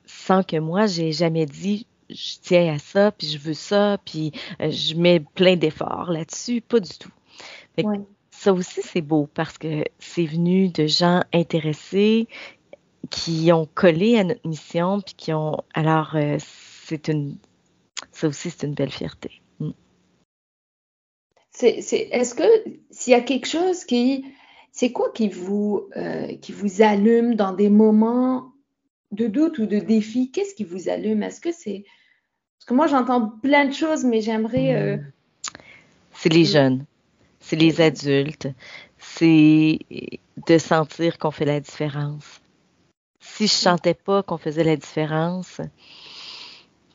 sans 0.06 0.42
que 0.42 0.56
moi, 0.56 0.86
j'ai 0.86 1.12
jamais 1.12 1.46
dit 1.46 1.86
je 2.08 2.36
tiens 2.40 2.74
à 2.74 2.78
ça, 2.78 3.12
puis 3.12 3.26
je 3.26 3.38
veux 3.38 3.54
ça, 3.54 3.98
puis 4.02 4.32
je 4.60 4.94
mets 4.94 5.20
plein 5.20 5.56
d'efforts 5.56 6.10
là-dessus. 6.10 6.62
Pas 6.62 6.80
du 6.80 6.96
tout. 6.98 7.12
Ça 8.30 8.52
aussi, 8.52 8.82
c'est 8.82 9.00
beau 9.00 9.28
parce 9.34 9.58
que 9.58 9.84
c'est 9.98 10.24
venu 10.24 10.68
de 10.68 10.86
gens 10.86 11.22
intéressés 11.32 12.28
qui 13.10 13.50
ont 13.52 13.66
collé 13.74 14.18
à 14.18 14.24
notre 14.24 14.46
mission, 14.46 15.00
puis 15.00 15.14
qui 15.16 15.32
ont. 15.32 15.56
Alors, 15.74 16.14
euh, 16.14 16.36
c'est 16.84 17.08
une. 17.08 17.36
Ça 18.12 18.28
aussi, 18.28 18.50
c'est 18.50 18.66
une 18.66 18.74
belle 18.74 18.92
fierté. 18.92 19.42
Mm. 19.60 19.70
Est-ce 21.62 22.34
que 22.34 22.44
s'il 22.90 23.12
y 23.12 23.16
a 23.16 23.20
quelque 23.20 23.46
chose 23.46 23.84
qui. 23.84 24.24
C'est 24.70 24.92
quoi 24.92 25.10
qui 25.12 25.28
vous, 25.28 25.88
euh, 25.96 26.36
qui 26.36 26.52
vous 26.52 26.82
allume 26.82 27.34
dans 27.34 27.52
des 27.52 27.70
moments 27.70 28.52
de 29.10 29.26
doute 29.26 29.58
ou 29.58 29.66
de 29.66 29.78
défi? 29.80 30.30
Qu'est-ce 30.30 30.54
qui 30.54 30.62
vous 30.62 30.88
allume? 30.88 31.22
Est-ce 31.22 31.40
que 31.40 31.50
c'est. 31.50 31.84
Parce 32.58 32.66
que 32.66 32.74
moi, 32.74 32.86
j'entends 32.86 33.28
plein 33.42 33.64
de 33.64 33.72
choses, 33.72 34.04
mais 34.04 34.20
j'aimerais. 34.20 34.76
Euh, 34.76 34.98
c'est 36.12 36.32
les 36.32 36.44
jeunes 36.44 36.84
c'est 37.48 37.56
les 37.56 37.80
adultes, 37.80 38.48
c'est 38.98 39.78
de 40.46 40.58
sentir 40.58 41.18
qu'on 41.18 41.30
fait 41.30 41.46
la 41.46 41.60
différence. 41.60 42.42
Si 43.20 43.46
je 43.46 43.54
chantais 43.54 43.94
pas 43.94 44.22
qu'on 44.22 44.36
faisait 44.36 44.64
la 44.64 44.76
différence, 44.76 45.58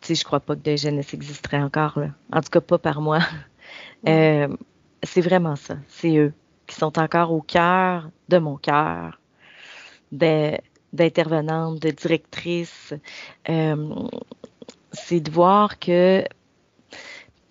sais, 0.06 0.16
je 0.16 0.24
crois 0.24 0.40
pas 0.40 0.56
que 0.56 0.62
des 0.62 0.78
jeunesse 0.78 1.14
existerait 1.16 1.62
encore, 1.62 1.98
là. 2.00 2.10
En 2.32 2.42
tout 2.42 2.50
cas, 2.50 2.62
pas 2.62 2.78
par 2.78 3.02
moi. 3.02 3.20
Euh, 4.06 4.50
c'est 5.02 5.22
vraiment 5.22 5.56
ça. 5.56 5.78
C'est 5.88 6.18
eux 6.18 6.34
qui 6.68 6.76
sont 6.76 7.00
encore 7.00 7.32
au 7.32 7.42
cœur 7.42 8.10
de 8.28 8.38
mon 8.38 8.58
cœur, 8.58 9.18
d'intervenantes, 10.12 11.80
de 11.80 11.90
directrices. 11.90 12.94
Euh, 13.48 13.96
c'est 14.92 15.22
de 15.22 15.32
voir 15.32 15.80
que 15.80 16.26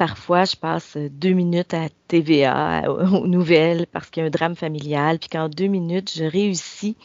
parfois, 0.03 0.45
je 0.45 0.57
passe 0.57 0.97
deux 0.97 1.33
minutes 1.33 1.75
à 1.75 1.89
TVA, 2.09 2.91
aux 2.91 3.29
nouvelles, 3.29 3.87
parce 3.87 4.11
qu'il 4.11 4.21
y 4.21 4.25
a 4.25 4.27
un 4.27 4.31
drame 4.31 4.57
familial, 4.57 5.21
puis 5.21 5.29
qu'en 5.29 5.49
deux 5.49 5.69
minutes, 5.69 6.13
je 6.13 6.25
réussis 6.25 6.97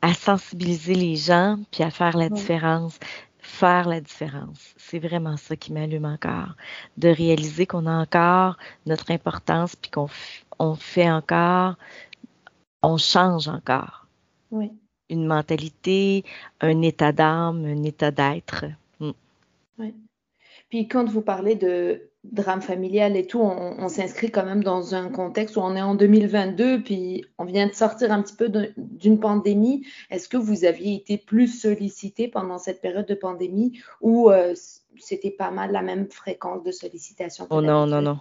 à 0.00 0.14
sensibiliser 0.14 0.94
les 0.94 1.16
gens, 1.16 1.58
puis 1.70 1.84
à 1.84 1.90
faire 1.90 2.16
la 2.16 2.30
différence. 2.30 2.98
Faire 3.40 3.86
la 3.86 4.00
différence. 4.00 4.72
C'est 4.78 4.98
vraiment 4.98 5.36
ça 5.36 5.54
qui 5.54 5.70
m'allume 5.70 6.06
encore. 6.06 6.54
De 6.96 7.10
réaliser 7.10 7.66
qu'on 7.66 7.84
a 7.84 7.92
encore 7.92 8.56
notre 8.86 9.10
importance, 9.10 9.76
puis 9.76 9.90
qu'on 9.90 10.08
on 10.58 10.76
fait 10.76 11.10
encore, 11.10 11.74
on 12.82 12.96
change 12.96 13.48
encore. 13.48 14.06
Oui. 14.50 14.72
Une 15.10 15.26
mentalité, 15.26 16.24
un 16.62 16.80
état 16.80 17.12
d'âme, 17.12 17.66
un 17.66 17.82
état 17.82 18.10
d'être. 18.10 18.64
Mm. 18.98 19.10
Oui. 19.78 19.94
Puis 20.68 20.88
quand 20.88 21.08
vous 21.08 21.22
parlez 21.22 21.54
de 21.54 22.10
drame 22.24 22.60
familial 22.60 23.16
et 23.16 23.26
tout, 23.26 23.40
on, 23.40 23.88
s'inscrit 23.88 24.30
quand 24.30 24.44
même 24.44 24.62
dans 24.62 24.94
un 24.94 25.08
contexte 25.08 25.56
où 25.56 25.60
on 25.60 25.74
est 25.76 25.82
en 25.82 25.94
2022, 25.94 26.82
puis 26.82 27.24
on 27.38 27.44
vient 27.44 27.66
de 27.66 27.72
sortir 27.72 28.12
un 28.12 28.22
petit 28.22 28.34
peu 28.34 28.50
d'une 28.76 29.20
pandémie. 29.20 29.86
Est-ce 30.10 30.28
que 30.28 30.36
vous 30.36 30.64
aviez 30.64 30.96
été 30.96 31.16
plus 31.16 31.48
sollicité 31.48 32.28
pendant 32.28 32.58
cette 32.58 32.80
période 32.80 33.06
de 33.06 33.14
pandémie 33.14 33.80
ou 34.00 34.30
euh, 34.30 34.54
c'était 34.98 35.30
pas 35.30 35.50
mal 35.50 35.72
la 35.72 35.80
même 35.80 36.10
fréquence 36.10 36.62
de 36.64 36.72
sollicitation? 36.72 37.46
Oh 37.50 37.62
non, 37.62 37.86
non, 37.86 38.02
non. 38.02 38.18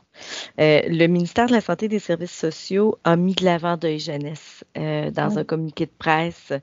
Euh, 0.60 0.82
le 0.88 1.08
ministère 1.08 1.48
de 1.48 1.54
la 1.54 1.62
Santé 1.62 1.86
et 1.86 1.90
des 1.90 2.00
Services 2.00 2.32
sociaux 2.32 2.98
a 3.04 3.16
mis 3.18 3.34
de 3.34 3.44
l'avant 3.44 3.78
Deuil 3.78 4.00
Jeunesse 4.00 4.64
euh, 4.78 5.12
dans 5.12 5.38
un 5.38 5.44
communiqué 5.44 5.86
de 5.86 5.92
presse 5.98 6.54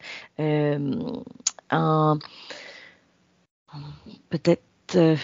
en 1.70 2.18
peut-être 4.30 5.18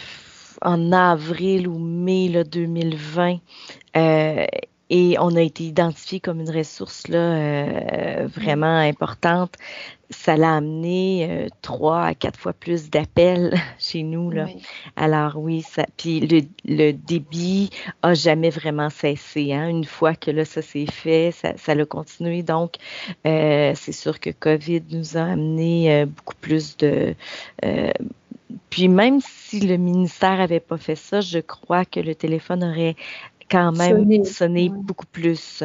en 0.63 0.93
avril 0.93 1.69
ou 1.69 1.79
mai 1.79 2.29
là, 2.29 2.45
2020. 2.45 3.39
Euh, 3.97 4.47
et 4.93 5.17
on 5.21 5.37
a 5.37 5.41
été 5.41 5.63
identifié 5.63 6.19
comme 6.19 6.41
une 6.41 6.51
ressource 6.51 7.07
là, 7.07 7.19
euh, 7.19 8.27
vraiment 8.27 8.77
importante. 8.77 9.55
Ça 10.11 10.37
l'a 10.37 10.57
amené 10.57 11.29
euh, 11.31 11.47
trois 11.63 12.07
à 12.07 12.15
quatre 12.15 12.41
fois 12.41 12.53
plus 12.53 12.91
d'appels 12.91 13.55
chez 13.79 14.03
nous. 14.03 14.33
Là. 14.33 14.47
Alors 14.97 15.37
oui, 15.37 15.63
ça, 15.63 15.87
puis 15.97 16.19
le, 16.19 16.41
le, 16.65 16.91
débit 16.91 17.71
a 18.03 18.15
jamais 18.15 18.51
vraiment 18.51 18.91
cessé. 18.91 19.53
Hein. 19.53 19.69
Une 19.69 19.85
fois 19.85 20.17
que 20.17 20.33
là, 20.33 20.45
ça 20.45 20.61
s'est 20.61 20.91
fait, 20.91 21.31
ça, 21.31 21.57
ça 21.57 21.73
a 21.73 21.85
continué. 21.85 22.43
Donc, 22.43 22.75
euh, 23.29 23.73
c'est 23.77 23.93
sûr 23.93 24.19
que 24.19 24.31
COVID 24.31 24.83
nous 24.91 25.17
a 25.17 25.23
amené 25.23 26.05
beaucoup 26.05 26.35
plus 26.41 26.77
de 26.77 27.15
puis 28.71 28.89
même 28.89 29.21
si 29.21 29.61
le 29.61 29.77
ministère 29.77 30.39
n'avait 30.39 30.61
pas 30.61 30.79
fait 30.79 30.97
ça, 30.97 31.21
je 31.21 31.39
crois 31.39 31.85
que 31.85 32.01
le 32.01 32.15
téléphone 32.15 32.65
aurait 32.65 32.97
quand 33.51 33.73
même 33.73 34.25
sonné, 34.25 34.69
beaucoup 34.69 35.07
plus. 35.07 35.63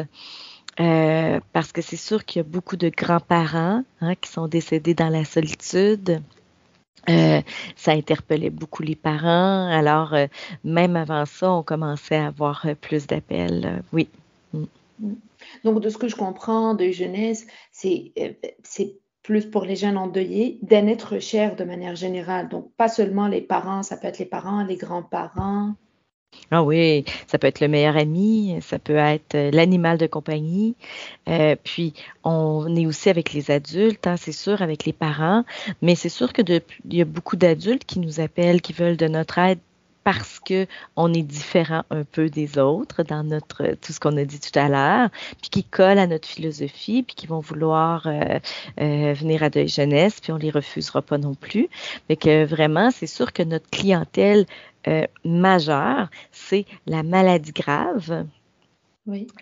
Euh, 0.78 1.40
parce 1.52 1.72
que 1.72 1.80
c'est 1.80 1.96
sûr 1.96 2.24
qu'il 2.24 2.40
y 2.40 2.44
a 2.44 2.48
beaucoup 2.48 2.76
de 2.76 2.90
grands-parents 2.90 3.82
hein, 4.00 4.14
qui 4.16 4.30
sont 4.30 4.46
décédés 4.46 4.94
dans 4.94 5.08
la 5.08 5.24
solitude. 5.24 6.20
Euh, 7.08 7.40
ça 7.76 7.92
interpellait 7.92 8.50
beaucoup 8.50 8.82
les 8.82 8.96
parents. 8.96 9.68
Alors, 9.70 10.12
euh, 10.12 10.26
même 10.64 10.96
avant 10.96 11.24
ça, 11.24 11.50
on 11.52 11.62
commençait 11.62 12.16
à 12.16 12.26
avoir 12.26 12.66
plus 12.80 13.06
d'appels. 13.06 13.82
oui. 13.92 14.08
Mm. 14.52 14.64
Donc, 15.64 15.80
de 15.80 15.88
ce 15.88 15.98
que 15.98 16.08
je 16.08 16.16
comprends 16.16 16.74
de 16.74 16.90
jeunesse, 16.90 17.46
c'est 17.70 18.12
plus 19.26 19.44
pour 19.44 19.64
les 19.64 19.74
jeunes 19.74 19.96
endeuillés, 19.96 20.60
d'un 20.62 20.86
être 20.86 21.18
cher 21.18 21.56
de 21.56 21.64
manière 21.64 21.96
générale. 21.96 22.48
Donc, 22.48 22.70
pas 22.76 22.86
seulement 22.86 23.26
les 23.26 23.40
parents, 23.40 23.82
ça 23.82 23.96
peut 23.96 24.06
être 24.06 24.20
les 24.20 24.24
parents, 24.24 24.62
les 24.62 24.76
grands-parents. 24.76 25.74
Ah 26.52 26.62
oui, 26.62 27.04
ça 27.26 27.36
peut 27.36 27.48
être 27.48 27.58
le 27.60 27.66
meilleur 27.66 27.96
ami, 27.96 28.56
ça 28.60 28.78
peut 28.78 28.94
être 28.94 29.34
euh, 29.34 29.50
l'animal 29.50 29.98
de 29.98 30.06
compagnie. 30.06 30.76
Euh, 31.28 31.56
puis, 31.64 31.92
on 32.22 32.76
est 32.76 32.86
aussi 32.86 33.10
avec 33.10 33.32
les 33.32 33.50
adultes, 33.50 34.06
hein, 34.06 34.16
c'est 34.16 34.30
sûr, 34.30 34.62
avec 34.62 34.84
les 34.84 34.92
parents, 34.92 35.44
mais 35.82 35.96
c'est 35.96 36.08
sûr 36.08 36.32
que 36.32 36.42
il 36.42 36.96
y 36.96 37.02
a 37.02 37.04
beaucoup 37.04 37.34
d'adultes 37.34 37.84
qui 37.84 37.98
nous 37.98 38.20
appellent, 38.20 38.60
qui 38.60 38.74
veulent 38.74 38.96
de 38.96 39.08
notre 39.08 39.38
aide 39.38 39.58
parce 40.06 40.38
que 40.38 40.68
on 40.94 41.12
est 41.12 41.24
différent 41.24 41.82
un 41.90 42.04
peu 42.04 42.30
des 42.30 42.58
autres 42.58 43.02
dans 43.02 43.24
notre 43.24 43.74
tout 43.82 43.92
ce 43.92 43.98
qu'on 43.98 44.16
a 44.16 44.24
dit 44.24 44.38
tout 44.38 44.56
à 44.56 44.68
l'heure, 44.68 45.10
puis 45.40 45.50
qui 45.50 45.64
collent 45.64 45.98
à 45.98 46.06
notre 46.06 46.28
philosophie, 46.28 47.02
puis 47.02 47.16
qui 47.16 47.26
vont 47.26 47.40
vouloir 47.40 48.06
euh, 48.06 48.38
euh, 48.80 49.14
venir 49.14 49.42
à 49.42 49.50
de 49.50 49.66
jeunesse, 49.66 50.20
puis 50.20 50.30
on 50.30 50.36
les 50.36 50.52
refusera 50.52 51.02
pas 51.02 51.18
non 51.18 51.34
plus. 51.34 51.68
Mais 52.08 52.14
que 52.14 52.44
vraiment, 52.44 52.92
c'est 52.92 53.08
sûr 53.08 53.32
que 53.32 53.42
notre 53.42 53.68
clientèle 53.68 54.46
euh, 54.86 55.08
majeure, 55.24 56.08
c'est 56.30 56.66
la 56.86 57.02
maladie 57.02 57.50
grave. 57.50 58.26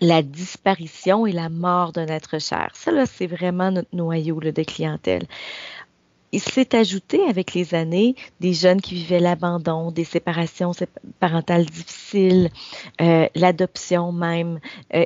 La 0.01 0.23
disparition 0.23 1.27
et 1.27 1.31
la 1.31 1.49
mort 1.49 1.91
d'un 1.91 2.07
être 2.07 2.39
cher. 2.39 2.71
Ça, 2.73 2.91
là, 2.91 3.05
c'est 3.05 3.27
vraiment 3.27 3.69
notre 3.69 3.95
noyau 3.95 4.39
de 4.39 4.63
clientèle 4.63 5.27
il 6.35 6.41
s'est 6.41 6.75
ajouté 6.75 7.23
avec 7.29 7.53
les 7.53 7.73
années 7.73 8.13
des 8.41 8.53
jeunes 8.53 8.81
qui 8.81 8.95
vivaient 8.95 9.21
l'abandon, 9.21 9.89
des 9.89 10.03
séparations 10.03 10.71
parentales 11.21 11.65
difficiles, 11.65 12.49
euh, 13.01 13.27
l'adoption 13.35 14.11
même. 14.11 14.59
Euh, 14.93 15.05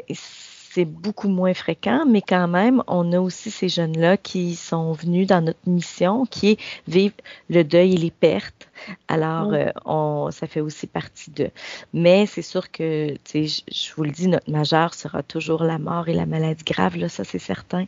c'est 0.79 0.85
beaucoup 0.85 1.27
moins 1.27 1.53
fréquent, 1.53 2.05
mais 2.07 2.21
quand 2.21 2.47
même, 2.47 2.81
on 2.87 3.11
a 3.11 3.19
aussi 3.19 3.51
ces 3.51 3.67
jeunes-là 3.67 4.15
qui 4.15 4.55
sont 4.55 4.93
venus 4.93 5.27
dans 5.27 5.41
notre 5.41 5.59
mission, 5.67 6.25
qui 6.25 6.51
est 6.51 6.59
vivre 6.87 7.15
le 7.49 7.65
deuil 7.65 7.95
et 7.95 7.97
les 7.97 8.11
pertes. 8.11 8.69
Alors, 9.09 9.51
euh, 9.51 9.71
on, 9.83 10.29
ça 10.31 10.47
fait 10.47 10.61
aussi 10.61 10.87
partie 10.87 11.31
de. 11.31 11.49
Mais 11.91 12.25
c'est 12.27 12.41
sûr 12.41 12.71
que, 12.71 13.11
tu 13.25 13.49
sais, 13.49 13.63
je 13.69 13.93
vous 13.93 14.03
le 14.03 14.11
dis, 14.11 14.29
notre 14.29 14.49
majeur 14.49 14.93
sera 14.93 15.21
toujours 15.21 15.63
la 15.63 15.79
mort 15.79 16.07
et 16.07 16.13
la 16.13 16.25
maladie 16.25 16.63
grave, 16.63 16.95
là, 16.95 17.09
ça 17.09 17.25
c'est 17.25 17.39
certain. 17.39 17.83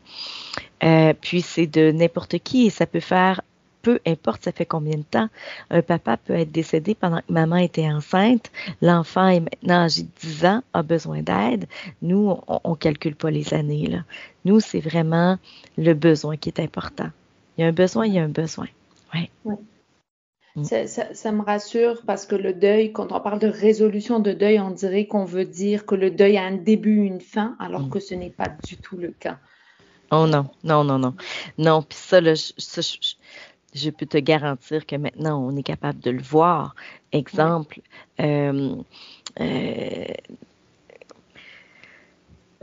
Euh, 0.84 1.14
puis 1.22 1.42
c'est 1.42 1.68
de 1.68 1.92
n'importe 1.92 2.40
qui 2.40 2.66
et 2.66 2.70
ça 2.72 2.86
peut 2.86 3.00
faire 3.00 3.40
peu 3.82 4.00
importe 4.06 4.44
ça 4.44 4.52
fait 4.52 4.66
combien 4.66 4.98
de 4.98 5.04
temps. 5.04 5.30
Un 5.70 5.82
papa 5.82 6.18
peut 6.18 6.34
être 6.34 6.52
décédé 6.52 6.96
pendant 6.96 7.20
que 7.20 7.32
maman 7.32 7.58
était 7.58 7.88
enceinte. 7.88 8.52
L'enfant 8.82 9.28
est 9.28 9.40
maintenant 9.40 9.86
âgé 9.86 10.04
de 10.04 10.10
10 10.22 10.46
ans, 10.46 10.64
a 10.74 10.84
besoin 10.84 11.22
d'aide. 11.22 11.66
Nous, 12.02 12.38
on, 12.48 12.72
ne 12.72 12.76
calcule 12.76 13.16
pas 13.16 13.32
les 13.32 13.54
années. 13.54 13.88
Là. 13.88 14.04
Nous, 14.46 14.60
c'est 14.60 14.80
vraiment 14.80 15.38
le 15.78 15.94
besoin 15.94 16.38
qui 16.38 16.50
est 16.50 16.60
important. 16.60 17.10
Il 17.58 17.62
y 17.62 17.64
a 17.64 17.68
un 17.68 17.74
besoin, 17.74 18.06
il 18.06 18.14
y 18.14 18.20
a 18.20 18.24
un 18.24 18.30
besoin. 18.30 18.68
Ouais. 19.14 19.30
Mm. 20.56 20.64
Ça, 20.64 21.32
me 21.32 21.44
rassure 21.44 22.02
parce 22.06 22.26
que 22.26 22.36
le 22.36 22.54
deuil, 22.54 22.92
quand 22.92 23.14
on 23.14 23.20
parle 23.22 23.40
de 23.40 23.48
résolution 23.48 24.20
de 24.20 24.34
deuil, 24.34 24.60
on 24.60 24.72
dirait 24.72 25.06
qu'on 25.06 25.24
veut 25.24 25.46
dire 25.46 25.86
que 25.86 25.96
le 25.96 26.12
deuil 26.12 26.38
a 26.38 26.44
un 26.44 26.58
début, 26.58 26.98
une 27.06 27.22
fin, 27.22 27.56
alors 27.60 27.84
mm. 27.84 27.90
que 27.90 28.00
ce 28.00 28.16
n'est 28.16 28.30
pas 28.32 28.50
du 28.66 28.78
tout 28.78 28.98
le 28.98 29.12
cas. 29.12 29.38
Oh 30.14 30.28
non, 30.28 30.50
non, 30.66 30.84
non, 30.84 31.00
non. 31.00 31.16
Non, 31.58 31.82
puis 31.84 31.98
ça, 31.98 32.20
là, 32.20 32.36
je, 32.36 32.52
je 32.58 33.14
peux 33.90 34.06
te 34.06 34.18
garantir 34.18 34.86
que 34.86 34.96
maintenant, 34.96 35.42
on 35.42 35.56
est 35.56 35.64
capable 35.64 36.00
de 36.00 36.12
le 36.12 36.22
voir. 36.22 36.76
Exemple, 37.12 37.82
euh, 38.20 38.76
euh, 39.40 40.06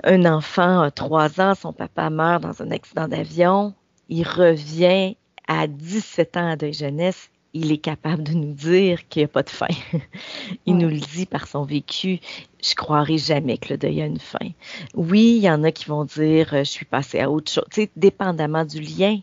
un 0.05 0.25
enfant 0.27 0.83
a 0.83 0.91
trois 0.91 1.41
ans, 1.41 1.55
son 1.55 1.73
papa 1.73 2.11
meurt 2.11 2.43
dans 2.43 2.63
un 2.63 2.71
accident 2.71 3.09
d'avion, 3.09 3.75
il 4.09 4.27
revient 4.27 5.17
à 5.49 5.67
17 5.67 6.37
ans 6.37 6.57
de 6.57 6.71
jeunesse, 6.71 7.31
il 7.55 7.73
est 7.73 7.79
capable 7.79 8.23
de 8.23 8.33
nous 8.33 8.53
dire 8.53 9.09
qu'il 9.09 9.21
n'y 9.21 9.25
a 9.25 9.29
pas 9.29 9.43
de 9.43 9.51
fin. 9.51 9.67
il 10.67 10.77
nous 10.77 10.89
le 10.89 11.01
dit 11.01 11.27
par 11.27 11.49
son 11.49 11.65
vécu. 11.65 12.21
Je 12.63 12.75
croirais 12.75 13.19
jamais 13.19 13.57
que 13.57 13.71
le 13.71 13.79
deuil 13.79 14.03
a 14.03 14.07
une 14.07 14.21
fin. 14.21 14.51
Oui, 14.95 15.37
il 15.39 15.43
y 15.43 15.51
en 15.51 15.65
a 15.65 15.73
qui 15.73 15.87
vont 15.87 16.05
dire 16.05 16.49
je 16.51 16.65
suis 16.65 16.85
passé 16.85 17.21
à 17.21 17.31
autre 17.31 17.51
chose, 17.51 17.65
tu 17.71 17.83
sais, 17.83 17.91
dépendamment 17.97 18.65
du 18.65 18.81
lien. 18.81 19.21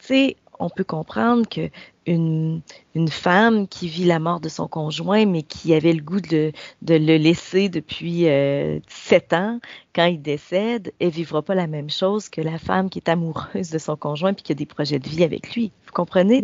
Tu 0.00 0.06
sais, 0.06 0.36
on 0.58 0.68
peut 0.68 0.84
comprendre 0.84 1.48
que 1.48 1.70
une, 2.06 2.62
femme 3.10 3.66
qui 3.66 3.88
vit 3.88 4.04
la 4.04 4.18
mort 4.18 4.40
de 4.40 4.48
son 4.48 4.68
conjoint, 4.68 5.26
mais 5.26 5.42
qui 5.42 5.74
avait 5.74 5.92
le 5.92 6.02
goût 6.02 6.20
de, 6.20 6.52
le 6.86 7.16
laisser 7.16 7.68
depuis 7.68 8.28
euh, 8.28 8.78
sept 8.88 9.32
ans, 9.32 9.60
quand 9.94 10.06
il 10.06 10.22
décède, 10.22 10.92
elle 11.00 11.10
vivra 11.10 11.42
pas 11.42 11.54
la 11.54 11.66
même 11.66 11.90
chose 11.90 12.28
que 12.28 12.40
la 12.40 12.58
femme 12.58 12.90
qui 12.90 12.98
est 13.00 13.08
amoureuse 13.08 13.70
de 13.70 13.78
son 13.78 13.96
conjoint 13.96 14.34
puis 14.34 14.44
qui 14.44 14.52
a 14.52 14.54
des 14.54 14.66
projets 14.66 14.98
de 14.98 15.08
vie 15.08 15.24
avec 15.24 15.54
lui. 15.54 15.72
Vous 15.86 15.92
comprenez? 15.92 16.42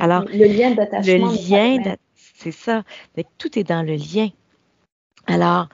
Alors, 0.00 0.24
le 0.24 0.46
lien 0.46 0.70
d'attachement. 0.72 1.32
Le 1.32 1.50
lien, 1.50 1.96
c'est 2.14 2.52
ça. 2.52 2.84
tout 3.38 3.58
est 3.58 3.64
dans 3.64 3.82
le 3.82 3.94
lien. 3.94 4.28
Alors, 5.30 5.68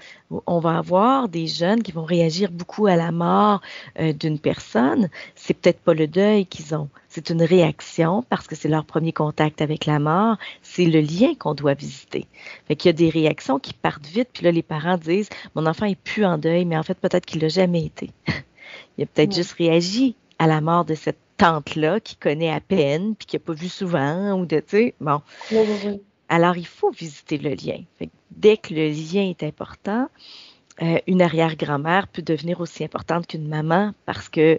on 0.46 0.58
va 0.58 0.78
avoir 0.78 1.28
des 1.28 1.46
jeunes 1.46 1.84
qui 1.84 1.92
vont 1.92 2.04
réagir 2.04 2.50
beaucoup 2.50 2.88
à 2.88 2.96
la 2.96 3.12
mort 3.12 3.60
euh, 4.00 4.12
d'une 4.12 4.40
personne. 4.40 5.08
C'est 5.36 5.54
peut-être 5.54 5.78
pas 5.78 5.94
le 5.94 6.08
deuil 6.08 6.44
qu'ils 6.44 6.74
ont, 6.74 6.88
c'est 7.08 7.30
une 7.30 7.42
réaction 7.42 8.24
parce 8.28 8.48
que 8.48 8.56
c'est 8.56 8.68
leur 8.68 8.84
premier 8.84 9.12
contact 9.12 9.62
avec 9.62 9.86
la 9.86 10.00
mort. 10.00 10.36
C'est 10.62 10.86
le 10.86 11.00
lien 11.00 11.34
qu'on 11.38 11.54
doit 11.54 11.74
visiter. 11.74 12.26
Fait 12.66 12.74
qu'il 12.74 12.88
y 12.88 12.90
a 12.90 12.94
des 12.94 13.10
réactions 13.10 13.60
qui 13.60 13.74
partent 13.74 14.06
vite, 14.06 14.30
puis 14.32 14.44
là 14.44 14.50
les 14.50 14.64
parents 14.64 14.98
disent 14.98 15.28
mon 15.54 15.66
enfant 15.66 15.86
est 15.86 16.00
plus 16.00 16.24
en 16.24 16.36
deuil, 16.36 16.64
mais 16.64 16.76
en 16.76 16.82
fait 16.82 16.98
peut-être 16.98 17.24
qu'il 17.24 17.40
l'a 17.40 17.48
jamais 17.48 17.84
été. 17.84 18.10
Il 18.98 19.04
a 19.04 19.06
peut-être 19.06 19.34
juste 19.34 19.52
réagi 19.52 20.16
à 20.40 20.48
la 20.48 20.60
mort 20.60 20.84
de 20.84 20.96
cette 20.96 21.18
tante-là 21.36 22.00
qui 22.00 22.16
connaît 22.16 22.50
à 22.50 22.60
peine, 22.60 23.14
puis 23.14 23.26
qui 23.26 23.36
n'a 23.36 23.40
pas 23.40 23.52
vu 23.52 23.68
souvent, 23.68 24.32
ou 24.32 24.46
de, 24.46 24.56
tu 24.56 24.64
sais, 24.66 24.94
bon. 25.00 25.20
Alors, 26.28 26.56
il 26.56 26.66
faut 26.66 26.90
visiter 26.90 27.38
le 27.38 27.50
lien. 27.50 27.82
dès 28.30 28.56
que 28.56 28.74
le 28.74 28.88
lien 28.88 29.28
est 29.28 29.42
important, 29.42 30.08
euh, 30.82 30.98
une 31.06 31.22
arrière-grand-mère 31.22 32.08
peut 32.08 32.22
devenir 32.22 32.60
aussi 32.60 32.82
importante 32.82 33.28
qu'une 33.28 33.46
maman 33.46 33.92
parce 34.06 34.28
que 34.28 34.58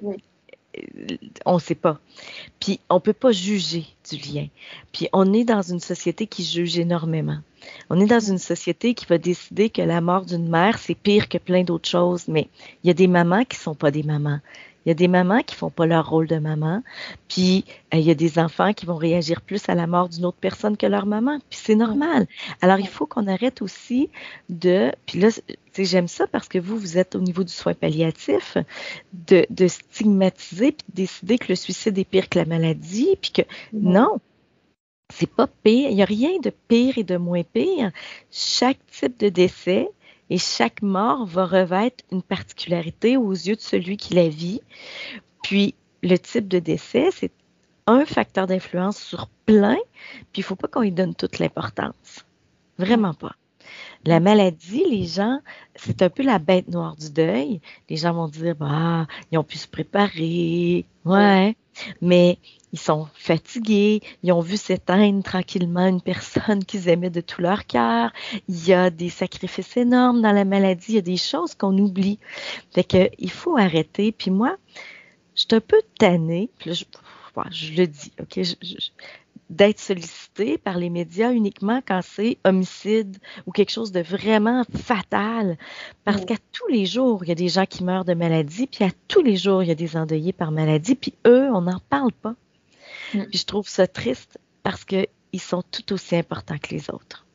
euh, 0.77 1.17
on 1.45 1.55
ne 1.55 1.59
sait 1.59 1.75
pas. 1.75 1.99
Puis 2.59 2.79
on 2.89 2.95
ne 2.95 2.99
peut 2.99 3.13
pas 3.13 3.31
juger 3.31 3.85
du 4.09 4.17
lien. 4.17 4.47
Puis 4.93 5.09
on 5.11 5.33
est 5.33 5.43
dans 5.43 5.61
une 5.61 5.79
société 5.79 6.27
qui 6.27 6.43
juge 6.43 6.79
énormément. 6.79 7.39
On 7.89 7.99
est 7.99 8.05
dans 8.05 8.19
une 8.19 8.37
société 8.37 8.93
qui 8.93 9.05
va 9.07 9.17
décider 9.17 9.69
que 9.69 9.81
la 9.81 9.99
mort 9.99 10.25
d'une 10.25 10.47
mère, 10.47 10.79
c'est 10.79 10.95
pire 10.95 11.27
que 11.27 11.37
plein 11.37 11.63
d'autres 11.63 11.89
choses, 11.89 12.27
mais 12.27 12.47
il 12.83 12.87
y 12.87 12.91
a 12.91 12.93
des 12.93 13.07
mamans 13.07 13.43
qui 13.43 13.57
ne 13.57 13.63
sont 13.63 13.75
pas 13.75 13.91
des 13.91 14.03
mamans. 14.03 14.39
Il 14.85 14.89
y 14.89 14.91
a 14.91 14.95
des 14.95 15.07
mamans 15.07 15.41
qui 15.41 15.55
font 15.55 15.69
pas 15.69 15.85
leur 15.85 16.09
rôle 16.09 16.27
de 16.27 16.37
maman, 16.37 16.83
puis 17.27 17.65
euh, 17.93 17.97
il 17.97 18.03
y 18.03 18.11
a 18.11 18.15
des 18.15 18.37
enfants 18.39 18.73
qui 18.73 18.85
vont 18.85 18.95
réagir 18.95 19.41
plus 19.41 19.67
à 19.67 19.75
la 19.75 19.87
mort 19.87 20.09
d'une 20.09 20.25
autre 20.25 20.37
personne 20.39 20.77
que 20.77 20.85
leur 20.85 21.05
maman, 21.05 21.39
puis 21.49 21.59
c'est 21.61 21.75
normal. 21.75 22.27
Alors 22.61 22.79
il 22.79 22.87
faut 22.87 23.05
qu'on 23.05 23.27
arrête 23.27 23.61
aussi 23.61 24.09
de, 24.49 24.91
puis 25.05 25.19
là, 25.19 25.29
j'aime 25.77 26.07
ça 26.07 26.27
parce 26.27 26.47
que 26.47 26.59
vous, 26.59 26.77
vous 26.77 26.97
êtes 26.97 27.15
au 27.15 27.21
niveau 27.21 27.43
du 27.43 27.51
soin 27.51 27.73
palliatif, 27.73 28.57
de, 29.13 29.45
de 29.49 29.67
stigmatiser 29.67 30.71
puis 30.71 30.85
de 30.89 30.95
décider 30.95 31.37
que 31.37 31.47
le 31.49 31.55
suicide 31.55 31.97
est 31.97 32.05
pire 32.05 32.29
que 32.29 32.37
la 32.37 32.45
maladie, 32.45 33.17
puis 33.21 33.31
que 33.31 33.41
non, 33.73 34.19
c'est 35.13 35.29
pas 35.29 35.47
pire. 35.47 35.89
Il 35.89 35.95
n'y 35.95 36.01
a 36.01 36.05
rien 36.05 36.39
de 36.39 36.51
pire 36.67 36.97
et 36.97 37.03
de 37.03 37.17
moins 37.17 37.43
pire. 37.43 37.91
Chaque 38.31 38.79
type 38.87 39.19
de 39.19 39.29
décès 39.29 39.89
et 40.29 40.37
chaque 40.37 40.81
mort 40.81 41.25
va 41.25 41.45
revêtre 41.45 42.03
une 42.11 42.23
particularité 42.23 43.17
aux 43.17 43.31
yeux 43.31 43.55
de 43.55 43.61
celui 43.61 43.97
qui 43.97 44.13
la 44.13 44.27
vit. 44.27 44.61
Puis 45.43 45.75
le 46.01 46.17
type 46.17 46.47
de 46.47 46.59
décès, 46.59 47.09
c'est 47.11 47.31
un 47.87 48.05
facteur 48.05 48.47
d'influence 48.47 48.97
sur 48.97 49.27
plein, 49.45 49.77
puis 50.31 50.41
il 50.41 50.43
faut 50.43 50.55
pas 50.55 50.67
qu'on 50.67 50.81
y 50.81 50.91
donne 50.91 51.15
toute 51.15 51.39
l'importance. 51.39 52.25
Vraiment 52.77 53.13
pas. 53.13 53.35
La 54.05 54.19
maladie, 54.19 54.83
les 54.89 55.05
gens, 55.05 55.39
c'est 55.75 56.01
un 56.01 56.09
peu 56.09 56.21
la 56.23 56.37
bête 56.37 56.67
noire 56.69 56.95
du 56.95 57.09
deuil. 57.09 57.59
Les 57.89 57.97
gens 57.97 58.13
vont 58.13 58.27
dire, 58.27 58.55
bah, 58.55 59.07
ils 59.31 59.37
ont 59.37 59.43
pu 59.43 59.57
se 59.57 59.67
préparer, 59.67 60.85
ouais, 61.05 61.55
mais 62.01 62.37
ils 62.71 62.79
sont 62.79 63.07
fatigués, 63.15 64.01
ils 64.21 64.31
ont 64.31 64.41
vu 64.41 64.57
s'éteindre 64.57 65.23
tranquillement 65.23 65.87
une 65.87 66.01
personne 66.01 66.63
qu'ils 66.65 66.89
aimaient 66.89 67.09
de 67.09 67.21
tout 67.21 67.41
leur 67.41 67.65
cœur. 67.65 68.11
Il 68.47 68.67
y 68.67 68.73
a 68.73 68.89
des 68.89 69.09
sacrifices 69.09 69.77
énormes 69.77 70.21
dans 70.21 70.33
la 70.33 70.45
maladie, 70.45 70.87
il 70.89 70.95
y 70.95 70.99
a 70.99 71.01
des 71.01 71.17
choses 71.17 71.55
qu'on 71.55 71.77
oublie. 71.77 72.19
Fait 72.73 72.83
que 72.83 73.09
il 73.17 73.31
faut 73.31 73.57
arrêter. 73.57 74.11
Puis 74.11 74.29
moi, 74.29 74.57
je 75.35 75.41
suis 75.41 75.55
un 75.55 75.61
peu 75.61 75.81
tannée, 75.97 76.49
puis 76.59 76.73
je, 76.73 76.85
je, 77.49 77.73
le 77.73 77.87
dis, 77.87 78.11
ok, 78.19 78.39
d'être 79.49 79.79
sollicité 79.79 80.57
par 80.57 80.77
les 80.77 80.89
médias 80.89 81.31
uniquement 81.31 81.81
quand 81.85 82.01
c'est 82.03 82.37
homicide 82.43 83.17
ou 83.45 83.51
quelque 83.51 83.71
chose 83.71 83.91
de 83.91 84.01
vraiment 84.01 84.63
fatal. 84.75 85.57
Parce 86.03 86.25
qu'à 86.25 86.37
tous 86.51 86.67
les 86.67 86.85
jours, 86.85 87.23
il 87.23 87.29
y 87.29 87.31
a 87.31 87.35
des 87.35 87.49
gens 87.49 87.65
qui 87.65 87.83
meurent 87.83 88.05
de 88.05 88.13
maladie, 88.13 88.67
puis 88.67 88.83
à 88.83 88.89
tous 89.07 89.21
les 89.21 89.35
jours, 89.35 89.61
il 89.61 89.67
y 89.67 89.71
a 89.71 89.75
des 89.75 89.97
endeuillés 89.97 90.33
par 90.33 90.51
maladie, 90.51 90.95
puis 90.95 91.13
eux, 91.27 91.49
on 91.53 91.61
n'en 91.61 91.79
parle 91.89 92.11
pas. 92.11 92.35
Mm. 93.13 93.25
Puis 93.25 93.39
je 93.39 93.45
trouve 93.45 93.67
ça 93.67 93.87
triste 93.87 94.39
parce 94.63 94.83
qu'ils 94.83 95.07
sont 95.39 95.63
tout 95.69 95.93
aussi 95.93 96.15
importants 96.15 96.57
que 96.57 96.73
les 96.73 96.89
autres. 96.89 97.25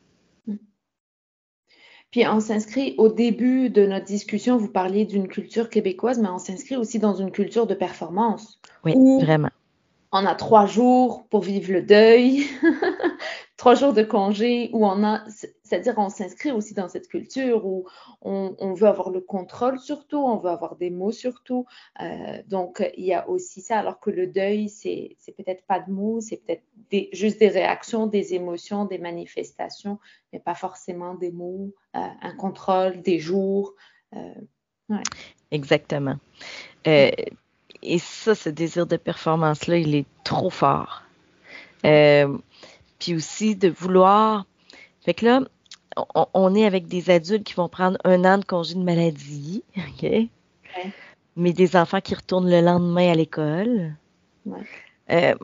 Mm. 0.47 0.55
Puis 2.11 2.27
on 2.27 2.41
s'inscrit 2.41 2.95
au 2.97 3.07
début 3.07 3.69
de 3.69 3.85
notre 3.85 4.05
discussion, 4.05 4.57
vous 4.57 4.71
parliez 4.71 5.05
d'une 5.05 5.29
culture 5.29 5.69
québécoise, 5.69 6.19
mais 6.19 6.29
on 6.29 6.39
s'inscrit 6.39 6.75
aussi 6.75 6.99
dans 6.99 7.15
une 7.15 7.31
culture 7.31 7.67
de 7.67 7.73
performance. 7.73 8.59
Oui, 8.83 8.95
vraiment 9.21 9.49
on 10.11 10.25
a 10.25 10.35
trois 10.35 10.65
jours 10.65 11.25
pour 11.29 11.41
vivre 11.41 11.71
le 11.71 11.81
deuil, 11.81 12.45
trois 13.57 13.75
jours 13.75 13.93
de 13.93 14.03
congé, 14.03 14.69
où 14.73 14.85
on 14.85 15.03
a, 15.03 15.23
c'est-à-dire 15.63 15.93
on 15.97 16.09
s'inscrit 16.09 16.51
aussi 16.51 16.73
dans 16.73 16.89
cette 16.89 17.07
culture 17.07 17.65
où 17.65 17.87
on, 18.21 18.73
veut 18.73 18.87
avoir 18.87 19.09
le 19.09 19.21
contrôle 19.21 19.79
surtout, 19.79 20.17
on 20.17 20.37
veut 20.37 20.49
avoir 20.49 20.75
des 20.75 20.89
mots 20.89 21.13
surtout. 21.13 21.65
Euh, 22.01 22.41
donc 22.47 22.83
il 22.97 23.05
y 23.05 23.13
a 23.13 23.29
aussi 23.29 23.61
ça, 23.61 23.79
alors 23.79 23.99
que 23.99 24.09
le 24.09 24.27
deuil, 24.27 24.67
c'est, 24.67 25.15
peut-être 25.37 25.65
pas 25.65 25.79
de 25.79 25.91
mots, 25.91 26.19
c'est 26.19 26.37
peut-être 26.37 26.63
juste 27.13 27.39
des 27.39 27.47
réactions, 27.47 28.07
des 28.07 28.33
émotions, 28.33 28.85
des 28.85 28.97
manifestations, 28.97 29.97
mais 30.33 30.39
pas 30.39 30.55
forcément 30.55 31.15
des 31.15 31.31
mots, 31.31 31.73
euh, 31.95 31.99
un 32.21 32.35
contrôle, 32.35 33.01
des 33.01 33.19
jours. 33.19 33.75
Euh, 34.13 34.33
Exactement 35.51 36.17
et 37.83 37.99
ça, 37.99 38.35
ce 38.35 38.49
désir 38.49 38.85
de 38.85 38.97
performance-là, 38.97 39.77
il 39.77 39.95
est 39.95 40.05
trop 40.23 40.49
fort. 40.49 41.03
Euh, 41.85 42.37
puis 42.99 43.15
aussi 43.15 43.55
de 43.55 43.69
vouloir. 43.69 44.45
Fait 45.03 45.13
que 45.13 45.25
là, 45.25 45.41
on, 46.33 46.55
est 46.55 46.65
avec 46.65 46.87
des 46.87 47.09
adultes 47.09 47.43
qui 47.43 47.55
vont 47.55 47.69
prendre 47.69 47.97
un 48.03 48.23
an 48.23 48.37
de 48.37 48.45
congé 48.45 48.75
de 48.75 48.83
maladie, 48.83 49.63
OK? 49.77 50.11
Mais 51.35 51.53
des 51.53 51.75
enfants 51.75 52.01
qui 52.01 52.13
retournent 52.13 52.49
le 52.49 52.61
lendemain 52.61 53.11
à 53.11 53.15
l'école. 53.15 53.95
Euh, 55.09 55.35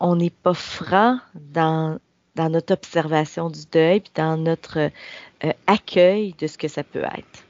on 0.00 0.16
n'est 0.16 0.30
pas 0.30 0.54
franc 0.54 1.18
dans, 1.34 1.98
dans 2.34 2.50
notre 2.50 2.74
observation 2.74 3.48
du 3.48 3.64
deuil, 3.72 4.00
puis 4.00 4.12
dans 4.14 4.36
notre 4.36 4.78
euh, 4.78 5.52
accueil 5.66 6.34
de 6.38 6.46
ce 6.46 6.58
que 6.58 6.68
ça 6.68 6.84
peut 6.84 7.04
être. 7.04 7.43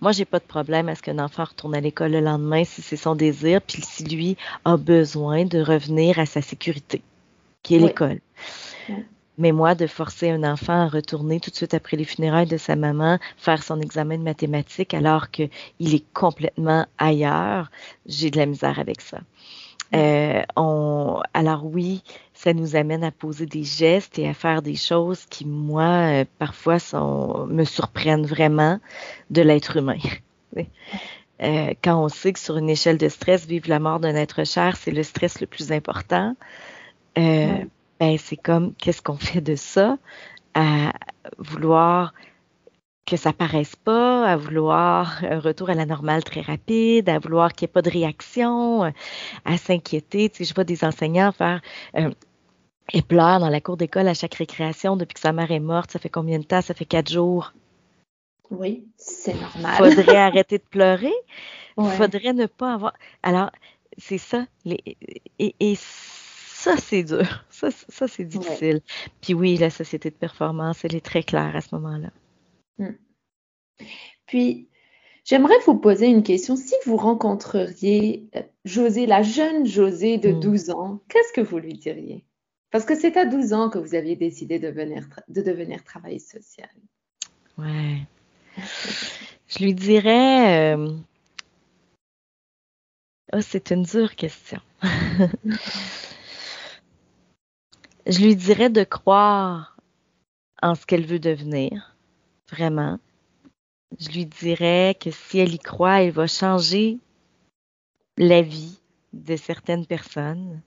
Moi, 0.00 0.12
j'ai 0.12 0.24
pas 0.24 0.38
de 0.38 0.44
problème 0.44 0.88
à 0.88 0.94
ce 0.94 1.02
qu'un 1.02 1.18
enfant 1.18 1.44
retourne 1.44 1.74
à 1.74 1.80
l'école 1.80 2.12
le 2.12 2.20
lendemain 2.20 2.64
si 2.64 2.82
c'est 2.82 2.96
son 2.96 3.14
désir, 3.14 3.60
puis 3.60 3.82
si 3.82 4.04
lui 4.04 4.36
a 4.64 4.76
besoin 4.76 5.44
de 5.44 5.60
revenir 5.60 6.18
à 6.18 6.26
sa 6.26 6.42
sécurité, 6.42 7.02
qui 7.62 7.76
est 7.76 7.78
l'école. 7.78 8.20
Mais 9.38 9.52
moi, 9.52 9.76
de 9.76 9.86
forcer 9.86 10.30
un 10.30 10.42
enfant 10.42 10.86
à 10.86 10.88
retourner 10.88 11.38
tout 11.38 11.50
de 11.50 11.54
suite 11.54 11.72
après 11.72 11.96
les 11.96 12.04
funérailles 12.04 12.48
de 12.48 12.56
sa 12.56 12.74
maman, 12.74 13.18
faire 13.36 13.62
son 13.62 13.80
examen 13.80 14.18
de 14.18 14.24
mathématiques 14.24 14.94
alors 14.94 15.30
qu'il 15.30 15.48
est 15.78 16.04
complètement 16.12 16.86
ailleurs, 16.98 17.70
j'ai 18.04 18.30
de 18.32 18.36
la 18.36 18.46
misère 18.46 18.80
avec 18.80 19.00
ça. 19.00 19.18
Euh, 19.94 20.42
on, 20.56 21.20
alors 21.32 21.64
oui, 21.64 22.02
ça 22.38 22.54
nous 22.54 22.76
amène 22.76 23.02
à 23.02 23.10
poser 23.10 23.46
des 23.46 23.64
gestes 23.64 24.16
et 24.16 24.28
à 24.28 24.32
faire 24.32 24.62
des 24.62 24.76
choses 24.76 25.26
qui, 25.28 25.44
moi, 25.44 26.20
euh, 26.20 26.24
parfois 26.38 26.78
sont, 26.78 27.48
me 27.48 27.64
surprennent 27.64 28.26
vraiment 28.26 28.78
de 29.30 29.42
l'être 29.42 29.76
humain. 29.76 29.98
Euh, 31.40 31.72
quand 31.84 32.02
on 32.02 32.08
sait 32.08 32.32
que 32.32 32.40
sur 32.40 32.56
une 32.56 32.68
échelle 32.68 32.98
de 32.98 33.08
stress, 33.08 33.46
vivre 33.46 33.68
la 33.68 33.78
mort 33.78 34.00
d'un 34.00 34.16
être 34.16 34.44
cher, 34.44 34.76
c'est 34.76 34.90
le 34.90 35.04
stress 35.04 35.40
le 35.40 35.46
plus 35.46 35.70
important, 35.70 36.34
euh, 37.16 37.64
ben, 38.00 38.18
c'est 38.18 38.36
comme 38.36 38.74
qu'est-ce 38.74 39.00
qu'on 39.00 39.18
fait 39.18 39.40
de 39.40 39.54
ça? 39.54 39.98
À 40.54 40.92
vouloir 41.38 42.12
que 43.06 43.16
ça 43.16 43.32
paraisse 43.32 43.76
pas, 43.76 44.26
à 44.26 44.36
vouloir 44.36 45.24
un 45.24 45.38
retour 45.38 45.70
à 45.70 45.74
la 45.74 45.86
normale 45.86 46.24
très 46.24 46.40
rapide, 46.40 47.08
à 47.08 47.20
vouloir 47.20 47.52
qu'il 47.52 47.66
n'y 47.66 47.70
ait 47.70 47.72
pas 47.72 47.82
de 47.82 47.90
réaction, 47.90 48.92
à 49.44 49.56
s'inquiéter. 49.58 50.30
Tu 50.30 50.38
sais, 50.38 50.44
je 50.44 50.54
vois 50.54 50.64
des 50.64 50.82
enseignants 50.82 51.30
faire 51.30 51.60
euh, 51.96 52.10
et 52.92 53.02
pleurent 53.02 53.40
dans 53.40 53.48
la 53.48 53.60
cour 53.60 53.76
d'école 53.76 54.08
à 54.08 54.14
chaque 54.14 54.34
récréation 54.34 54.96
depuis 54.96 55.14
que 55.14 55.20
sa 55.20 55.32
mère 55.32 55.50
est 55.50 55.60
morte. 55.60 55.90
Ça 55.90 55.98
fait 55.98 56.08
combien 56.08 56.38
de 56.38 56.44
temps? 56.44 56.62
Ça 56.62 56.74
fait 56.74 56.84
quatre 56.84 57.10
jours. 57.10 57.52
Oui, 58.50 58.88
c'est 58.96 59.34
normal. 59.34 59.76
Faudrait 59.76 60.16
arrêter 60.16 60.58
de 60.58 60.64
pleurer. 60.64 61.12
Il 61.76 61.90
Faudrait 61.90 62.32
ne 62.32 62.46
pas 62.46 62.74
avoir. 62.74 62.94
Alors, 63.22 63.50
c'est 63.98 64.18
ça. 64.18 64.46
Et, 65.38 65.74
ça, 65.76 66.76
c'est 66.76 67.04
dur. 67.04 67.44
Ça, 67.50 68.08
c'est 68.08 68.24
difficile. 68.24 68.80
Puis 69.20 69.34
oui, 69.34 69.56
la 69.56 69.70
société 69.70 70.10
de 70.10 70.16
performance, 70.16 70.84
elle 70.84 70.96
est 70.96 71.04
très 71.04 71.22
claire 71.22 71.54
à 71.54 71.60
ce 71.60 71.74
moment-là. 71.76 72.10
Hmm. 72.78 72.96
Puis, 74.26 74.68
j'aimerais 75.24 75.58
vous 75.66 75.76
poser 75.76 76.06
une 76.06 76.22
question. 76.22 76.56
Si 76.56 76.74
vous 76.84 76.96
rencontreriez 76.96 78.28
euh, 78.34 78.42
José, 78.64 79.06
la 79.06 79.22
jeune 79.22 79.66
José 79.66 80.18
de 80.18 80.32
12 80.32 80.68
hmm. 80.68 80.72
ans, 80.72 81.00
qu'est-ce 81.08 81.32
que 81.32 81.40
vous 81.40 81.58
lui 81.58 81.74
diriez? 81.74 82.24
Parce 82.70 82.84
que 82.84 82.94
c'est 82.94 83.16
à 83.16 83.24
12 83.24 83.52
ans 83.52 83.70
que 83.70 83.78
vous 83.78 83.94
aviez 83.94 84.16
décidé 84.16 84.58
de, 84.58 84.68
de 84.68 85.42
devenir 85.42 85.84
travailleuse 85.84 86.26
sociale. 86.26 86.68
Ouais. 87.56 88.06
Je 89.48 89.64
lui 89.64 89.74
dirais. 89.74 90.74
Euh, 90.76 90.96
oh, 93.32 93.40
c'est 93.40 93.70
une 93.70 93.84
dure 93.84 94.14
question. 94.14 94.60
Je 98.06 98.20
lui 98.20 98.36
dirais 98.36 98.70
de 98.70 98.84
croire 98.84 99.76
en 100.62 100.74
ce 100.74 100.86
qu'elle 100.86 101.04
veut 101.04 101.18
devenir, 101.18 101.94
vraiment. 102.50 102.98
Je 104.00 104.08
lui 104.08 104.24
dirais 104.24 104.96
que 104.98 105.10
si 105.10 105.38
elle 105.38 105.52
y 105.52 105.58
croit, 105.58 106.02
elle 106.02 106.12
va 106.12 106.26
changer 106.26 106.98
la 108.16 108.40
vie 108.40 108.80
de 109.12 109.36
certaines 109.36 109.84
personnes. 109.84 110.62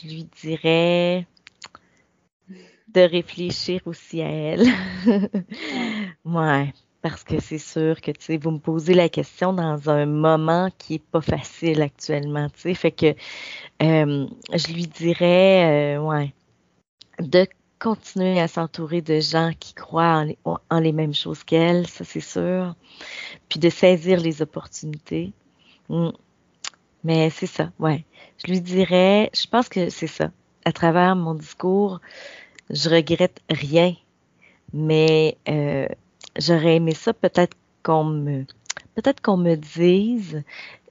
Je 0.00 0.08
lui 0.08 0.28
dirais 0.40 1.26
de 2.94 3.00
réfléchir 3.00 3.80
aussi 3.86 4.20
à 4.22 4.28
elle. 4.28 4.66
ouais, 6.24 6.72
parce 7.00 7.24
que 7.24 7.40
c'est 7.40 7.58
sûr 7.58 8.00
que, 8.00 8.10
tu 8.10 8.24
sais, 8.24 8.36
vous 8.36 8.50
me 8.52 8.58
posez 8.58 8.94
la 8.94 9.08
question 9.08 9.52
dans 9.52 9.88
un 9.90 10.06
moment 10.06 10.68
qui 10.78 10.94
est 10.94 11.04
pas 11.10 11.20
facile 11.20 11.82
actuellement, 11.82 12.48
tu 12.50 12.60
sais, 12.60 12.74
fait 12.74 12.92
que 12.92 13.14
euh, 13.82 14.26
je 14.52 14.72
lui 14.72 14.86
dirais, 14.86 15.96
euh, 15.96 16.00
ouais, 16.00 16.34
de 17.18 17.46
continuer 17.78 18.40
à 18.40 18.46
s'entourer 18.46 19.02
de 19.02 19.18
gens 19.18 19.50
qui 19.58 19.74
croient 19.74 20.24
en 20.44 20.78
les, 20.78 20.92
mêmes 20.92 21.14
choses 21.14 21.42
qu'elle, 21.42 21.88
ça 21.88 22.04
c'est 22.04 22.20
sûr, 22.20 22.74
puis 23.48 23.58
de 23.58 23.70
saisir 23.70 24.20
les 24.20 24.40
opportunités. 24.42 25.32
Mm. 25.88 26.10
Mais 27.04 27.30
c'est 27.30 27.46
ça, 27.46 27.70
ouais. 27.78 28.04
Je 28.44 28.50
lui 28.50 28.60
dirais, 28.60 29.30
je 29.34 29.46
pense 29.46 29.68
que 29.68 29.90
c'est 29.90 30.06
ça. 30.06 30.30
À 30.64 30.72
travers 30.72 31.16
mon 31.16 31.34
discours, 31.34 32.00
je 32.70 32.88
regrette 32.88 33.40
rien, 33.50 33.94
mais 34.72 35.36
euh, 35.48 35.88
j'aurais 36.38 36.76
aimé 36.76 36.94
ça 36.94 37.12
peut-être 37.12 37.56
qu'on 37.82 38.04
me 38.04 38.44
peut-être 38.94 39.20
qu'on 39.20 39.36
me 39.36 39.54
dise 39.56 40.42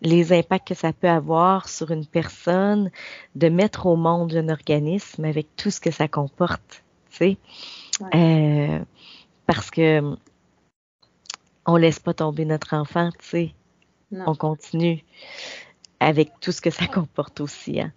les 0.01 0.33
impacts 0.33 0.69
que 0.69 0.73
ça 0.73 0.91
peut 0.91 1.09
avoir 1.09 1.69
sur 1.69 1.91
une 1.91 2.05
personne 2.05 2.89
de 3.35 3.49
mettre 3.49 3.85
au 3.85 3.95
monde 3.95 4.33
un 4.33 4.49
organisme 4.49 5.25
avec 5.25 5.55
tout 5.55 5.69
ce 5.69 5.79
que 5.79 5.91
ça 5.91 6.07
comporte, 6.07 6.83
tu 7.11 7.17
sais. 7.17 7.37
Euh, 8.15 8.79
parce 9.45 9.69
que 9.69 10.15
on 11.67 11.75
laisse 11.75 11.99
pas 11.99 12.13
tomber 12.13 12.45
notre 12.45 12.75
enfant, 12.75 13.09
tu 13.19 13.27
sais. 13.27 13.53
On 14.25 14.35
continue 14.35 15.03
avec 16.01 16.31
tout 16.41 16.51
ce 16.51 16.61
que 16.61 16.71
ça 16.71 16.87
comporte 16.87 17.39
aussi. 17.39 17.79
Hein. 17.79 17.93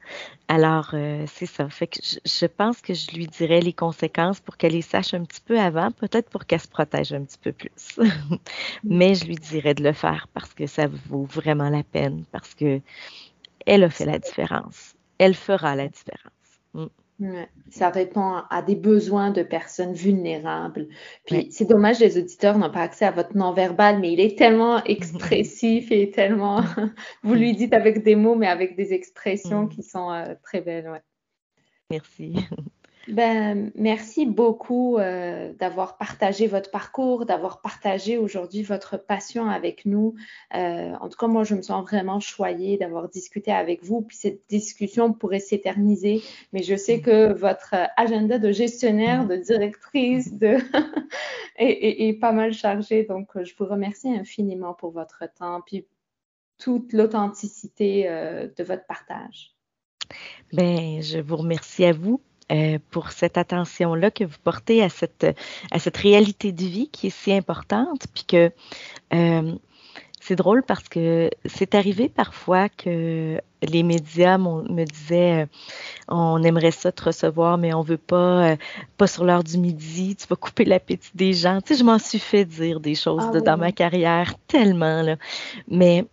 Alors, 0.48 0.90
euh, 0.92 1.24
c'est 1.26 1.46
ça. 1.46 1.68
Fait 1.70 1.86
que 1.86 1.98
je, 2.02 2.46
pense 2.46 2.82
que 2.82 2.92
je 2.92 3.10
lui 3.12 3.26
dirais 3.26 3.60
les 3.60 3.72
conséquences 3.72 4.40
pour 4.40 4.58
qu'elle 4.58 4.72
les 4.72 4.82
sache 4.82 5.14
un 5.14 5.24
petit 5.24 5.40
peu 5.40 5.58
avant, 5.58 5.90
peut-être 5.90 6.28
pour 6.28 6.44
qu'elle 6.44 6.60
se 6.60 6.68
protège 6.68 7.14
un 7.14 7.24
petit 7.24 7.38
peu 7.38 7.52
plus. 7.52 7.98
Mais 8.84 9.14
je 9.14 9.24
lui 9.24 9.36
dirais 9.36 9.72
de 9.72 9.82
le 9.82 9.94
faire 9.94 10.28
parce 10.34 10.52
que 10.52 10.66
ça 10.66 10.86
vaut 11.08 11.24
vraiment 11.24 11.70
la 11.70 11.82
peine, 11.82 12.24
parce 12.30 12.54
que 12.54 12.80
elle 13.64 13.82
a 13.82 13.90
fait 13.90 14.04
la 14.04 14.18
différence. 14.18 14.94
Elle 15.16 15.34
fera 15.34 15.74
la 15.74 15.88
différence. 15.88 16.32
Mm. 16.74 16.86
Ça 17.70 17.90
répond 17.90 18.42
à 18.50 18.62
des 18.62 18.74
besoins 18.74 19.30
de 19.30 19.42
personnes 19.42 19.92
vulnérables. 19.92 20.88
Puis 21.24 21.48
c'est 21.50 21.64
dommage, 21.64 22.00
les 22.00 22.18
auditeurs 22.18 22.58
n'ont 22.58 22.70
pas 22.70 22.82
accès 22.82 23.04
à 23.04 23.10
votre 23.10 23.36
non-verbal, 23.36 24.00
mais 24.00 24.12
il 24.12 24.20
est 24.20 24.36
tellement 24.36 24.82
expressif 24.84 25.90
et 25.92 26.10
tellement. 26.10 26.62
Vous 27.22 27.34
lui 27.34 27.54
dites 27.54 27.72
avec 27.72 28.02
des 28.02 28.16
mots, 28.16 28.34
mais 28.34 28.48
avec 28.48 28.76
des 28.76 28.92
expressions 28.92 29.64
mm. 29.64 29.68
qui 29.68 29.82
sont 29.82 30.10
euh, 30.10 30.34
très 30.42 30.60
belles. 30.60 31.02
Merci. 31.90 32.36
Ben, 33.08 33.70
merci 33.74 34.24
beaucoup 34.24 34.98
euh, 34.98 35.52
d'avoir 35.54 35.98
partagé 35.98 36.46
votre 36.46 36.70
parcours, 36.70 37.26
d'avoir 37.26 37.60
partagé 37.60 38.16
aujourd'hui 38.16 38.62
votre 38.62 38.96
passion 38.96 39.48
avec 39.48 39.84
nous. 39.84 40.14
Euh, 40.54 40.92
en 41.00 41.08
tout 41.08 41.18
cas, 41.18 41.26
moi, 41.26 41.44
je 41.44 41.54
me 41.54 41.62
sens 41.62 41.82
vraiment 41.84 42.20
choyée 42.20 42.78
d'avoir 42.78 43.08
discuté 43.08 43.52
avec 43.52 43.84
vous. 43.84 44.02
Puis 44.02 44.16
cette 44.16 44.48
discussion 44.48 45.12
pourrait 45.12 45.40
s'éterniser, 45.40 46.22
mais 46.52 46.62
je 46.62 46.76
sais 46.76 47.00
que 47.00 47.32
votre 47.32 47.74
agenda 47.96 48.38
de 48.38 48.52
gestionnaire, 48.52 49.26
de 49.26 49.36
directrice, 49.36 50.32
de 50.32 50.56
est, 51.56 52.18
pas 52.20 52.32
mal 52.32 52.52
chargé. 52.54 53.04
Donc, 53.04 53.28
je 53.42 53.52
vous 53.58 53.66
remercie 53.66 54.08
infiniment 54.08 54.72
pour 54.72 54.92
votre 54.92 55.24
temps, 55.38 55.60
puis 55.66 55.86
toute 56.58 56.92
l'authenticité 56.92 58.08
euh, 58.08 58.48
de 58.56 58.64
votre 58.64 58.86
partage. 58.86 59.54
Ben, 60.52 61.02
je 61.02 61.18
vous 61.18 61.36
remercie 61.36 61.84
à 61.84 61.92
vous 61.92 62.20
euh, 62.52 62.78
pour 62.90 63.10
cette 63.10 63.38
attention-là 63.38 64.10
que 64.10 64.24
vous 64.24 64.36
portez 64.44 64.82
à 64.82 64.88
cette, 64.88 65.26
à 65.70 65.78
cette 65.78 65.96
réalité 65.96 66.52
de 66.52 66.64
vie 66.64 66.88
qui 66.88 67.06
est 67.06 67.16
si 67.16 67.32
importante, 67.32 68.06
puis 68.12 68.24
que 68.24 68.50
euh, 69.14 69.54
c'est 70.20 70.36
drôle 70.36 70.62
parce 70.62 70.88
que 70.88 71.30
c'est 71.46 71.74
arrivé 71.74 72.08
parfois 72.08 72.68
que 72.68 73.40
les 73.62 73.82
médias 73.82 74.36
me 74.36 74.84
disaient 74.84 75.42
euh, 75.42 75.46
on 76.08 76.42
aimerait 76.42 76.70
ça 76.70 76.92
te 76.92 77.04
recevoir, 77.04 77.56
mais 77.56 77.72
on 77.72 77.80
veut 77.80 77.96
pas, 77.96 78.56
pas 78.98 79.06
sur 79.06 79.24
l'heure 79.24 79.44
du 79.44 79.56
midi, 79.56 80.14
tu 80.16 80.26
vas 80.26 80.36
couper 80.36 80.66
l'appétit 80.66 81.10
des 81.14 81.32
gens. 81.32 81.60
Tu 81.62 81.74
sais, 81.74 81.80
je 81.80 81.84
m'en 81.84 81.98
suis 81.98 82.18
fait 82.18 82.44
dire 82.44 82.80
des 82.80 82.94
choses 82.94 83.24
ah 83.34 83.40
dans 83.40 83.56
ma 83.56 83.72
carrière 83.72 84.34
tellement, 84.48 85.02
là. 85.02 85.16
Mais 85.68 86.04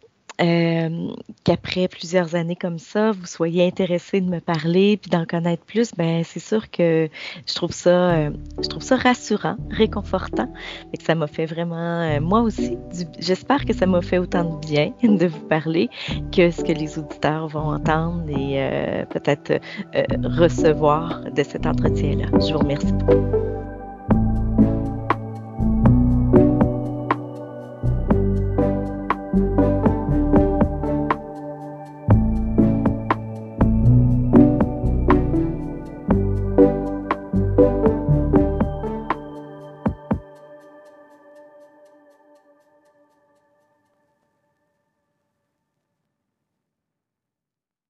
euh, 0.42 1.10
qu'après 1.44 1.88
plusieurs 1.88 2.36
années 2.36 2.56
comme 2.56 2.80
ça, 2.80 3.12
vous 3.12 3.26
soyez 3.26 3.66
intéressé 3.66 4.22
de 4.22 4.30
me 4.30 4.40
parler 4.40 4.98
puis 4.98 5.10
d'en 5.10 5.26
connaître 5.26 5.64
plus, 5.64 5.92
ben 5.96 6.24
c'est 6.24 6.40
sûr 6.40 6.72
que 6.72 7.10
je 7.46 7.54
trouve 7.54 7.72
ça, 7.72 8.12
euh, 8.12 8.32
je 8.62 8.68
trouve 8.68 8.82
ça 8.82 8.96
rassurant, 8.96 9.58
réconfortant, 9.70 10.52
et 10.94 10.98
que 10.98 11.04
ça 11.04 11.16
m'a 11.16 11.28
fait 11.28 11.46
vraiment, 11.46 12.02
euh, 12.02 12.20
moi 12.22 12.42
aussi, 12.42 12.78
j'espère 13.20 13.66
que 13.66 13.74
ça 13.74 13.86
m'a 13.86 14.02
fait 14.02 14.18
autant 14.18 14.44
de 14.44 14.66
bien 14.66 14.94
de 15.04 15.28
vous 15.28 15.48
parler 15.48 15.90
que 16.32 16.50
ce 16.50 16.64
que 16.64 16.72
les 16.72 16.98
auditeurs 16.98 17.48
vont 17.48 17.74
entendre 17.74 18.30
et 18.30 19.06
peut-être 19.10 19.60
recevoir 20.24 21.22
de 21.32 21.44
cet 21.44 21.66
entretien-là. 21.66 22.26
Je 22.40 22.54
vous 22.54 22.60
remercie. 22.60 22.94